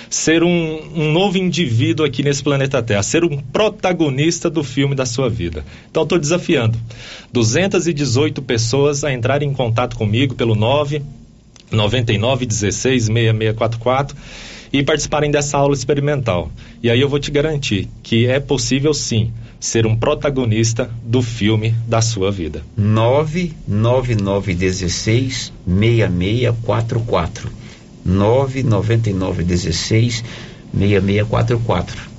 ser 0.10 0.44
um, 0.44 0.80
um 0.96 1.12
novo 1.12 1.38
indivíduo 1.38 2.06
aqui 2.06 2.24
nesse 2.24 2.44
planeta 2.44 2.82
Terra, 2.82 3.04
ser 3.04 3.24
um 3.24 3.38
protagonista 3.38 4.50
do 4.50 4.64
filme 4.64 4.96
da 4.96 5.06
sua 5.06 5.30
vida. 5.30 5.64
Então 5.90 6.04
estou 6.04 6.18
desafiando 6.18 6.78
218 7.32 8.42
pessoas 8.42 9.04
a 9.04 9.14
entrarem 9.14 9.50
em 9.50 9.54
contato 9.54 9.96
comigo 9.96 10.34
pelo 10.34 10.56
9 10.56 11.04
99 11.72 12.46
16 12.46 13.06
6644 13.06 14.16
e 14.72 14.84
participarem 14.84 15.32
dessa 15.32 15.58
aula 15.58 15.74
experimental. 15.74 16.52
E 16.84 16.90
aí 16.90 17.00
eu 17.00 17.08
vou 17.08 17.20
te 17.20 17.32
garantir 17.32 17.88
que 18.04 18.28
é 18.28 18.38
possível 18.40 18.94
sim 18.94 19.32
ser 19.60 19.88
um 19.88 19.96
protagonista 19.96 20.90
do 21.04 21.22
filme 21.22 21.74
da 21.88 22.02
sua 22.02 22.32
vida. 22.32 22.64
99916 22.78 25.54
6644 25.66 27.50
99916 28.04 30.24
6644 30.74 32.10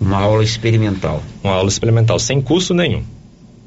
Uma 0.00 0.18
aula 0.18 0.42
experimental. 0.42 1.22
Uma 1.42 1.54
aula 1.54 1.68
experimental, 1.68 2.18
sem 2.18 2.40
custo 2.40 2.72
nenhum. 2.74 3.02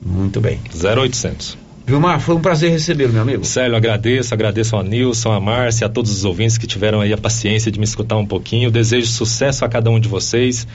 Muito 0.04 0.42
bem. 0.42 0.60
0800. 0.74 1.67
Vilmar, 1.88 2.20
foi 2.20 2.36
um 2.36 2.42
prazer 2.42 2.70
recebê-lo, 2.70 3.14
meu 3.14 3.22
amigo. 3.22 3.46
Célio, 3.46 3.78
agradeço, 3.78 4.34
agradeço 4.34 4.76
ao 4.76 4.84
Nilson, 4.84 5.32
a 5.32 5.40
Márcia, 5.40 5.88
a 5.88 5.90
todos 5.90 6.12
os 6.12 6.26
ouvintes 6.26 6.58
que 6.58 6.68
tiveram 6.68 7.00
aí 7.00 7.14
a 7.14 7.18
paciência 7.18 7.72
de 7.72 7.80
me 7.80 7.86
escutar 7.86 8.18
um 8.18 8.26
pouquinho. 8.26 8.70
Desejo 8.70 9.08
sucesso 9.08 9.64
a 9.64 9.70
cada 9.70 9.90
um 9.90 9.98
de 9.98 10.10
vocês 10.10 10.68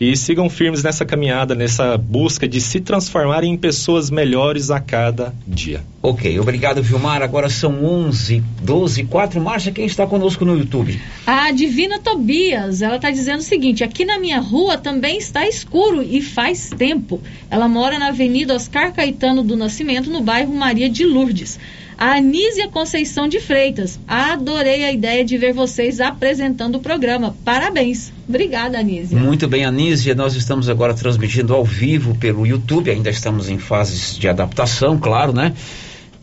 e 0.00 0.16
sigam 0.16 0.48
firmes 0.48 0.84
nessa 0.84 1.04
caminhada, 1.04 1.56
nessa 1.56 1.98
busca 1.98 2.46
de 2.46 2.60
se 2.60 2.78
transformarem 2.78 3.52
em 3.52 3.56
pessoas 3.56 4.10
melhores 4.10 4.70
a 4.70 4.78
cada 4.78 5.34
dia. 5.44 5.82
Ok, 6.00 6.38
obrigado, 6.38 6.80
Vilmar. 6.82 7.20
Agora 7.20 7.50
são 7.50 7.84
11, 7.84 8.40
12, 8.62 9.04
4. 9.04 9.40
Márcia, 9.40 9.72
quem 9.72 9.84
está 9.84 10.06
conosco 10.06 10.44
no 10.44 10.56
YouTube? 10.56 10.98
A 11.26 11.50
Divina 11.50 11.98
Tobias, 11.98 12.80
ela 12.80 12.96
está 12.96 13.10
dizendo 13.10 13.40
o 13.40 13.42
seguinte: 13.42 13.82
aqui 13.82 14.04
na 14.04 14.18
minha 14.18 14.38
rua 14.38 14.78
também 14.78 15.18
está 15.18 15.46
escuro 15.46 16.00
e 16.00 16.22
faz 16.22 16.70
tempo. 16.70 17.20
Ela 17.50 17.68
mora 17.68 17.98
na 17.98 18.08
Avenida 18.08 18.54
Oscar 18.54 18.94
Caetano 18.94 19.42
do 19.42 19.56
Nascimento, 19.56 20.08
no 20.08 20.22
bairro 20.22 20.59
Maria 20.60 20.90
de 20.90 21.06
Lourdes. 21.06 21.58
A 21.96 22.16
Anísia 22.16 22.68
Conceição 22.68 23.26
de 23.26 23.40
Freitas, 23.40 23.98
adorei 24.06 24.84
a 24.84 24.92
ideia 24.92 25.24
de 25.24 25.38
ver 25.38 25.54
vocês 25.54 26.00
apresentando 26.00 26.76
o 26.76 26.80
programa. 26.80 27.34
Parabéns. 27.44 28.12
Obrigada, 28.28 28.78
Anísia. 28.78 29.18
Muito 29.18 29.48
bem, 29.48 29.64
Anísia. 29.64 30.14
Nós 30.14 30.34
estamos 30.34 30.68
agora 30.68 30.92
transmitindo 30.92 31.54
ao 31.54 31.64
vivo 31.64 32.14
pelo 32.14 32.46
YouTube. 32.46 32.90
Ainda 32.90 33.08
estamos 33.08 33.48
em 33.48 33.58
fases 33.58 34.18
de 34.18 34.28
adaptação, 34.28 34.98
claro, 34.98 35.32
né? 35.32 35.54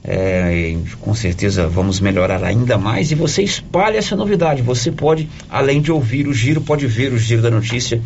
É, 0.04 0.78
com 1.02 1.14
certeza 1.14 1.68
vamos 1.68 2.00
melhorar 2.00 2.44
ainda 2.44 2.78
mais 2.78 3.12
e 3.12 3.16
você 3.16 3.42
espalha 3.42 3.98
essa 3.98 4.16
novidade. 4.16 4.62
Você 4.62 4.92
pode, 4.92 5.28
além 5.50 5.82
de 5.82 5.92
ouvir 5.92 6.28
o 6.28 6.34
giro, 6.34 6.62
pode 6.62 6.86
ver 6.86 7.12
o 7.12 7.18
giro 7.18 7.42
da 7.42 7.50
notícia 7.50 8.02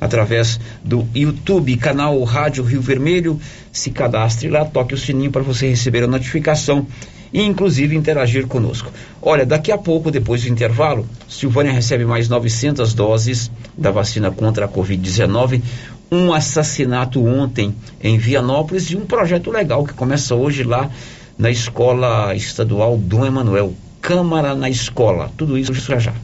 através 0.00 0.58
do 0.84 1.06
YouTube, 1.14 1.76
canal 1.76 2.22
Rádio 2.24 2.64
Rio 2.64 2.80
Vermelho. 2.80 3.40
Se 3.72 3.90
cadastre 3.90 4.48
lá, 4.48 4.64
toque 4.64 4.94
o 4.94 4.98
sininho 4.98 5.30
para 5.30 5.42
você 5.42 5.68
receber 5.68 6.04
a 6.04 6.06
notificação 6.06 6.86
e 7.32 7.42
inclusive 7.42 7.96
interagir 7.96 8.46
conosco. 8.46 8.90
Olha, 9.20 9.44
daqui 9.44 9.70
a 9.70 9.78
pouco, 9.78 10.10
depois 10.10 10.42
do 10.42 10.48
intervalo, 10.48 11.06
Silvânia 11.28 11.72
recebe 11.72 12.04
mais 12.04 12.28
900 12.28 12.94
doses 12.94 13.50
da 13.76 13.90
vacina 13.90 14.30
contra 14.30 14.64
a 14.64 14.68
Covid-19. 14.68 15.62
Um 16.10 16.32
assassinato 16.32 17.24
ontem 17.24 17.74
em 18.02 18.16
Vianópolis 18.16 18.90
e 18.90 18.96
um 18.96 19.04
projeto 19.04 19.50
legal 19.50 19.84
que 19.84 19.92
começa 19.92 20.34
hoje 20.34 20.64
lá 20.64 20.88
na 21.36 21.50
Escola 21.50 22.34
Estadual 22.34 22.96
Dom 22.96 23.26
Emanuel. 23.26 23.74
Câmara 24.00 24.54
na 24.54 24.70
Escola. 24.70 25.30
Tudo 25.36 25.58
isso 25.58 25.74
já 25.74 25.98
já. 25.98 26.14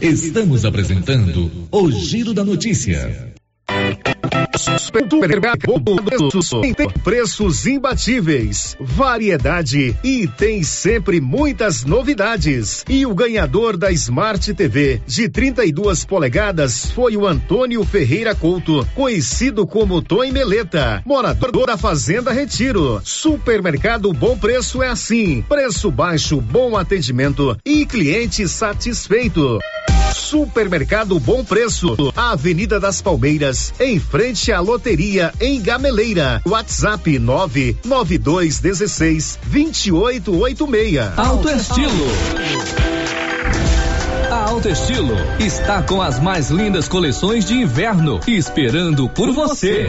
Estamos 0.00 0.64
apresentando 0.64 1.68
o 1.70 1.90
Giro 1.90 2.32
da 2.32 2.42
Notícia. 2.42 3.34
Preços 7.04 7.66
imbatíveis, 7.66 8.76
variedade 8.80 9.94
e 10.02 10.26
tem 10.26 10.62
sempre 10.62 11.20
muitas 11.20 11.84
novidades. 11.84 12.82
E 12.88 13.04
o 13.04 13.14
ganhador 13.14 13.76
da 13.76 13.92
Smart 13.92 14.54
TV 14.54 15.02
de 15.06 15.28
32 15.28 16.06
polegadas 16.06 16.90
foi 16.92 17.14
o 17.18 17.26
Antônio 17.26 17.84
Ferreira 17.84 18.34
Couto, 18.34 18.86
conhecido 18.94 19.66
como 19.66 20.00
Tom 20.00 20.32
Meleta, 20.32 21.02
morador 21.04 21.66
da 21.66 21.76
Fazenda 21.76 22.32
Retiro. 22.32 23.02
Supermercado 23.04 24.10
Bom 24.14 24.38
Preço 24.38 24.82
é 24.82 24.88
assim: 24.88 25.42
preço 25.42 25.90
baixo, 25.90 26.40
bom 26.40 26.74
atendimento 26.74 27.54
e 27.66 27.84
cliente 27.84 28.48
satisfeito. 28.48 29.58
Supermercado 30.10 31.18
Bom 31.18 31.44
Preço, 31.44 31.96
Avenida 32.16 32.80
das 32.80 33.02
Palmeiras, 33.02 33.74
em 33.80 33.98
frente 33.98 34.52
à 34.52 34.60
loteria 34.60 35.32
em 35.40 35.60
Gameleira. 35.60 36.40
WhatsApp 36.46 37.18
99216 37.18 39.40
2886. 39.44 41.18
Alto 41.18 41.48
Estilo. 41.48 42.06
A 44.30 44.48
Alto 44.48 44.68
Estilo 44.68 45.16
está 45.40 45.82
com 45.82 46.00
as 46.00 46.20
mais 46.20 46.50
lindas 46.50 46.86
coleções 46.86 47.44
de 47.44 47.54
inverno 47.54 48.20
esperando 48.28 49.08
por 49.08 49.32
você. 49.32 49.88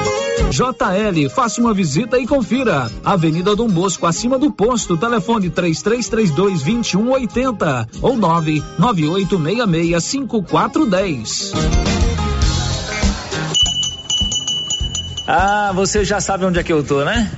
JL, 0.49 1.29
faça 1.29 1.61
uma 1.61 1.73
visita 1.73 2.17
e 2.17 2.25
confira. 2.25 2.89
Avenida 3.03 3.55
Dom 3.55 3.67
Bosco, 3.67 4.05
acima 4.05 4.39
do 4.39 4.51
posto, 4.51 4.97
telefone 4.97 5.49
3332 5.49 6.61
2180 6.63 7.87
ou 8.01 8.17
99866 8.17 10.03
5410. 10.03 11.51
Ah, 15.27 15.71
você 15.73 16.03
já 16.03 16.19
sabe 16.19 16.45
onde 16.45 16.59
é 16.59 16.63
que 16.63 16.73
eu 16.73 16.83
tô, 16.83 17.05
né? 17.05 17.31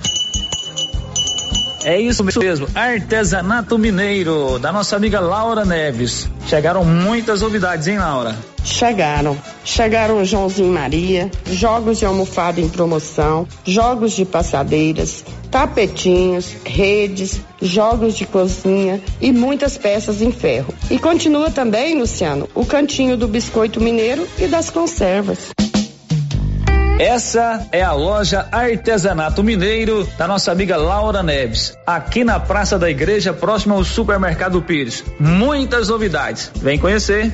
É 1.84 2.00
isso 2.00 2.24
mesmo, 2.24 2.68
artesanato 2.74 3.78
mineiro, 3.78 4.58
da 4.58 4.72
nossa 4.72 4.96
amiga 4.96 5.20
Laura 5.20 5.66
Neves. 5.66 6.30
Chegaram 6.48 6.86
muitas 6.86 7.42
novidades, 7.42 7.88
hein, 7.88 8.00
Laura? 8.00 8.36
Chegaram. 8.64 9.38
Chegaram 9.66 10.24
Joãozinho 10.24 10.72
Maria, 10.72 11.30
jogos 11.46 12.00
de 12.00 12.06
almofada 12.06 12.60
em 12.60 12.70
promoção, 12.70 13.48
jogos 13.66 14.14
de 14.14 14.26
passadeiras, 14.26 15.24
tapetinhos, 15.52 16.56
redes, 16.66 17.42
jogos 17.62 18.16
de 18.16 18.26
cozinha 18.26 19.02
e 19.22 19.32
muitas 19.32 19.78
peças 19.78 20.22
em 20.22 20.32
ferro. 20.32 20.74
E 20.90 20.98
continua 20.98 21.52
também, 21.52 21.98
Luciano, 21.98 22.50
o 22.56 22.66
cantinho 22.66 23.16
do 23.16 23.28
biscoito 23.28 23.80
mineiro 23.80 24.28
e 24.38 24.48
das 24.48 24.70
conservas. 24.70 25.52
Essa 27.00 27.68
é 27.72 27.82
a 27.82 27.92
loja 27.92 28.48
Artesanato 28.52 29.44
Mineiro 29.44 30.08
da 30.18 30.28
nossa 30.28 30.52
amiga 30.52 30.78
Laura 30.78 31.24
Neves, 31.24 31.74
aqui 31.86 32.24
na 32.24 32.40
Praça 32.40 32.78
da 32.78 32.90
Igreja, 32.90 33.34
próximo 33.34 33.74
ao 33.74 33.84
Supermercado 33.84 34.62
Pires. 34.62 35.04
Muitas 35.20 35.90
novidades. 35.90 36.52
Vem 36.56 36.78
conhecer. 36.78 37.34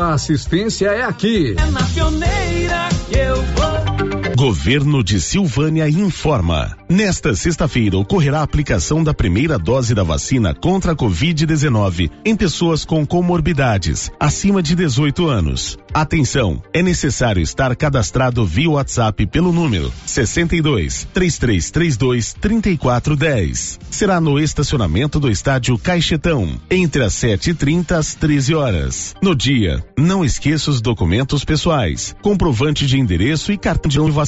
assistência 0.09 0.87
é 0.87 1.03
aqui. 1.03 1.55
É 1.57 1.71
na 1.71 1.83
pioneira 1.83 2.89
que 3.09 3.17
eu 3.17 3.35
vou. 3.35 3.70
Governo 4.41 5.03
de 5.03 5.21
Silvânia 5.21 5.87
informa. 5.87 6.75
Nesta 6.89 7.35
sexta-feira 7.35 7.95
ocorrerá 7.95 8.39
a 8.39 8.41
aplicação 8.41 9.03
da 9.03 9.13
primeira 9.13 9.59
dose 9.59 9.93
da 9.93 10.01
vacina 10.01 10.51
contra 10.55 10.93
a 10.93 10.95
Covid-19 10.95 12.09
em 12.25 12.35
pessoas 12.35 12.83
com 12.83 13.05
comorbidades 13.05 14.11
acima 14.19 14.63
de 14.63 14.73
18 14.73 15.27
anos. 15.27 15.77
Atenção, 15.93 16.59
é 16.73 16.81
necessário 16.81 17.41
estar 17.41 17.75
cadastrado 17.75 18.43
via 18.43 18.71
WhatsApp 18.71 19.27
pelo 19.27 19.51
número 19.51 19.93
62 20.07 21.07
3332 21.13 22.33
3410. 22.33 23.79
Será 23.91 24.19
no 24.19 24.39
estacionamento 24.39 25.19
do 25.19 25.29
estádio 25.29 25.77
Caixetão, 25.77 26.59
entre 26.69 27.03
as 27.03 27.13
7h30 27.13 27.91
às 27.91 28.15
13 28.15 28.55
horas. 28.55 29.15
No 29.21 29.35
dia, 29.35 29.85
não 29.95 30.25
esqueça 30.25 30.71
os 30.71 30.81
documentos 30.81 31.45
pessoais, 31.45 32.15
comprovante 32.23 32.87
de 32.87 32.97
endereço 32.97 33.51
e 33.51 33.57
cartão 33.57 33.89
de 33.89 33.99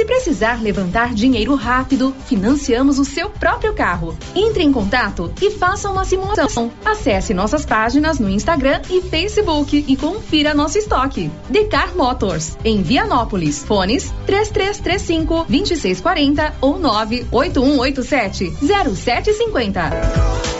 Se 0.00 0.06
precisar 0.06 0.62
levantar 0.62 1.12
dinheiro 1.12 1.54
rápido, 1.54 2.14
financiamos 2.24 2.98
o 2.98 3.04
seu 3.04 3.28
próprio 3.28 3.74
carro. 3.74 4.16
Entre 4.34 4.62
em 4.62 4.72
contato 4.72 5.30
e 5.42 5.50
faça 5.50 5.90
uma 5.90 6.06
simulação. 6.06 6.72
Acesse 6.82 7.34
nossas 7.34 7.66
páginas 7.66 8.18
no 8.18 8.30
Instagram 8.30 8.80
e 8.88 9.02
Facebook 9.02 9.84
e 9.86 9.96
confira 9.98 10.54
nosso 10.54 10.78
estoque. 10.78 11.30
Decar 11.50 11.94
Motors, 11.94 12.56
em 12.64 12.80
Vianópolis. 12.80 13.62
Fones 13.62 14.10
3335 14.24 15.44
2640 15.46 16.54
ou 16.62 16.78
98187 16.78 18.54
0750. 18.96 20.59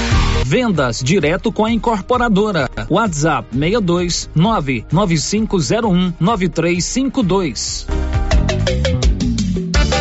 Vendas 0.45 1.01
direto 1.03 1.51
com 1.51 1.65
a 1.65 1.71
incorporadora. 1.71 2.69
WhatsApp 2.89 3.47
62 3.51 4.29
99501 4.35 6.13
9352. 6.19 7.87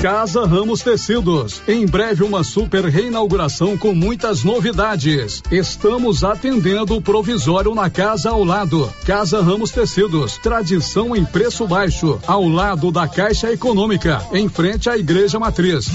Casa 0.03 0.47
Ramos 0.47 0.81
Tecidos. 0.81 1.61
Em 1.69 1.85
breve 1.85 2.25
uma 2.25 2.43
super 2.43 2.87
reinauguração 2.87 3.77
com 3.77 3.95
muitas 3.95 4.43
novidades. 4.43 5.43
Estamos 5.51 6.25
atendendo 6.25 6.97
o 6.97 7.03
provisório 7.03 7.75
na 7.75 7.91
casa 7.91 8.31
ao 8.31 8.43
lado. 8.43 8.91
Casa 9.05 9.43
Ramos 9.43 9.71
Tecidos. 9.71 10.39
Tradição 10.39 11.15
em 11.15 11.23
preço 11.23 11.67
baixo. 11.67 12.19
Ao 12.27 12.49
lado 12.49 12.91
da 12.91 13.07
Caixa 13.07 13.53
Econômica. 13.53 14.25
Em 14.33 14.49
frente 14.49 14.89
à 14.89 14.97
Igreja 14.97 15.39
Matriz. 15.39 15.91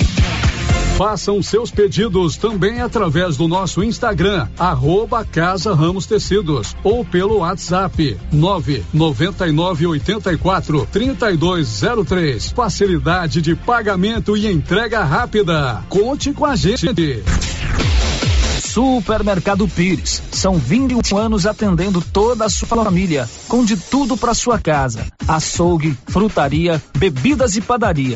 Façam 0.98 1.44
seus 1.44 1.70
pedidos 1.70 2.38
também 2.38 2.80
através 2.80 3.36
do 3.36 3.50
nosso 3.50 3.84
Instagram, 3.84 4.48
arroba 4.58 5.26
Casa 5.26 5.76
Ramos 5.76 6.06
Tecidos, 6.06 6.74
ou 6.86 7.04
pelo 7.04 7.40
WhatsApp 7.40 8.18
99984 8.32 10.88
3203. 10.90 12.52
Facilidade 12.52 13.42
de 13.42 13.56
pagamento 13.56 14.38
e 14.38 14.50
entrega 14.50 15.04
rápida. 15.04 15.84
Conte 15.90 16.32
com 16.32 16.46
a 16.46 16.56
gente. 16.56 16.88
Supermercado 18.62 19.68
Pires. 19.68 20.24
São 20.32 20.58
21 20.58 21.18
anos 21.18 21.46
atendendo 21.46 22.02
toda 22.02 22.46
a 22.46 22.50
sua 22.50 22.70
família, 22.70 23.30
com 23.50 23.66
de 23.66 23.76
tudo 23.76 24.16
para 24.16 24.34
sua 24.34 24.58
casa: 24.60 25.06
açougue, 25.28 25.98
frutaria, 26.08 26.82
bebidas 26.98 27.58
e 27.58 27.62
padaria. 27.62 28.16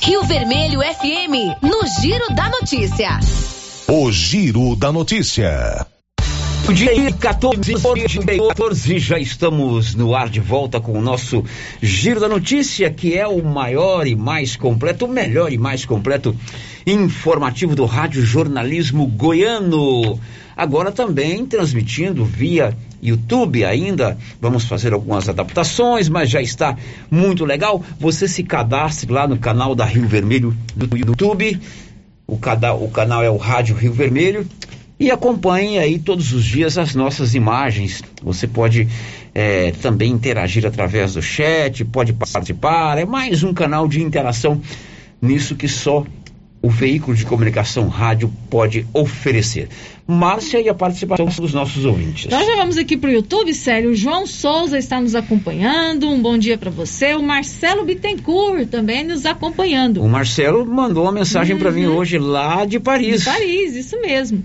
Rio 0.00 0.22
Vermelho 0.22 0.80
FM, 0.80 1.56
no 1.62 1.86
Giro 2.00 2.34
da 2.34 2.48
Notícia. 2.48 3.18
O 3.86 4.10
Giro 4.10 4.76
da 4.76 4.92
Notícia. 4.92 5.86
Dia 6.74 7.10
14, 7.10 7.74
14, 8.36 8.98
já 8.98 9.18
estamos 9.18 9.94
no 9.94 10.14
ar 10.14 10.28
de 10.28 10.38
volta 10.38 10.78
com 10.78 10.92
o 10.92 11.00
nosso 11.00 11.42
Giro 11.80 12.20
da 12.20 12.28
Notícia, 12.28 12.90
que 12.90 13.16
é 13.16 13.26
o 13.26 13.42
maior 13.42 14.06
e 14.06 14.14
mais 14.14 14.54
completo, 14.54 15.06
o 15.06 15.08
melhor 15.08 15.50
e 15.50 15.56
mais 15.56 15.86
completo 15.86 16.36
informativo 16.86 17.74
do 17.74 17.86
Rádio 17.86 18.22
Jornalismo 18.22 19.06
Goiano. 19.06 20.20
Agora 20.54 20.92
também 20.92 21.46
transmitindo 21.46 22.22
via 22.22 22.76
YouTube 23.02 23.64
ainda. 23.64 24.18
Vamos 24.38 24.64
fazer 24.64 24.92
algumas 24.92 25.26
adaptações, 25.26 26.08
mas 26.10 26.28
já 26.28 26.42
está 26.42 26.76
muito 27.10 27.46
legal. 27.46 27.82
Você 27.98 28.28
se 28.28 28.42
cadastre 28.42 29.10
lá 29.10 29.26
no 29.26 29.38
canal 29.38 29.74
da 29.74 29.86
Rio 29.86 30.06
Vermelho 30.06 30.54
do 30.76 30.96
YouTube. 30.96 31.58
O 32.26 32.36
canal, 32.36 32.84
o 32.84 32.90
canal 32.90 33.24
é 33.24 33.30
o 33.30 33.38
Rádio 33.38 33.74
Rio 33.74 33.94
Vermelho 33.94 34.46
e 34.98 35.10
acompanhe 35.10 35.78
aí 35.78 35.98
todos 35.98 36.32
os 36.32 36.44
dias 36.44 36.76
as 36.76 36.94
nossas 36.94 37.34
imagens. 37.34 38.02
Você 38.22 38.46
pode 38.46 38.88
é, 39.34 39.70
também 39.72 40.10
interagir 40.10 40.66
através 40.66 41.14
do 41.14 41.22
chat, 41.22 41.84
pode 41.84 42.12
participar. 42.12 42.98
É 42.98 43.04
mais 43.04 43.42
um 43.42 43.54
canal 43.54 43.86
de 43.86 44.02
interação 44.02 44.60
nisso 45.20 45.54
que 45.54 45.68
só 45.68 46.04
o 46.60 46.68
veículo 46.68 47.16
de 47.16 47.24
comunicação 47.24 47.86
rádio 47.88 48.32
pode 48.50 48.84
oferecer. 48.92 49.68
Márcia 50.06 50.60
e 50.60 50.68
a 50.68 50.74
participação 50.74 51.26
dos 51.26 51.52
nossos 51.52 51.84
ouvintes. 51.84 52.30
Nós 52.30 52.44
já 52.46 52.56
vamos 52.56 52.78
aqui 52.78 52.96
para 52.96 53.10
o 53.10 53.12
YouTube, 53.12 53.52
sério. 53.54 53.90
O 53.90 53.94
João 53.94 54.26
Souza 54.26 54.78
está 54.78 55.00
nos 55.00 55.14
acompanhando. 55.14 56.08
Um 56.08 56.20
bom 56.20 56.36
dia 56.36 56.58
para 56.58 56.70
você. 56.70 57.14
O 57.14 57.22
Marcelo 57.22 57.84
Bittencourt 57.84 58.68
também 58.68 59.04
nos 59.04 59.26
acompanhando. 59.26 60.02
O 60.02 60.08
Marcelo 60.08 60.64
mandou 60.66 61.04
uma 61.04 61.12
mensagem 61.12 61.54
uhum. 61.54 61.60
para 61.62 61.70
mim 61.70 61.86
hoje 61.86 62.18
lá 62.18 62.64
de 62.64 62.80
Paris. 62.80 63.20
De 63.20 63.26
Paris, 63.26 63.76
isso 63.76 64.00
mesmo. 64.00 64.42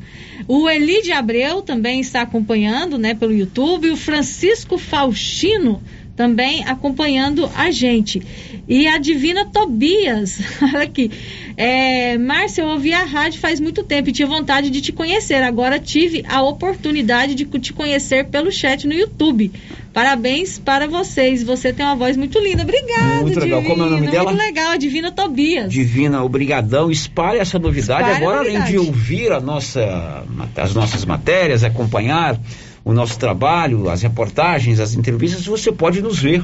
O 0.48 0.70
Elide 0.70 1.12
Abreu 1.12 1.62
também 1.62 2.00
está 2.00 2.22
acompanhando, 2.22 2.98
né, 2.98 3.14
pelo 3.14 3.34
YouTube. 3.34 3.92
O 3.92 3.98
Francisco 3.98 4.78
Faustino 4.78 5.82
também 6.16 6.64
acompanhando 6.66 7.50
a 7.56 7.72
gente. 7.72 8.22
E 8.68 8.88
a 8.88 8.98
Divina 8.98 9.46
Tobias, 9.46 10.40
olha 10.62 10.84
aqui. 10.84 11.12
É, 11.58 12.18
Márcia, 12.18 12.62
eu 12.62 12.68
ouvi 12.68 12.94
a 12.94 13.04
rádio 13.04 13.40
faz 13.40 13.60
muito 13.60 13.84
tempo 13.84 14.10
e 14.10 14.12
tinha 14.14 14.28
vontade 14.28 14.70
de 14.70 14.82
te 14.82 14.92
conhecer. 14.92 15.44
Agora 15.44 15.80
tive 15.80 16.24
a 16.28 16.42
oportunidade 16.42 17.36
de 17.36 17.46
te 17.46 17.74
conhecer 17.74 18.26
pelo 18.26 18.52
chat 18.52 18.88
no 18.88 18.94
YouTube. 18.94 19.52
Parabéns 19.94 20.58
para 20.58 20.88
vocês. 20.88 21.44
Você 21.44 21.74
tem 21.74 21.86
uma 21.86 21.96
voz 21.96 22.18
muito 22.18 22.40
linda. 22.40 22.64
Obrigada, 22.64 23.22
Muito 23.22 23.40
legal. 23.40 23.62
Divina. 23.62 23.76
Como 23.76 23.84
é 23.84 23.86
o 23.86 23.90
nome 23.90 24.08
dela? 24.08 24.32
Muito 24.32 24.42
legal, 24.42 24.72
a 24.72 24.78
Divina 24.78 25.12
Tobias. 25.12 25.72
Divina, 25.72 26.24
obrigadão. 26.24 26.90
Espalhe 26.90 27.40
essa 27.40 27.60
novidade. 27.60 28.02
Espalhe 28.04 28.26
Agora, 28.26 28.40
além 28.40 28.64
de 28.64 28.78
ouvir 28.78 29.32
a 29.32 29.40
nossa, 29.40 30.24
as 30.56 30.74
nossas 30.74 31.06
matérias, 31.06 31.64
acompanhar 31.64 32.40
o 32.84 32.92
nosso 32.92 33.20
trabalho, 33.20 33.90
as 33.90 34.02
reportagens, 34.02 34.80
as 34.80 34.96
entrevistas, 34.96 35.46
você 35.46 35.72
pode 35.72 36.02
nos 36.02 36.20
ver 36.20 36.44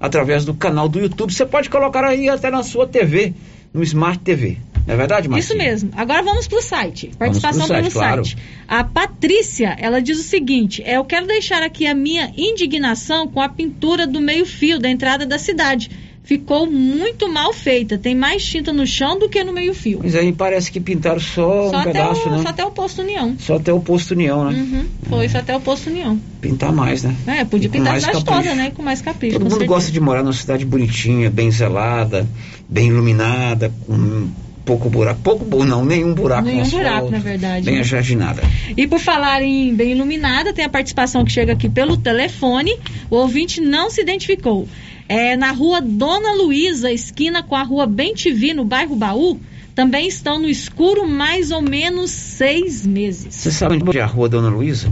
através 0.00 0.44
do 0.44 0.54
canal 0.54 0.88
do 0.88 0.98
YouTube. 0.98 1.32
Você 1.32 1.46
pode 1.46 1.70
colocar 1.70 2.04
aí 2.04 2.28
até 2.28 2.50
na 2.50 2.62
sua 2.62 2.86
TV, 2.86 3.34
no 3.72 3.82
Smart 3.82 4.18
TV. 4.18 4.58
Não 4.86 4.94
é 4.94 4.96
verdade, 4.96 5.28
Marcia? 5.28 5.52
Isso 5.52 5.58
mesmo. 5.58 5.90
Agora 5.96 6.22
vamos 6.22 6.46
para 6.46 6.58
o 6.58 6.62
site. 6.62 7.10
Participação 7.18 7.66
pro 7.66 7.74
site, 7.74 7.82
pelo 7.82 7.92
claro. 7.92 8.24
site. 8.24 8.38
A 8.68 8.84
Patrícia, 8.84 9.76
ela 9.78 10.00
diz 10.00 10.18
o 10.20 10.22
seguinte: 10.22 10.82
é, 10.84 10.96
eu 10.96 11.04
quero 11.04 11.26
deixar 11.26 11.62
aqui 11.62 11.86
a 11.86 11.94
minha 11.94 12.32
indignação 12.36 13.26
com 13.26 13.40
a 13.40 13.48
pintura 13.48 14.06
do 14.06 14.20
meio-fio 14.20 14.78
da 14.78 14.88
entrada 14.88 15.26
da 15.26 15.38
cidade. 15.38 15.90
Ficou 16.26 16.68
muito 16.68 17.32
mal 17.32 17.52
feita. 17.52 17.96
Tem 17.96 18.12
mais 18.12 18.44
tinta 18.44 18.72
no 18.72 18.84
chão 18.84 19.16
do 19.16 19.28
que 19.28 19.44
no 19.44 19.52
meio-fio. 19.52 20.00
Mas 20.02 20.16
aí 20.16 20.32
parece 20.32 20.72
que 20.72 20.80
pintaram 20.80 21.20
só, 21.20 21.70
Só, 21.70 21.78
um 21.78 21.82
pedaço, 21.84 22.28
o, 22.28 22.32
né? 22.32 22.42
só 22.42 22.48
até 22.48 22.64
o 22.64 22.70
posto 22.72 23.00
União. 23.00 23.36
Só 23.38 23.54
até 23.54 23.72
o 23.72 23.78
posto 23.78 24.10
União, 24.10 24.50
né? 24.50 24.58
Uhum, 24.58 24.84
foi 25.08 25.28
só 25.28 25.38
até 25.38 25.56
o 25.56 25.60
posto 25.60 25.88
União. 25.88 26.20
Pintar 26.40 26.72
mais, 26.72 27.04
né? 27.04 27.14
É, 27.28 27.44
podia 27.44 27.70
pintar 27.70 27.92
mais 27.92 28.04
toda, 28.24 28.54
né? 28.56 28.72
Com 28.74 28.82
mais 28.82 29.00
capricho. 29.00 29.34
Todo 29.34 29.42
mundo 29.44 29.52
certeza. 29.52 29.68
gosta 29.72 29.92
de 29.92 30.00
morar 30.00 30.24
numa 30.24 30.32
cidade 30.32 30.64
bonitinha, 30.64 31.30
bem 31.30 31.48
zelada, 31.48 32.26
bem 32.68 32.88
iluminada, 32.88 33.72
com 33.86 34.28
pouco 34.64 34.90
buraco. 34.90 35.20
Pouco 35.22 35.44
bu- 35.44 35.64
não, 35.64 35.84
nenhum 35.84 36.12
buraco 36.12 36.48
Nenhum 36.48 36.64
no 36.64 36.70
buraco, 36.70 36.88
asfalto, 36.88 37.12
na 37.12 37.18
verdade, 37.20 37.64
Bem 37.66 37.74
né? 37.76 37.80
ajardinada. 37.82 38.42
E 38.76 38.84
por 38.88 38.98
falar 38.98 39.42
em 39.42 39.72
bem 39.72 39.92
iluminada, 39.92 40.52
tem 40.52 40.64
a 40.64 40.68
participação 40.68 41.24
que 41.24 41.30
chega 41.30 41.52
aqui 41.52 41.68
pelo 41.68 41.96
telefone. 41.96 42.76
O 43.08 43.14
ouvinte 43.14 43.60
não 43.60 43.88
se 43.90 44.00
identificou. 44.00 44.66
É 45.08 45.36
na 45.36 45.52
rua 45.52 45.80
Dona 45.80 46.32
Luísa, 46.32 46.92
esquina 46.92 47.42
com 47.42 47.54
a 47.54 47.62
rua 47.62 47.86
Bem 47.86 48.14
TV, 48.14 48.54
no 48.54 48.64
bairro 48.64 48.96
Baú. 48.96 49.38
Também 49.74 50.08
estão 50.08 50.38
no 50.38 50.48
escuro 50.48 51.06
mais 51.06 51.50
ou 51.50 51.60
menos 51.60 52.10
seis 52.10 52.86
meses. 52.86 53.34
Você 53.34 53.52
sabe 53.52 53.74
onde 53.76 53.98
é 53.98 54.02
a 54.02 54.06
rua 54.06 54.28
Dona 54.28 54.48
Luísa? 54.48 54.90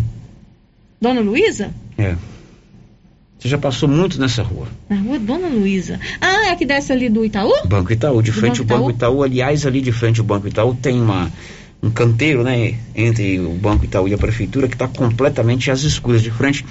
Dona 1.01 1.21
Luísa? 1.21 1.73
É. 1.97 2.17
Você 3.39 3.49
já 3.49 3.59
passou 3.59 3.89
muito 3.89 4.21
nessa 4.21 4.43
rua. 4.43 4.69
Na 4.89 4.97
rua 4.97 5.19
Dona 5.19 5.49
Luísa. 5.49 6.01
Ah, 6.21 6.47
é 6.47 6.51
a 6.51 6.57
que 6.57 6.65
desce 6.65 6.93
ali 6.93 7.09
do 7.09 7.25
Itaú? 7.25 7.51
Banco 7.67 7.93
Itaú, 7.93 8.23
de 8.23 8.33
frente 8.33 8.61
ao 8.61 8.67
Banco 8.67 8.85
Banco 8.85 8.97
Itaú. 8.97 9.23
Aliás, 9.23 9.67
ali 9.67 9.81
de 9.81 9.93
frente 9.93 10.21
ao 10.21 10.27
Banco 10.27 10.49
Itaú 10.49 10.75
tem 10.75 11.01
uma, 11.01 11.31
um 11.85 11.91
canteiro, 11.91 12.43
né? 12.43 12.79
Entre 12.95 13.39
o 13.39 13.51
Banco 13.51 13.85
Itaú 13.85 14.09
e 14.09 14.15
a 14.15 14.19
Prefeitura, 14.19 14.67
que 14.67 14.75
está 14.75 14.89
completamente 14.89 15.71
às 15.71 15.83
escuras. 15.83 16.23
De 16.23 16.31
frente, 16.31 16.65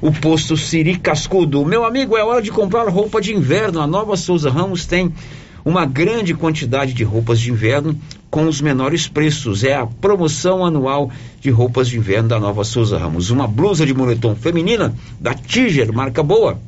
o 0.00 0.10
posto 0.10 0.56
Siri 0.56 0.96
Cascudo. 0.96 1.64
Meu 1.64 1.84
amigo, 1.84 2.16
é 2.16 2.24
hora 2.24 2.42
de 2.42 2.50
comprar 2.50 2.88
roupa 2.88 3.20
de 3.20 3.32
inverno. 3.32 3.80
A 3.80 3.86
nova 3.86 4.16
Souza 4.16 4.50
Ramos 4.50 4.84
tem 4.84 5.12
uma 5.64 5.86
grande 5.86 6.34
quantidade 6.34 6.92
de 6.92 7.04
roupas 7.04 7.40
de 7.40 7.50
inverno 7.50 7.96
com 8.28 8.46
os 8.46 8.60
menores 8.60 9.06
preços. 9.06 9.62
É 9.62 9.74
a 9.74 9.86
promoção 9.86 10.64
anual 10.64 11.10
de 11.40 11.50
roupas 11.50 11.88
de 11.88 11.96
inverno 11.96 12.28
da 12.28 12.40
nova 12.40 12.64
Souza 12.64 12.98
Ramos. 12.98 13.30
Uma 13.30 13.46
blusa 13.46 13.86
de 13.86 13.94
moletom 13.94 14.34
feminina 14.34 14.92
da 15.20 15.32
Tiger, 15.32 15.92
marca 15.92 16.22
boa 16.22 16.58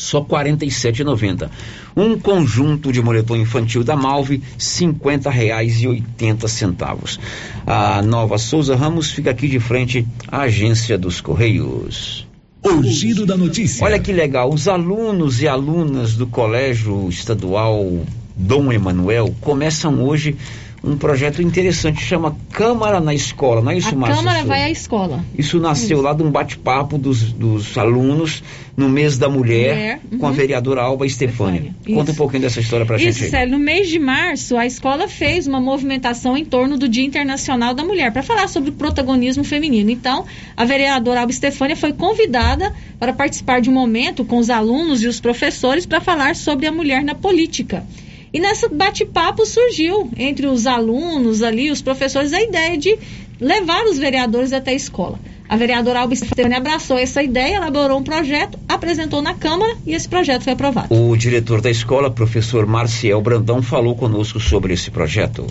só 0.00 0.20
R$ 0.20 0.28
47,90. 0.28 1.50
Um 1.94 2.18
conjunto 2.18 2.90
de 2.90 3.02
moletom 3.02 3.36
infantil 3.36 3.84
da 3.84 3.94
Malve, 3.94 4.36
R$ 4.36 4.42
50,80. 4.58 7.18
A 7.66 8.00
nova 8.00 8.38
Souza 8.38 8.74
Ramos 8.74 9.10
fica 9.10 9.30
aqui 9.30 9.46
de 9.46 9.60
frente 9.60 10.08
à 10.26 10.40
agência 10.42 10.96
dos 10.96 11.20
Correios. 11.20 12.26
O 12.62 12.82
giro 12.82 13.26
da 13.26 13.36
notícia. 13.36 13.84
Olha 13.84 13.98
que 13.98 14.12
legal, 14.12 14.50
os 14.52 14.68
alunos 14.68 15.42
e 15.42 15.48
alunas 15.48 16.14
do 16.14 16.26
Colégio 16.26 17.06
Estadual 17.08 18.04
Dom 18.36 18.72
Emanuel 18.72 19.34
começam 19.40 20.02
hoje 20.02 20.36
um 20.82 20.96
projeto 20.96 21.42
interessante, 21.42 22.02
chama 22.02 22.36
Câmara 22.52 23.00
na 23.00 23.12
Escola, 23.12 23.60
não 23.60 23.70
é 23.70 23.76
isso, 23.76 23.94
a 23.94 23.98
Márcia 23.98 24.16
Câmara 24.16 24.44
vai 24.44 24.62
à 24.62 24.70
escola. 24.70 25.24
Isso 25.36 25.60
nasceu 25.60 26.00
lá 26.00 26.14
de 26.14 26.22
um 26.22 26.30
bate-papo 26.30 26.96
dos, 26.96 27.32
dos 27.32 27.76
alunos 27.76 28.42
no 28.76 28.88
mês 28.88 29.18
da 29.18 29.28
mulher, 29.28 29.74
Mulher, 29.74 30.00
com 30.18 30.26
a 30.26 30.30
uhum. 30.30 30.34
vereadora 30.34 30.80
Alba 30.80 31.04
Estefânia. 31.04 31.74
Isso. 31.86 31.94
Conta 31.94 32.12
um 32.12 32.14
pouquinho 32.14 32.42
dessa 32.42 32.60
história 32.60 32.86
pra 32.86 32.96
Isso, 32.96 33.04
gente 33.04 33.24
aí. 33.24 33.30
Célio, 33.30 33.58
no 33.58 33.58
mês 33.58 33.88
de 33.88 33.98
março, 33.98 34.56
a 34.56 34.64
escola 34.64 35.06
fez 35.06 35.46
uma 35.46 35.60
movimentação 35.60 36.36
em 36.36 36.44
torno 36.46 36.78
do 36.78 36.88
Dia 36.88 37.04
Internacional 37.04 37.74
da 37.74 37.84
Mulher, 37.84 38.10
para 38.10 38.22
falar 38.22 38.48
sobre 38.48 38.70
o 38.70 38.72
protagonismo 38.72 39.44
feminino. 39.44 39.90
Então, 39.90 40.24
a 40.56 40.64
vereadora 40.64 41.20
Alba 41.20 41.32
Estefânia 41.32 41.76
foi 41.76 41.92
convidada 41.92 42.72
para 42.98 43.12
participar 43.12 43.60
de 43.60 43.68
um 43.68 43.74
momento 43.74 44.24
com 44.24 44.38
os 44.38 44.48
alunos 44.48 45.02
e 45.02 45.08
os 45.08 45.20
professores 45.20 45.84
para 45.84 46.00
falar 46.00 46.34
sobre 46.34 46.66
a 46.66 46.72
mulher 46.72 47.04
na 47.04 47.14
política. 47.14 47.84
E 48.32 48.38
nesse 48.38 48.68
bate-papo 48.68 49.44
surgiu 49.44 50.10
entre 50.16 50.46
os 50.46 50.66
alunos 50.66 51.42
ali, 51.42 51.70
os 51.70 51.82
professores, 51.82 52.32
a 52.32 52.40
ideia 52.40 52.78
de 52.78 52.96
levar 53.40 53.84
os 53.84 53.98
vereadores 53.98 54.52
até 54.52 54.70
a 54.70 54.74
escola. 54.74 55.18
A 55.48 55.56
vereadora 55.56 56.00
Alba 56.00 56.14
Estefânia 56.14 56.58
abraçou 56.58 56.96
essa 56.96 57.22
ideia, 57.22 57.56
elaborou 57.56 57.98
um 57.98 58.04
projeto, 58.04 58.56
apresentou 58.68 59.20
na 59.20 59.34
Câmara 59.34 59.76
e 59.84 59.94
esse 59.94 60.08
projeto 60.08 60.44
foi 60.44 60.52
aprovado. 60.52 60.94
O 60.94 61.16
diretor 61.16 61.60
da 61.60 61.70
escola, 61.70 62.08
professor 62.08 62.66
Marciel 62.66 63.20
Brandão, 63.20 63.60
falou 63.60 63.96
conosco 63.96 64.38
sobre 64.38 64.74
esse 64.74 64.92
projeto. 64.92 65.46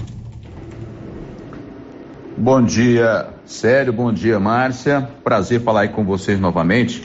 Bom 2.38 2.64
dia, 2.64 3.28
Sério, 3.50 3.92
bom 3.92 4.14
dia, 4.14 4.40
Márcia. 4.40 5.10
Prazer 5.24 5.60
falar 5.62 5.82
aí 5.82 5.90
com 5.90 6.06
vocês 6.06 6.40
novamente. 6.40 7.04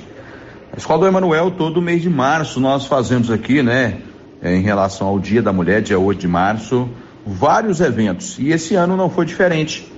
A 0.70 0.76
Escola 0.76 1.00
do 1.00 1.06
Emanuel, 1.06 1.52
todo 1.52 1.80
mês 1.80 2.02
de 2.02 2.10
março, 2.10 2.60
nós 2.60 2.84
fazemos 2.84 3.30
aqui, 3.30 3.62
né, 3.62 3.96
em 4.44 4.60
relação 4.60 5.06
ao 5.06 5.18
Dia 5.18 5.40
da 5.40 5.52
Mulher, 5.52 5.80
dia 5.80 5.98
8 5.98 6.20
de 6.20 6.28
março, 6.28 6.88
vários 7.26 7.80
eventos. 7.80 8.38
E 8.38 8.50
esse 8.50 8.74
ano 8.74 8.96
não 8.96 9.08
foi 9.08 9.24
diferente. 9.24 9.90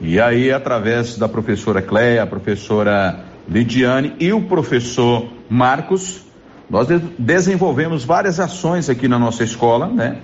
E 0.00 0.20
aí, 0.20 0.50
através 0.50 1.16
da 1.16 1.28
professora 1.28 1.80
Cleia, 1.80 2.22
a 2.22 2.26
professora 2.26 3.24
Lidiane 3.48 4.14
e 4.18 4.32
o 4.32 4.42
professor 4.42 5.28
Marcos, 5.48 6.24
nós 6.68 6.86
de- 6.86 7.00
desenvolvemos 7.18 8.04
várias 8.04 8.38
ações 8.38 8.90
aqui 8.90 9.08
na 9.08 9.18
nossa 9.18 9.42
escola, 9.44 9.86
né? 9.86 10.18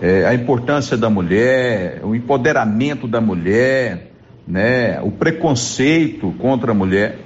É, 0.00 0.26
a 0.26 0.34
importância 0.34 0.96
da 0.96 1.10
mulher, 1.10 2.00
o 2.04 2.14
empoderamento 2.14 3.06
da 3.06 3.20
mulher, 3.20 4.12
né? 4.46 5.00
O 5.02 5.10
preconceito 5.10 6.34
contra 6.38 6.72
a 6.72 6.74
mulher. 6.74 7.18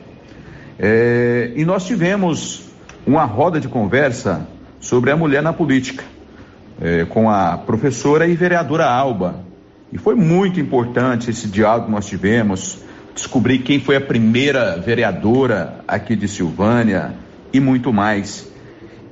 É, 0.79 1.53
e 1.55 1.65
nós 1.65 1.85
tivemos 1.85 2.65
uma 3.07 3.25
roda 3.25 3.61
de 3.61 3.69
conversa 3.69 4.47
sobre 4.83 5.11
a 5.13 5.17
mulher 5.17 5.43
na 5.43 5.53
política, 5.53 6.05
é, 6.81 7.07
com 7.07 7.31
a 7.31 7.57
professora 7.57 8.27
e 8.27 8.35
vereadora 8.35 8.85
Alba. 8.85 9.37
E 9.91 9.97
foi 9.97 10.15
muito 10.15 10.61
importante 10.61 11.31
esse 11.31 11.49
diálogo 11.49 11.87
que 11.87 11.93
nós 11.93 12.07
tivemos. 12.07 12.79
descobrir 13.15 13.59
quem 13.59 13.79
foi 13.79 13.97
a 13.97 14.01
primeira 14.01 14.79
vereadora 14.79 15.81
aqui 15.87 16.17
de 16.17 16.27
Silvânia 16.27 17.15
e 17.53 17.61
muito 17.61 17.93
mais. 17.93 18.51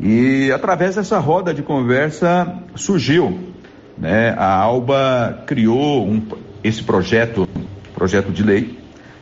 E 0.01 0.51
através 0.51 0.97
dessa 0.97 1.19
roda 1.19 1.53
de 1.53 1.63
conversa 1.63 2.51
surgiu, 2.75 3.39
né? 3.99 4.35
A 4.39 4.55
Alba 4.55 5.45
criou 5.47 6.09
um, 6.09 6.23
esse 6.65 6.83
projeto, 6.83 7.47
projeto 7.95 8.33
de 8.33 8.43
lei 8.43 8.79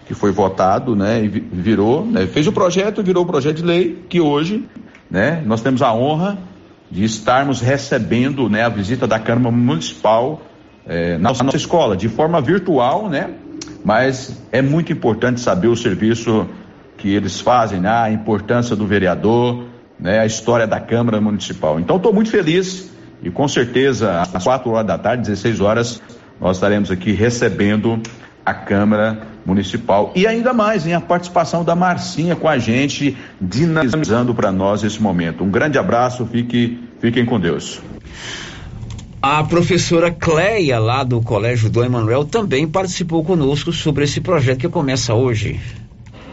que 0.06 0.14
foi 0.14 0.30
votado, 0.30 0.94
né? 0.94 1.24
E 1.24 1.28
virou, 1.28 2.06
né, 2.06 2.26
fez 2.28 2.46
o 2.46 2.52
projeto, 2.52 3.02
virou 3.02 3.24
o 3.24 3.26
projeto 3.26 3.56
de 3.56 3.64
lei 3.64 4.04
que 4.08 4.20
hoje, 4.20 4.64
né? 5.10 5.42
Nós 5.44 5.60
temos 5.60 5.82
a 5.82 5.92
honra 5.92 6.38
de 6.90 7.04
estarmos 7.04 7.60
recebendo, 7.60 8.48
né? 8.48 8.64
A 8.64 8.68
visita 8.68 9.06
da 9.06 9.18
Câmara 9.18 9.54
Municipal 9.54 10.42
é, 10.86 11.18
na 11.18 11.32
nossa 11.32 11.56
escola 11.56 11.96
de 11.96 12.08
forma 12.08 12.40
virtual, 12.40 13.08
né? 13.08 13.30
Mas 13.84 14.42
é 14.50 14.62
muito 14.62 14.92
importante 14.92 15.40
saber 15.40 15.68
o 15.68 15.76
serviço 15.76 16.46
que 16.96 17.14
eles 17.14 17.40
fazem, 17.40 17.80
né? 17.80 17.90
A 17.90 18.10
importância 18.10 18.74
do 18.74 18.86
vereador, 18.86 19.64
né, 19.98 20.20
a 20.20 20.26
história 20.26 20.66
da 20.66 20.80
Câmara 20.80 21.20
Municipal. 21.20 21.80
Então, 21.80 21.96
estou 21.96 22.12
muito 22.12 22.30
feliz 22.30 22.90
e 23.22 23.30
com 23.30 23.48
certeza 23.48 24.20
às 24.20 24.44
4 24.44 24.70
horas 24.70 24.86
da 24.86 24.96
tarde, 24.96 25.22
16 25.22 25.60
horas, 25.60 26.02
nós 26.40 26.56
estaremos 26.56 26.90
aqui 26.90 27.12
recebendo 27.12 28.00
a 28.46 28.54
Câmara 28.54 29.12
Municipal. 29.12 29.37
E 30.14 30.26
ainda 30.26 30.52
mais, 30.52 30.86
em 30.86 30.92
a 30.92 31.00
participação 31.00 31.64
da 31.64 31.74
Marcinha 31.74 32.36
com 32.36 32.48
a 32.48 32.58
gente, 32.58 33.16
dinamizando 33.40 34.34
para 34.34 34.52
nós 34.52 34.82
esse 34.82 35.02
momento. 35.02 35.44
Um 35.44 35.50
grande 35.50 35.78
abraço, 35.78 36.26
fique, 36.26 36.78
fiquem 37.00 37.24
com 37.24 37.40
Deus. 37.40 37.80
A 39.20 39.42
professora 39.42 40.12
Cleia, 40.12 40.78
lá 40.78 41.02
do 41.02 41.20
Colégio 41.20 41.68
do 41.68 41.82
Emanuel, 41.82 42.24
também 42.24 42.68
participou 42.68 43.24
conosco 43.24 43.72
sobre 43.72 44.04
esse 44.04 44.20
projeto 44.20 44.60
que 44.60 44.68
começa 44.68 45.12
hoje. 45.12 45.60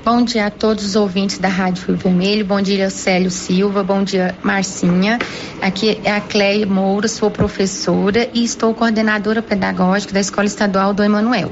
Bom 0.06 0.22
dia 0.22 0.46
a 0.46 0.52
todos 0.52 0.86
os 0.86 0.96
ouvintes 0.96 1.40
da 1.40 1.48
Rádio 1.48 1.84
Fio 1.84 1.96
Vermelho. 1.98 2.46
Bom 2.46 2.62
dia, 2.62 2.92
Célio 2.92 3.32
Silva. 3.32 3.82
Bom 3.82 4.04
dia, 4.04 4.36
Marcinha. 4.44 5.18
Aqui 5.60 6.00
é 6.04 6.12
a 6.12 6.22
Cleia 6.22 6.64
Moura, 6.68 7.08
sou 7.08 7.32
professora 7.32 8.30
e 8.32 8.44
estou 8.44 8.72
coordenadora 8.76 9.42
pedagógica 9.42 10.14
da 10.14 10.20
Escola 10.20 10.46
Estadual 10.46 10.94
do 10.94 11.04
Emanuel. 11.04 11.52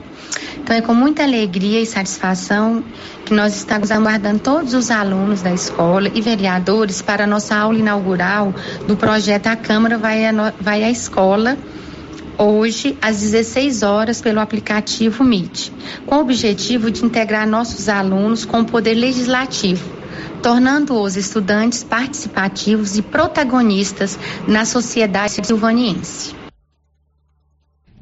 Então 0.56 0.76
é 0.76 0.82
com 0.82 0.94
muita 0.94 1.24
alegria 1.24 1.82
e 1.82 1.86
satisfação 1.88 2.84
que 3.26 3.34
nós 3.34 3.56
estamos 3.56 3.90
aguardando 3.90 4.38
todos 4.38 4.76
os 4.76 4.92
alunos 4.92 5.42
da 5.42 5.52
escola 5.52 6.12
e 6.14 6.22
vereadores 6.22 7.02
para 7.02 7.24
a 7.24 7.28
nossa 7.28 7.56
aula 7.56 7.80
inaugural 7.80 8.54
do 8.86 8.96
projeto 8.96 9.48
A 9.48 9.56
Câmara 9.56 9.98
vai 9.98 10.28
à, 10.28 10.54
vai 10.62 10.84
à 10.84 10.92
Escola 10.92 11.58
hoje 12.38 12.97
às 13.01 13.22
16 13.22 13.84
horas 13.84 14.22
pelo 14.22 14.39
aplicativo 14.39 15.23
Meet, 15.23 15.72
com 16.05 16.15
o 16.15 16.22
objetivo 16.22 16.91
de 16.91 17.05
integrar 17.05 17.47
nossos 17.47 17.89
alunos 17.89 18.45
com 18.45 18.61
o 18.61 18.65
poder 18.65 18.93
legislativo, 18.95 19.84
tornando 20.41 20.99
os 20.99 21.15
estudantes 21.15 21.84
participativos 21.84 22.97
e 22.97 23.01
protagonistas 23.01 24.18
na 24.47 24.65
sociedade 24.65 25.45
silvaniense. 25.45 26.35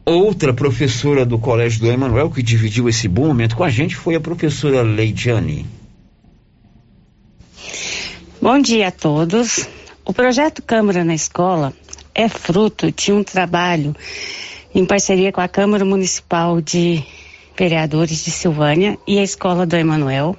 Outra 0.05 0.53
professora 0.53 1.25
do 1.25 1.37
Colégio 1.37 1.81
do 1.81 1.87
Emanuel 1.87 2.29
que 2.31 2.41
dividiu 2.41 2.89
esse 2.89 3.07
bom 3.07 3.27
momento 3.27 3.55
com 3.55 3.63
a 3.63 3.69
gente 3.69 3.95
foi 3.95 4.15
a 4.15 4.19
professora 4.19 4.81
Leidiane. 4.81 5.65
Bom 8.41 8.59
dia 8.59 8.87
a 8.87 8.91
todos. 8.91 9.67
O 10.03 10.11
projeto 10.11 10.63
Câmara 10.63 11.03
na 11.03 11.13
Escola 11.13 11.71
é 12.13 12.27
fruto 12.27 12.91
de 12.91 13.11
um 13.11 13.23
trabalho 13.23 13.95
em 14.73 14.85
parceria 14.85 15.31
com 15.31 15.41
a 15.41 15.47
Câmara 15.47 15.83
Municipal 15.83 16.61
de 16.61 17.03
Vereadores 17.57 18.23
de 18.23 18.31
Silvânia 18.31 18.97
e 19.05 19.19
a 19.19 19.23
Escola 19.23 19.65
do 19.65 19.75
Emanuel 19.75 20.35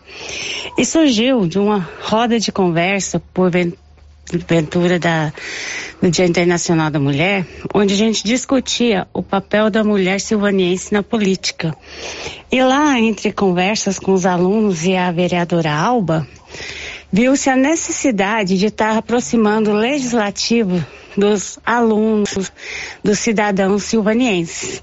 e 0.77 0.85
surgiu 0.85 1.47
de 1.47 1.59
uma 1.59 1.89
roda 2.03 2.39
de 2.41 2.51
conversa 2.51 3.23
por 3.33 3.51
ventura 3.51 4.99
da, 4.99 5.33
do 6.01 6.11
Dia 6.11 6.27
Internacional 6.27 6.91
da 6.91 6.99
Mulher, 6.99 7.47
onde 7.75 7.95
a 7.95 7.97
gente 7.97 8.25
discutia 8.25 9.07
o 9.13 9.23
papel 9.23 9.71
da 9.71 9.85
mulher 9.85 10.21
silvaniense 10.21 10.93
na 10.93 11.03
política. 11.03 11.77
E 12.51 12.63
lá, 12.63 12.99
entre 12.99 13.33
conversas 13.33 13.99
com 13.99 14.13
os 14.13 14.25
alunos 14.25 14.85
e 14.85 14.97
a 14.97 15.11
vereadora 15.13 15.73
Alba, 15.73 16.27
viu-se 17.13 17.51
a 17.51 17.57
necessidade 17.57 18.59
de 18.59 18.67
estar 18.67 18.97
aproximando 18.97 19.71
o 19.71 19.75
legislativo 19.75 20.85
dos 21.17 21.59
alunos, 21.65 22.53
dos 23.03 23.19
cidadãos 23.19 23.85
silvanienses, 23.85 24.83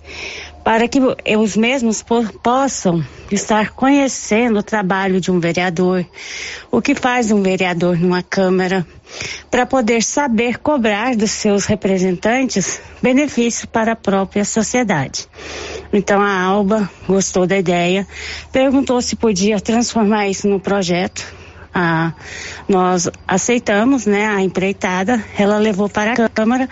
para 0.63 0.87
que 0.87 0.99
os 1.37 1.57
mesmos 1.57 2.03
possam 2.43 3.03
estar 3.31 3.71
conhecendo 3.71 4.59
o 4.59 4.63
trabalho 4.63 5.19
de 5.19 5.31
um 5.31 5.39
vereador, 5.39 6.05
o 6.71 6.81
que 6.81 6.93
faz 6.93 7.31
um 7.31 7.41
vereador 7.41 7.97
numa 7.97 8.21
Câmara, 8.21 8.85
para 9.49 9.65
poder 9.65 10.03
saber 10.03 10.59
cobrar 10.59 11.15
dos 11.15 11.31
seus 11.31 11.65
representantes 11.65 12.79
benefícios 13.01 13.65
para 13.65 13.93
a 13.93 13.95
própria 13.95 14.45
sociedade. 14.45 15.27
Então 15.91 16.21
a 16.21 16.39
Alba 16.39 16.89
gostou 17.07 17.47
da 17.47 17.57
ideia, 17.57 18.07
perguntou 18.51 19.01
se 19.01 19.15
podia 19.15 19.59
transformar 19.59 20.27
isso 20.27 20.47
no 20.47 20.59
projeto 20.59 21.39
a, 21.73 22.13
nós 22.67 23.09
aceitamos 23.27 24.05
né, 24.05 24.27
a 24.27 24.41
empreitada, 24.41 25.23
ela 25.37 25.57
levou 25.57 25.89
para 25.89 26.13
a 26.13 26.29
Câmara, 26.29 26.67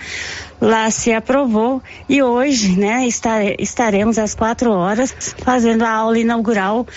lá 0.59 0.89
se 0.89 1.13
aprovou 1.13 1.81
e 2.09 2.21
hoje 2.21 2.77
né, 2.77 3.05
estare, 3.07 3.55
estaremos 3.59 4.17
às 4.17 4.33
quatro 4.33 4.71
horas 4.71 5.13
fazendo 5.37 5.83
a 5.83 5.89
aula 5.89 6.17
inaugural, 6.17 6.87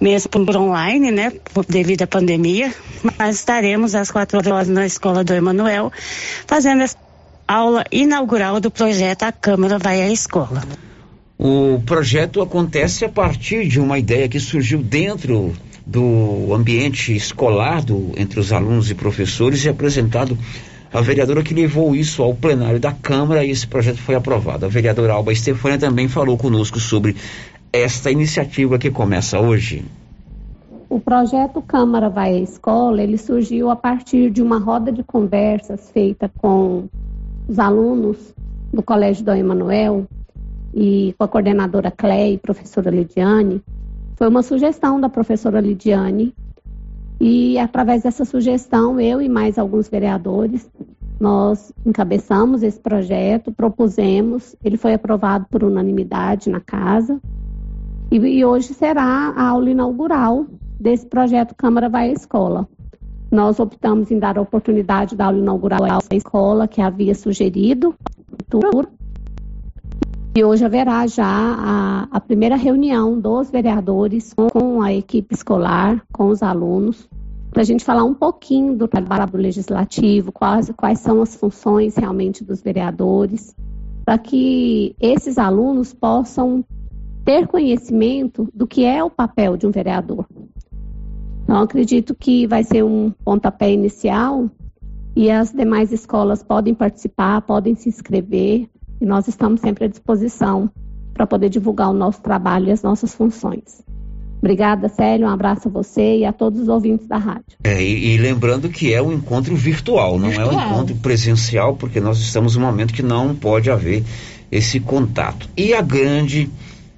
mesmo 0.00 0.30
por 0.30 0.56
online, 0.56 1.10
né, 1.10 1.32
devido 1.68 2.02
à 2.02 2.06
pandemia, 2.06 2.72
mas 3.18 3.36
estaremos 3.36 3.94
às 3.94 4.10
quatro 4.10 4.38
horas 4.38 4.68
na 4.68 4.86
Escola 4.86 5.22
do 5.22 5.34
Emanuel 5.34 5.92
fazendo 6.46 6.84
a 6.84 7.54
aula 7.54 7.84
inaugural 7.92 8.60
do 8.60 8.70
projeto 8.70 9.24
A 9.24 9.32
Câmara 9.32 9.78
Vai 9.78 10.00
à 10.00 10.10
Escola. 10.10 10.62
O 11.38 11.82
projeto 11.84 12.40
acontece 12.40 13.04
a 13.04 13.08
partir 13.08 13.66
de 13.66 13.80
uma 13.80 13.98
ideia 13.98 14.28
que 14.28 14.38
surgiu 14.38 14.80
dentro 14.80 15.52
do 15.86 16.54
ambiente 16.54 17.14
escolar 17.14 17.82
do, 17.82 18.12
entre 18.16 18.38
os 18.38 18.52
alunos 18.52 18.90
e 18.90 18.94
professores 18.94 19.64
e 19.64 19.68
apresentado 19.68 20.36
a 20.92 21.00
vereadora 21.00 21.42
que 21.42 21.54
levou 21.54 21.96
isso 21.96 22.22
ao 22.22 22.34
plenário 22.34 22.78
da 22.78 22.92
Câmara 22.92 23.44
e 23.44 23.50
esse 23.50 23.66
projeto 23.66 23.98
foi 23.98 24.14
aprovado. 24.14 24.66
A 24.66 24.68
vereadora 24.68 25.14
Alba 25.14 25.32
Estefânia 25.32 25.78
também 25.78 26.06
falou 26.06 26.36
conosco 26.36 26.78
sobre 26.78 27.16
esta 27.72 28.10
iniciativa 28.10 28.78
que 28.78 28.90
começa 28.90 29.40
hoje. 29.40 29.84
O 30.90 31.00
projeto 31.00 31.62
Câmara 31.62 32.10
Vai 32.10 32.34
à 32.34 32.40
Escola, 32.40 33.02
ele 33.02 33.16
surgiu 33.16 33.70
a 33.70 33.76
partir 33.76 34.30
de 34.30 34.42
uma 34.42 34.58
roda 34.58 34.92
de 34.92 35.02
conversas 35.02 35.90
feita 35.90 36.30
com 36.36 36.84
os 37.48 37.58
alunos 37.58 38.18
do 38.70 38.82
Colégio 38.82 39.24
Dom 39.24 39.34
Emanuel 39.34 40.06
e 40.74 41.14
com 41.16 41.24
a 41.24 41.28
coordenadora 41.28 41.90
Clé 41.90 42.32
e 42.32 42.38
professora 42.38 42.90
Lidiane, 42.90 43.62
foi 44.22 44.28
uma 44.28 44.44
sugestão 44.44 45.00
da 45.00 45.08
professora 45.08 45.60
Lidiane. 45.60 46.32
E 47.20 47.58
através 47.58 48.04
dessa 48.04 48.24
sugestão, 48.24 49.00
eu 49.00 49.20
e 49.20 49.28
mais 49.28 49.58
alguns 49.58 49.88
vereadores, 49.88 50.70
nós 51.18 51.72
encabeçamos 51.84 52.62
esse 52.62 52.78
projeto, 52.78 53.50
propusemos, 53.50 54.54
ele 54.62 54.76
foi 54.76 54.94
aprovado 54.94 55.46
por 55.50 55.64
unanimidade 55.64 56.48
na 56.48 56.60
casa. 56.60 57.20
E, 58.12 58.16
e 58.16 58.44
hoje 58.44 58.74
será 58.74 59.02
a 59.02 59.48
aula 59.48 59.68
inaugural 59.68 60.46
desse 60.78 61.04
projeto 61.04 61.56
Câmara 61.56 61.88
Vai 61.88 62.10
à 62.10 62.12
Escola. 62.12 62.68
Nós 63.28 63.58
optamos 63.58 64.12
em 64.12 64.20
dar 64.20 64.38
a 64.38 64.42
oportunidade 64.42 65.16
da 65.16 65.24
aula 65.24 65.38
inaugural 65.38 65.82
à 65.82 66.14
escola 66.14 66.68
que 66.68 66.80
havia 66.80 67.16
sugerido, 67.16 67.92
e 70.34 70.42
hoje 70.42 70.64
haverá 70.64 71.06
já 71.06 71.26
a, 71.26 72.08
a 72.10 72.20
primeira 72.20 72.56
reunião 72.56 73.20
dos 73.20 73.50
vereadores 73.50 74.32
com 74.32 74.80
a 74.80 74.92
equipe 74.92 75.34
escolar, 75.34 76.02
com 76.10 76.28
os 76.28 76.42
alunos, 76.42 77.06
para 77.50 77.60
a 77.60 77.64
gente 77.64 77.84
falar 77.84 78.04
um 78.04 78.14
pouquinho 78.14 78.74
do 78.74 78.88
trabalho 78.88 79.36
legislativo, 79.36 80.32
quais, 80.32 80.72
quais 80.74 81.00
são 81.00 81.20
as 81.20 81.36
funções 81.36 81.96
realmente 81.96 82.42
dos 82.42 82.62
vereadores, 82.62 83.54
para 84.06 84.16
que 84.16 84.96
esses 84.98 85.36
alunos 85.36 85.92
possam 85.92 86.64
ter 87.26 87.46
conhecimento 87.46 88.48
do 88.54 88.66
que 88.66 88.86
é 88.86 89.04
o 89.04 89.10
papel 89.10 89.58
de 89.58 89.66
um 89.66 89.70
vereador. 89.70 90.26
Então, 91.44 91.60
acredito 91.60 92.14
que 92.14 92.46
vai 92.46 92.64
ser 92.64 92.82
um 92.82 93.10
pontapé 93.10 93.70
inicial 93.70 94.48
e 95.14 95.30
as 95.30 95.52
demais 95.52 95.92
escolas 95.92 96.42
podem 96.42 96.74
participar, 96.74 97.42
podem 97.42 97.74
se 97.74 97.90
inscrever 97.90 98.66
e 99.02 99.04
nós 99.04 99.26
estamos 99.26 99.60
sempre 99.60 99.86
à 99.86 99.88
disposição 99.88 100.70
para 101.12 101.26
poder 101.26 101.48
divulgar 101.48 101.90
o 101.90 101.92
nosso 101.92 102.22
trabalho 102.22 102.68
e 102.68 102.70
as 102.70 102.82
nossas 102.82 103.12
funções. 103.12 103.82
Obrigada, 104.38 104.88
Célio. 104.88 105.26
Um 105.26 105.30
abraço 105.30 105.66
a 105.66 105.70
você 105.70 106.18
e 106.18 106.24
a 106.24 106.32
todos 106.32 106.60
os 106.60 106.68
ouvintes 106.68 107.08
da 107.08 107.16
rádio. 107.16 107.58
É, 107.64 107.82
e, 107.82 108.14
e 108.14 108.16
lembrando 108.16 108.68
que 108.68 108.94
é 108.94 109.02
um 109.02 109.12
encontro 109.12 109.56
virtual, 109.56 110.18
não 110.18 110.28
virtual. 110.28 110.52
é 110.52 110.56
um 110.56 110.66
encontro 110.66 110.96
presencial, 110.96 111.76
porque 111.76 112.00
nós 112.00 112.18
estamos 112.20 112.56
num 112.56 112.64
momento 112.64 112.94
que 112.94 113.02
não 113.02 113.34
pode 113.34 113.70
haver 113.70 114.04
esse 114.50 114.78
contato. 114.78 115.48
E 115.56 115.74
a 115.74 115.82
grande 115.82 116.48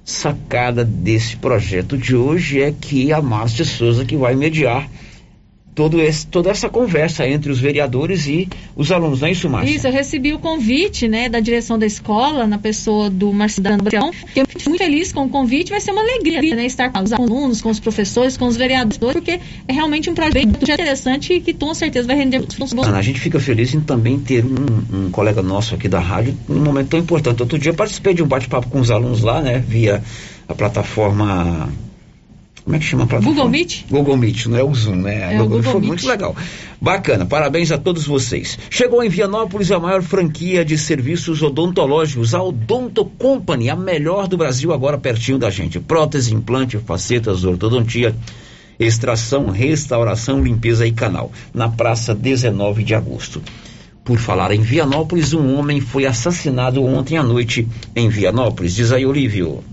sacada 0.03 0.85
desse 0.85 1.35
projeto 1.37 1.97
de 1.97 2.15
hoje 2.15 2.61
é 2.61 2.71
que 2.71 3.11
a 3.11 3.21
Márcia 3.21 3.65
Souza 3.65 4.05
que 4.05 4.15
vai 4.15 4.35
mediar 4.35 4.87
todo 5.75 6.01
esse, 6.01 6.25
toda 6.25 6.49
essa 6.49 6.69
conversa 6.69 7.27
entre 7.27 7.51
os 7.51 7.59
vereadores 7.59 8.25
e 8.27 8.47
os 8.75 8.93
alunos, 8.93 9.19
não 9.19 9.27
é 9.27 9.31
isso, 9.31 9.49
Márcia? 9.49 9.75
Isso, 9.75 9.85
eu 9.85 9.91
recebi 9.91 10.33
o 10.33 10.39
convite, 10.39 11.07
né, 11.09 11.27
da 11.27 11.41
direção 11.41 11.77
da 11.77 11.85
escola, 11.85 12.47
na 12.47 12.57
pessoa 12.57 13.09
do 13.09 13.33
Marcelo 13.33 13.83
Brão. 13.83 14.11
Eu 14.33 14.47
fico 14.47 14.69
muito 14.69 14.77
feliz 14.77 15.11
com 15.11 15.25
o 15.25 15.29
convite, 15.29 15.71
vai 15.71 15.81
ser 15.81 15.91
uma 15.91 16.01
alegria, 16.01 16.55
né, 16.55 16.65
estar 16.65 16.89
com 16.89 17.03
os 17.03 17.11
alunos, 17.11 17.61
com 17.61 17.69
os 17.69 17.79
professores, 17.79 18.37
com 18.37 18.47
os 18.47 18.55
vereadores, 18.55 19.13
porque 19.13 19.39
é 19.67 19.73
realmente 19.73 20.09
um 20.09 20.13
projeto 20.13 20.47
muito 20.47 20.63
interessante 20.63 21.33
e 21.33 21.41
que 21.41 21.53
com 21.53 21.73
certeza 21.73 22.07
vai 22.07 22.15
render 22.15 22.39
bons 22.57 22.73
A 22.73 23.01
gente 23.01 23.19
fica 23.19 23.39
feliz 23.39 23.73
em 23.73 23.81
também 23.81 24.17
ter 24.17 24.45
um, 24.45 25.05
um 25.07 25.11
colega 25.11 25.41
nosso 25.41 25.75
aqui 25.75 25.89
da 25.89 25.99
rádio 25.99 26.37
num 26.47 26.63
momento 26.63 26.89
tão 26.89 26.99
importante. 26.99 27.41
Outro 27.41 27.59
dia 27.59 27.71
eu 27.71 27.75
participei 27.75 28.13
de 28.13 28.23
um 28.23 28.27
bate-papo 28.27 28.69
com 28.69 28.79
os 28.79 28.89
alunos 28.89 29.21
lá, 29.21 29.41
né, 29.41 29.59
via 29.59 30.01
a 30.47 30.53
plataforma 30.53 31.69
como 32.65 32.75
é 32.75 32.79
que 32.79 32.85
chama 32.85 33.03
a 33.03 33.07
plataforma? 33.07 33.35
Google 33.35 33.51
Meet? 33.51 33.85
Google 33.91 34.17
Meet, 34.17 34.45
não 34.47 34.57
é 34.57 34.63
o 34.63 34.73
Zoom, 34.73 34.95
né? 34.95 35.35
É 35.35 35.37
Google, 35.37 35.57
Google 35.57 35.63
foi 35.63 35.73
Meet. 35.81 35.87
muito 35.87 36.07
legal. 36.07 36.35
Bacana, 36.81 37.23
parabéns 37.23 37.71
a 37.71 37.77
todos 37.77 38.07
vocês. 38.07 38.57
Chegou 38.71 39.03
em 39.03 39.07
Vianópolis 39.07 39.71
a 39.71 39.79
maior 39.79 40.01
franquia 40.01 40.65
de 40.65 40.75
serviços 40.75 41.43
odontológicos, 41.43 42.33
a 42.33 42.41
Odonto 42.41 43.05
Company, 43.05 43.69
a 43.69 43.75
melhor 43.75 44.27
do 44.27 44.35
Brasil, 44.35 44.73
agora 44.73 44.97
pertinho 44.97 45.37
da 45.37 45.51
gente. 45.51 45.79
Prótese, 45.79 46.33
implante, 46.33 46.79
facetas, 46.79 47.43
ortodontia, 47.43 48.15
extração, 48.79 49.51
restauração, 49.51 50.43
limpeza 50.43 50.87
e 50.87 50.91
canal. 50.91 51.31
Na 51.53 51.69
praça 51.69 52.15
19 52.15 52.83
de 52.83 52.95
agosto. 52.95 53.43
Por 54.03 54.17
falar 54.17 54.51
em 54.51 54.61
Vianópolis, 54.61 55.33
um 55.33 55.55
homem 55.55 55.79
foi 55.79 56.07
assassinado 56.07 56.83
ontem 56.83 57.15
à 57.15 57.21
noite 57.21 57.67
em 57.95 58.09
Vianópolis. 58.09 58.73
Diz 58.73 58.91
aí, 58.91 59.05
Olívio. 59.05 59.63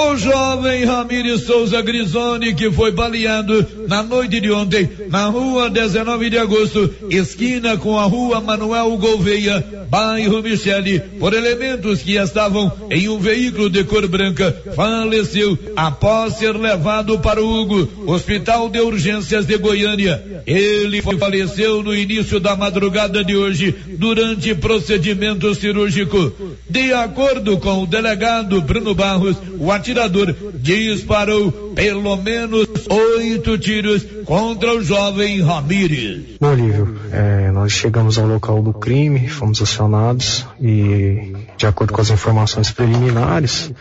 O 0.00 0.16
jovem 0.16 0.84
Ramires 0.84 1.42
Souza 1.42 1.82
Grisoni, 1.82 2.54
que 2.54 2.70
foi 2.70 2.92
baleado 2.92 3.66
na 3.88 4.00
noite 4.00 4.40
de 4.40 4.48
ontem, 4.48 4.88
na 5.10 5.26
rua 5.26 5.68
19 5.68 6.30
de 6.30 6.38
agosto, 6.38 6.88
esquina 7.10 7.76
com 7.76 7.98
a 7.98 8.04
rua 8.04 8.40
Manuel 8.40 8.96
Gouveia, 8.96 9.64
bairro 9.90 10.40
Michele, 10.40 11.00
por 11.18 11.34
elementos 11.34 12.00
que 12.00 12.16
estavam 12.16 12.70
em 12.90 13.08
um 13.08 13.18
veículo 13.18 13.68
de 13.68 13.82
cor 13.82 14.06
branca, 14.06 14.56
faleceu 14.76 15.58
após 15.74 16.34
ser 16.34 16.52
levado 16.56 17.18
para 17.18 17.42
o 17.42 17.60
Hugo, 17.60 17.88
Hospital 18.06 18.68
de 18.68 18.80
Urgências 18.80 19.46
de 19.46 19.58
Goiânia. 19.58 20.42
Ele 20.46 21.02
faleceu 21.02 21.82
no 21.82 21.94
início 21.94 22.38
da 22.38 22.54
madrugada 22.54 23.24
de 23.24 23.36
hoje, 23.36 23.74
durante 23.98 24.54
procedimento 24.54 25.52
cirúrgico. 25.56 26.32
De 26.70 26.92
acordo 26.92 27.58
com 27.58 27.82
o 27.82 27.86
delegado 27.86 28.60
Bruno 28.60 28.94
Barros, 28.94 29.36
o 29.58 29.72
atirador 29.88 30.34
disparou 30.54 31.50
pelo 31.74 32.16
menos 32.16 32.68
oito 32.88 33.56
tiros 33.56 34.04
contra 34.24 34.74
o 34.74 34.82
jovem 34.82 35.40
Ramírez. 35.40 36.36
Bom, 36.40 36.52
Olívio, 36.52 36.98
é, 37.10 37.50
nós 37.50 37.72
chegamos 37.72 38.18
ao 38.18 38.26
local 38.26 38.62
do 38.62 38.72
crime, 38.72 39.28
fomos 39.28 39.62
acionados 39.62 40.46
e, 40.60 41.32
de 41.56 41.66
acordo 41.66 41.92
com 41.92 42.00
as 42.00 42.10
informações 42.10 42.70
preliminares, 42.70 43.72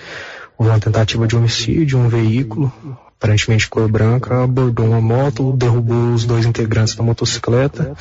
houve 0.58 0.72
uma 0.72 0.80
tentativa 0.80 1.28
de 1.28 1.36
homicídio, 1.36 2.00
um 2.00 2.08
veículo, 2.08 2.72
aparentemente 3.20 3.68
cor 3.68 3.90
branca, 3.90 4.44
abordou 4.44 4.86
uma 4.86 5.02
moto, 5.02 5.52
derrubou 5.54 6.14
os 6.14 6.24
dois 6.24 6.46
integrantes 6.46 6.96
da 6.96 7.04
motocicleta, 7.04 7.94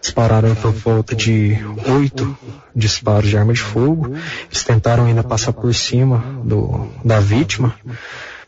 dispararam 0.00 0.54
por 0.54 0.72
volta 0.72 1.16
de 1.16 1.58
oito 1.86 2.36
disparos 2.76 3.30
de 3.30 3.36
arma 3.36 3.54
de 3.54 3.60
fogo, 3.60 4.14
eles 4.46 4.62
tentaram 4.62 5.06
ainda 5.06 5.22
passar 5.22 5.52
por 5.52 5.74
cima 5.74 6.22
do, 6.44 6.86
da 7.02 7.18
vítima, 7.18 7.74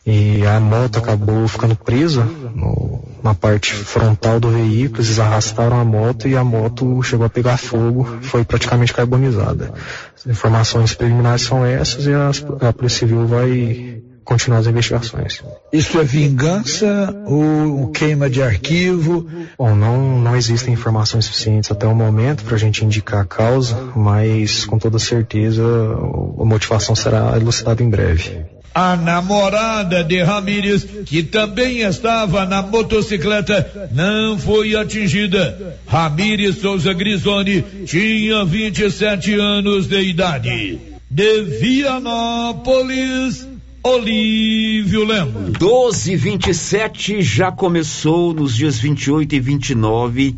e 0.05 0.47
a 0.47 0.59
moto 0.61 0.99
acabou 0.99 1.47
ficando 1.49 1.75
presa 1.75 2.25
no, 2.25 3.03
na 3.23 3.35
parte 3.35 3.73
frontal 3.73 4.39
do 4.39 4.51
veículo, 4.51 5.01
eles 5.01 5.19
arrastaram 5.19 5.79
a 5.79 5.85
moto 5.85 6.29
e 6.29 6.37
a 6.37 6.45
moto 6.45 7.03
chegou 7.03 7.27
a 7.27 7.31
pegar 7.31 7.57
fogo, 7.57 8.19
foi 8.23 8.45
praticamente 8.45 8.93
carbonizada. 8.93 9.73
As 10.17 10.27
informações 10.27 10.95
preliminares 10.95 11.43
são 11.43 11.65
essas 11.65 12.07
e 12.07 12.13
as, 12.13 12.45
a 12.61 12.73
Polícia 12.73 13.01
Civil 13.01 13.27
vai 13.27 14.03
continuar 14.31 14.61
as 14.61 14.67
investigações. 14.69 15.43
Isso 15.73 16.01
é 16.01 16.05
vingança 16.05 17.13
ou 17.27 17.89
queima 17.89 18.31
de 18.31 18.41
arquivo? 18.41 19.29
Bom, 19.59 19.75
não, 19.75 20.21
não 20.21 20.37
existem 20.37 20.73
informações 20.73 21.25
suficientes 21.25 21.69
até 21.69 21.85
o 21.85 21.97
momento 21.97 22.45
para 22.45 22.55
a 22.55 22.59
gente 22.59 22.85
indicar 22.85 23.23
a 23.23 23.25
causa, 23.25 23.75
mas 23.97 24.65
com 24.65 24.79
toda 24.79 25.01
certeza 25.01 25.65
a 25.65 26.45
motivação 26.45 26.95
será 26.95 27.37
elucidada 27.37 27.83
em 27.83 27.91
breve. 27.91 28.45
A 28.73 28.95
namorada 28.95 30.05
de 30.05 30.23
Ramírez, 30.23 30.87
que 31.07 31.25
também 31.25 31.81
estava 31.81 32.47
na 32.47 32.63
motocicleta, 32.63 33.91
não 33.91 34.39
foi 34.39 34.77
atingida. 34.77 35.77
Ramírez 35.89 36.61
Souza 36.61 36.93
Grisoni 36.93 37.63
tinha 37.85 38.45
27 38.45 39.35
anos 39.35 39.89
de 39.89 40.01
idade. 40.01 40.79
De 41.11 41.43
Vianópolis, 41.43 43.50
Olívio 43.83 45.05
Lemos. 45.05 45.53
1227 45.59 47.23
já 47.23 47.51
começou 47.51 48.35
nos 48.35 48.55
dias 48.55 48.79
28 48.79 49.35
e 49.35 49.41
29 49.41 50.37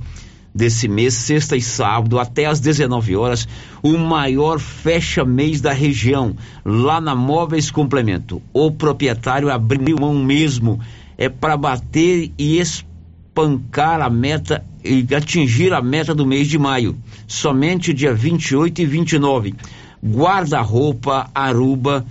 desse 0.55 0.87
mês, 0.87 1.15
sexta 1.15 1.57
e 1.57 1.61
sábado, 1.61 2.21
até 2.21 2.47
às 2.47 2.61
19 2.61 3.17
horas, 3.17 3.49
o 3.83 3.99
maior 3.99 4.61
fecha-mês 4.61 5.61
da 5.61 5.73
região, 5.73 6.37
lá 6.65 7.01
na 7.01 7.17
Móveis 7.17 7.69
Complemento. 7.69 8.41
O 8.53 8.71
proprietário 8.71 9.51
abriu 9.51 9.97
mão 9.99 10.15
mesmo, 10.15 10.79
é 11.19 11.29
para 11.29 11.57
bater 11.57 12.31
e 12.39 12.61
espancar 12.61 14.01
a 14.03 14.09
meta 14.09 14.65
e 14.85 15.05
atingir 15.13 15.73
a 15.73 15.83
meta 15.83 16.15
do 16.15 16.25
mês 16.25 16.47
de 16.47 16.61
maio. 16.61 16.97
Somente 17.27 17.93
dia 17.93 18.15
28 18.15 18.83
e 18.83 18.87
29. 18.87 19.55
Guarda-roupa 20.01 21.29
Aruba 21.35 22.07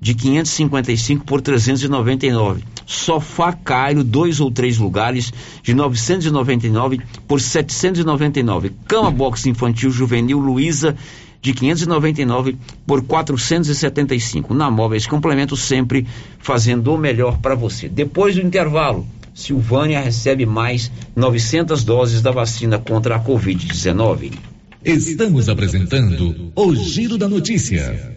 de 0.00 0.14
555 0.14 1.24
por 1.24 1.40
399. 1.40 2.62
Sofá 2.84 3.52
Cairo, 3.52 4.04
dois 4.04 4.40
ou 4.40 4.50
três 4.50 4.78
lugares, 4.78 5.32
de 5.62 5.74
999 5.74 7.00
por 7.26 7.40
799. 7.40 8.72
Cama 8.86 9.10
box 9.10 9.46
infantil 9.46 9.90
juvenil 9.90 10.38
Luiza, 10.38 10.96
de 11.40 11.52
599 11.52 12.56
por 12.86 13.02
475. 13.02 14.54
Na 14.54 14.70
Móveis 14.70 15.06
Complemento, 15.06 15.56
sempre 15.56 16.06
fazendo 16.38 16.92
o 16.92 16.98
melhor 16.98 17.38
para 17.38 17.54
você. 17.54 17.88
Depois 17.88 18.34
do 18.34 18.42
intervalo, 18.42 19.06
Silvânia 19.34 20.00
recebe 20.00 20.46
mais 20.46 20.90
900 21.14 21.84
doses 21.84 22.22
da 22.22 22.30
vacina 22.30 22.78
contra 22.78 23.16
a 23.16 23.20
Covid-19. 23.22 24.32
Estamos 24.84 25.48
apresentando 25.48 26.52
o 26.54 26.74
Giro 26.74 27.18
da 27.18 27.28
Notícia. 27.28 28.16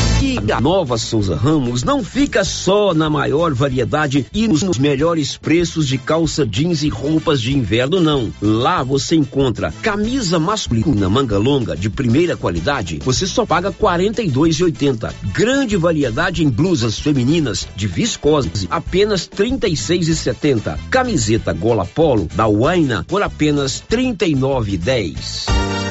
E 0.21 0.51
a 0.51 0.61
Nova 0.61 0.99
Souza 0.99 1.35
Ramos 1.35 1.83
não 1.83 2.03
fica 2.03 2.43
só 2.43 2.93
na 2.93 3.09
maior 3.09 3.55
variedade 3.55 4.23
e 4.31 4.47
nos, 4.47 4.77
melhores 4.77 5.35
preços 5.35 5.87
de 5.87 5.97
calça 5.97 6.45
jeans 6.45 6.83
e 6.83 6.89
roupas 6.89 7.41
de 7.41 7.57
inverno, 7.57 7.99
não. 7.99 8.31
Lá 8.39 8.83
você 8.83 9.15
encontra 9.15 9.73
camisa 9.81 10.37
masculina 10.37 11.09
manga 11.09 11.39
longa 11.39 11.75
de 11.75 11.89
primeira 11.89 12.37
qualidade, 12.37 12.99
você 13.03 13.25
só 13.25 13.47
paga 13.47 13.69
R$ 13.69 13.75
42,80. 13.81 15.11
Grande 15.33 15.75
variedade 15.75 16.43
em 16.43 16.49
blusas 16.49 16.99
femininas 16.99 17.67
de 17.75 17.87
viscose, 17.87 18.67
apenas 18.69 19.27
R$ 19.27 19.43
36,70. 19.43 20.77
Camiseta 20.91 21.51
gola 21.51 21.83
polo 21.83 22.27
da 22.35 22.45
Waina 22.45 23.03
por 23.07 23.23
apenas 23.23 23.83
R$ 23.89 23.97
39,10. 23.97 25.90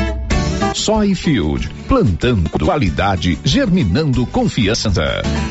Soyfield, 0.73 1.69
plantando 1.87 2.49
qualidade, 2.49 3.37
germinando 3.43 4.25
confiança. 4.25 4.91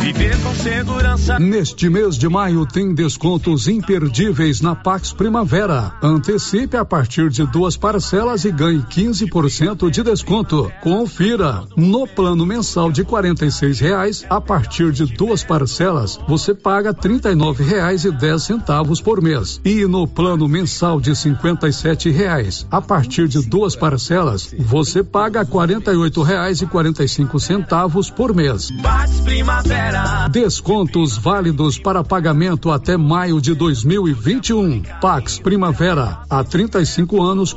Viver 0.00 0.36
com 0.42 0.54
segurança. 0.54 1.38
Neste 1.38 1.88
mês 1.88 2.16
de 2.16 2.28
maio 2.28 2.64
tem 2.66 2.94
descontos 2.94 3.68
imperdíveis 3.68 4.60
na 4.60 4.74
Pax 4.74 5.12
Primavera. 5.12 5.92
Antecipe 6.02 6.76
a 6.76 6.84
partir 6.84 7.28
de 7.30 7.46
duas 7.46 7.76
parcelas 7.76 8.44
e 8.44 8.50
ganhe 8.50 8.82
15% 8.82 9.90
de 9.90 10.02
desconto. 10.02 10.72
Confira. 10.80 11.64
No 11.76 12.06
plano 12.06 12.46
mensal 12.46 12.90
de 12.90 13.04
quarenta 13.04 13.44
e 13.44 13.72
reais, 13.72 14.24
a 14.30 14.40
partir 14.40 14.92
de 14.92 15.04
duas 15.04 15.44
parcelas, 15.44 16.18
você 16.26 16.54
paga 16.54 16.94
trinta 16.94 17.30
e 17.30 17.62
reais 17.62 18.04
e 18.04 18.10
dez 18.10 18.44
centavos 18.44 19.00
por 19.00 19.22
mês. 19.22 19.60
E 19.64 19.86
no 19.86 20.06
plano 20.06 20.48
mensal 20.48 21.00
de 21.00 21.14
cinquenta 21.14 21.68
e 21.68 22.10
reais, 22.10 22.66
a 22.70 22.80
partir 22.80 23.28
de 23.28 23.46
duas 23.46 23.76
parcelas, 23.76 24.54
você 24.58 25.02
paga 25.10 25.44
cinco 27.08 27.40
centavos 27.40 28.10
por 28.10 28.34
mês. 28.34 28.70
Primavera. 29.24 30.28
Descontos 30.28 31.16
válidos 31.16 31.78
para 31.78 32.04
pagamento 32.04 32.70
até 32.70 32.96
maio 32.96 33.40
de 33.40 33.54
2021. 33.54 34.82
Pax 35.00 35.38
Primavera, 35.38 36.20
há 36.28 36.44
35 36.44 37.22
anos 37.22 37.52